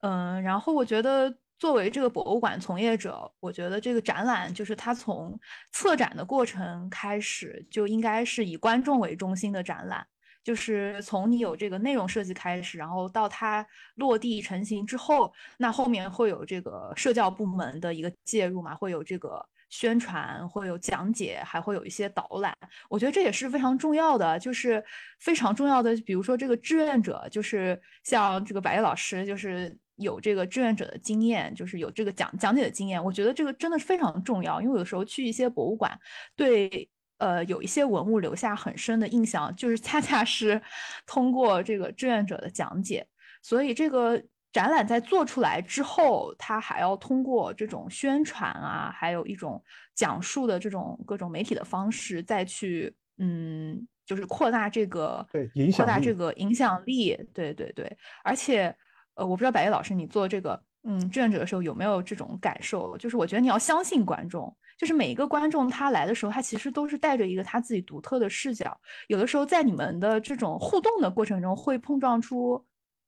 [0.00, 1.34] 嗯，然后我觉得。
[1.62, 5.38] 作为这个博物馆从业者，我觉得这个展览就是它从
[5.70, 10.04] 策展的过程开始就应该是以观众为中心的展览，
[10.42, 13.64] 就是从你有这个内容设计开始，然后到它
[13.94, 19.40] 落地成型之后，那后面会有这个社教部门的一个介入嘛，会有这个
[19.70, 22.52] 宣传，会有讲解，还会有一些导览。
[22.88, 24.84] 我觉得这也是非常重要的，就是
[25.20, 29.78] 非常重要的，比如说这个志愿者，就是像这个白夜老师，就是。
[29.96, 34.60] 有这个志愿者的经验，就是有这个讲讲解的经验，我觉得这个真的是非常重要。
[34.60, 35.96] 因为有时候去一些博物馆，
[36.34, 36.88] 对
[37.18, 40.60] 呃有一些文物留下很深的印象，就是恰恰是
[41.06, 43.06] 通过这个志愿者的讲解。
[43.42, 44.20] 所以这个
[44.52, 49.62] 展览在做出来之后，它还要通过这种宣传啊，还有一种
[49.94, 57.16] 讲述的这种各种媒体的方式，再去嗯，就是扩大这个对影响扩大这个影响力。
[57.34, 58.74] 对对对，而且。
[59.22, 62.96] 呃，我不知道百叶老师，你做这个嗯志愿者的时候有没有这种感受？
[62.98, 68.76] 就是我觉得你要相信观众，就是每一个观众他来的时候，他其实都是带着一个他自己独特的视角。
[69.06, 72.60] 有的时候在你们的这种互动的过程中，会碰撞出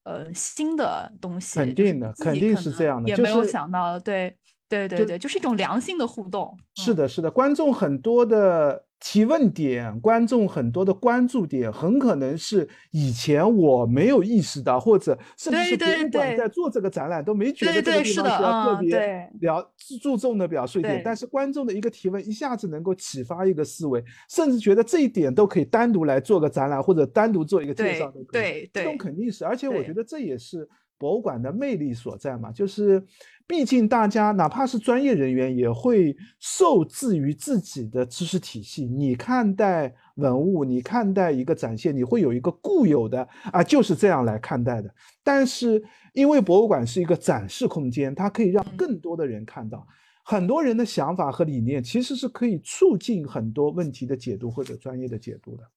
[0.04, 1.58] 呃新的东西。
[1.58, 4.36] 肯定的，肯定是这样的，也没有想到，对
[4.68, 6.56] 对对对，就是一种良性的互动。
[6.76, 8.84] 是的，是的，观众很多的。
[9.06, 19.70] 提问点，观众很多的关注点，很可能是以前我没有意识到，或者甚至是博物馆在做这个展览都没觉得这个地方需要特别了
[20.00, 21.02] 注重的表述一点。
[21.04, 28.40] 但是观众的一个提问，一下子能够启发一个思维，甚至觉得这一点都可以单独来做个展览，或者单独做一个介绍都可以。
[28.40, 30.66] 对，这种肯定是，而且我觉得这也是
[30.98, 33.06] 博物馆的魅力所在嘛，就是。
[33.46, 38.86] 毕竟，大家哪怕是专业人员，也会受制于自己的知识体系。
[38.86, 43.22] 你看待文物，你看待一个展现，你会有一个固有的
[43.52, 44.94] 啊，就是这样来看待的。
[45.22, 45.84] 但是，
[46.14, 49.86] 因为博物馆是一个展示空间，它可以让更多的人看到
[50.24, 55.70] 很多人的想法和理念，其实是可以促进很多问题的解读或者专业的解读的。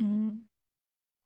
[0.00, 0.46] 嗯，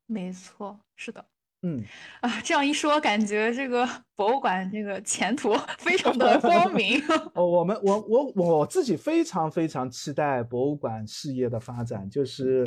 [0.05, 1.25] 没错，是的。
[1.61, 1.83] 嗯
[2.21, 7.01] 啊，这样一说，感觉这个 博物馆这个前途 非常的 光明。
[7.33, 12.65] 哦，我们我我我自己非常非常期待博物馆事业的发展，就是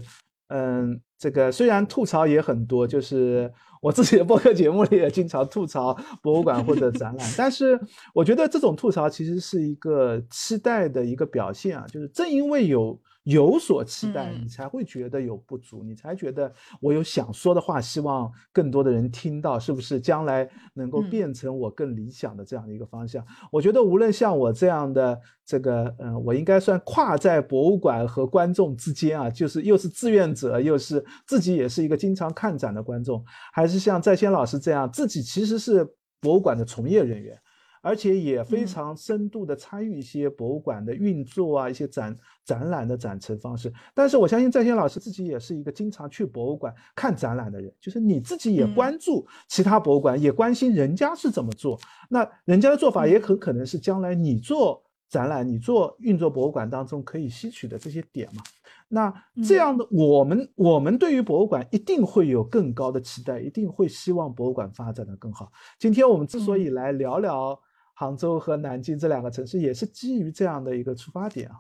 [0.48, 3.50] 嗯，这个虽然吐槽也很多，就是
[3.80, 7.80] 我自己的播客节目里也经常吐槽博物馆或者展览，但是
[8.12, 13.00] 我觉得这种吐槽其实是一个期待的一个表现啊，就是正因为有。
[13.24, 20.00] 有所期待，你才会觉得有不足，你才觉得我有想说的话，希望更多的人听到，是不是？
[20.00, 23.24] 将来能够变成我更理想的这样的一个方向。
[23.50, 35.86] 我觉得无论像我这样的这个，嗯，我应该算跨在博物馆和观众之间啊，就是又是志愿者，又是自己也是一个经常看展的观众，还是像在先老师这样，自己其实是
[36.20, 37.38] 博物馆的从业人员。
[37.82, 43.70] 而且也非常深度的参与一些博物馆的运作啊，一些展展览的展陈方式。
[43.92, 51.76] 但是我相信在线老师自己也是一个经常去博物馆看展览的人，就是你自己也关注其他博物馆，也关心人家是怎么做。
[52.08, 58.42] 那人家的做法也很可能是将来你做展览、你做运作博物馆当中可以吸取的这些点嘛。
[58.88, 59.12] 那
[59.44, 65.50] 这样的我们，我们对于博物馆一定会有更高的期待，一定会希望博物馆发展的更好。
[65.80, 67.58] 今天我们之所以来聊聊。
[68.02, 71.54] 杭州和南京这两个城市也是基于这样的一个出发点啊。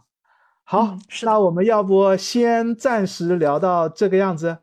[0.64, 4.58] 好，那我们要不先暂时聊到这个样子。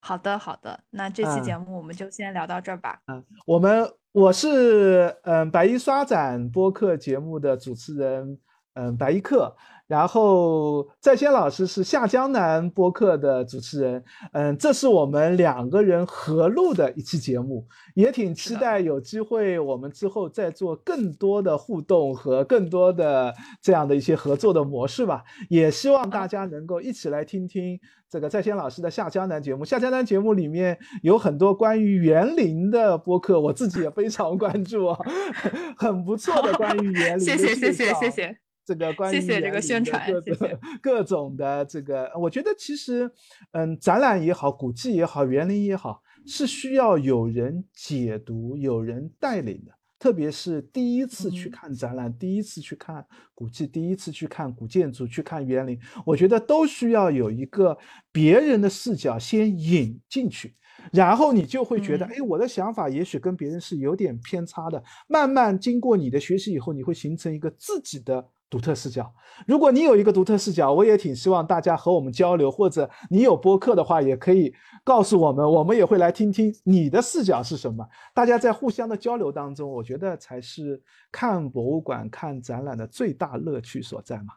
[0.00, 3.00] 好的，好的，那这期节目我们就先聊到这儿吧。
[3.06, 8.38] 嗯，我们我是嗯白衣刷展播客节目的主持人，
[8.74, 9.56] 嗯白衣客。
[9.88, 25.24] 然后在先老师是下江南播客的主持人，嗯，这是我们两个人合录的一期节目，也挺期待有机会我们之后再做更多的互动和更多的这样的一些合作的模式吧。
[25.48, 29.64] 也希望大家能够一起来听听这个在先老师的下江南节目。
[29.64, 34.98] 下江南节目里面有很多关于园林的播客，我自己也非常关注啊，
[35.78, 37.20] 很不错的关于园林。
[37.20, 38.47] 谢谢谢谢谢谢。
[38.74, 43.10] 这个关于谢谢这个宣传，各 种各种的这个，我觉得其实，
[43.52, 49.72] 嗯，展览也好，古迹也好，园林也好，是需要有人解读、有人带领的。
[49.98, 53.04] 特别是第一次去看展览，第一次去看
[53.34, 55.76] 古迹，第一次去看古建筑、去看园林，
[56.06, 57.76] 我觉得都需要有一个
[58.12, 60.54] 别人的视角先引进去，
[60.92, 64.80] 然后你就会觉得，哎，我的想法也许跟别人是有点偏差的。
[65.08, 68.24] 慢慢经过你的学习以后，你会形成一个自己的。
[68.50, 69.12] 独特视角，
[69.46, 77.86] 如果你有一个独特视角，我也挺希望大家和我们交流，或者你有播客的话，也可以告诉我们，我们也会来听听你的视角是什么。
[78.14, 84.34] 大家在互相的交流当中，我觉得才是看博物馆、看展览的最大乐趣所在嘛。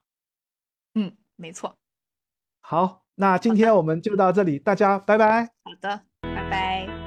[0.95, 1.73] 嗯，没错。
[2.59, 5.45] 好，那今天我们就到这里，大家拜拜。
[5.63, 7.00] 好的，拜拜。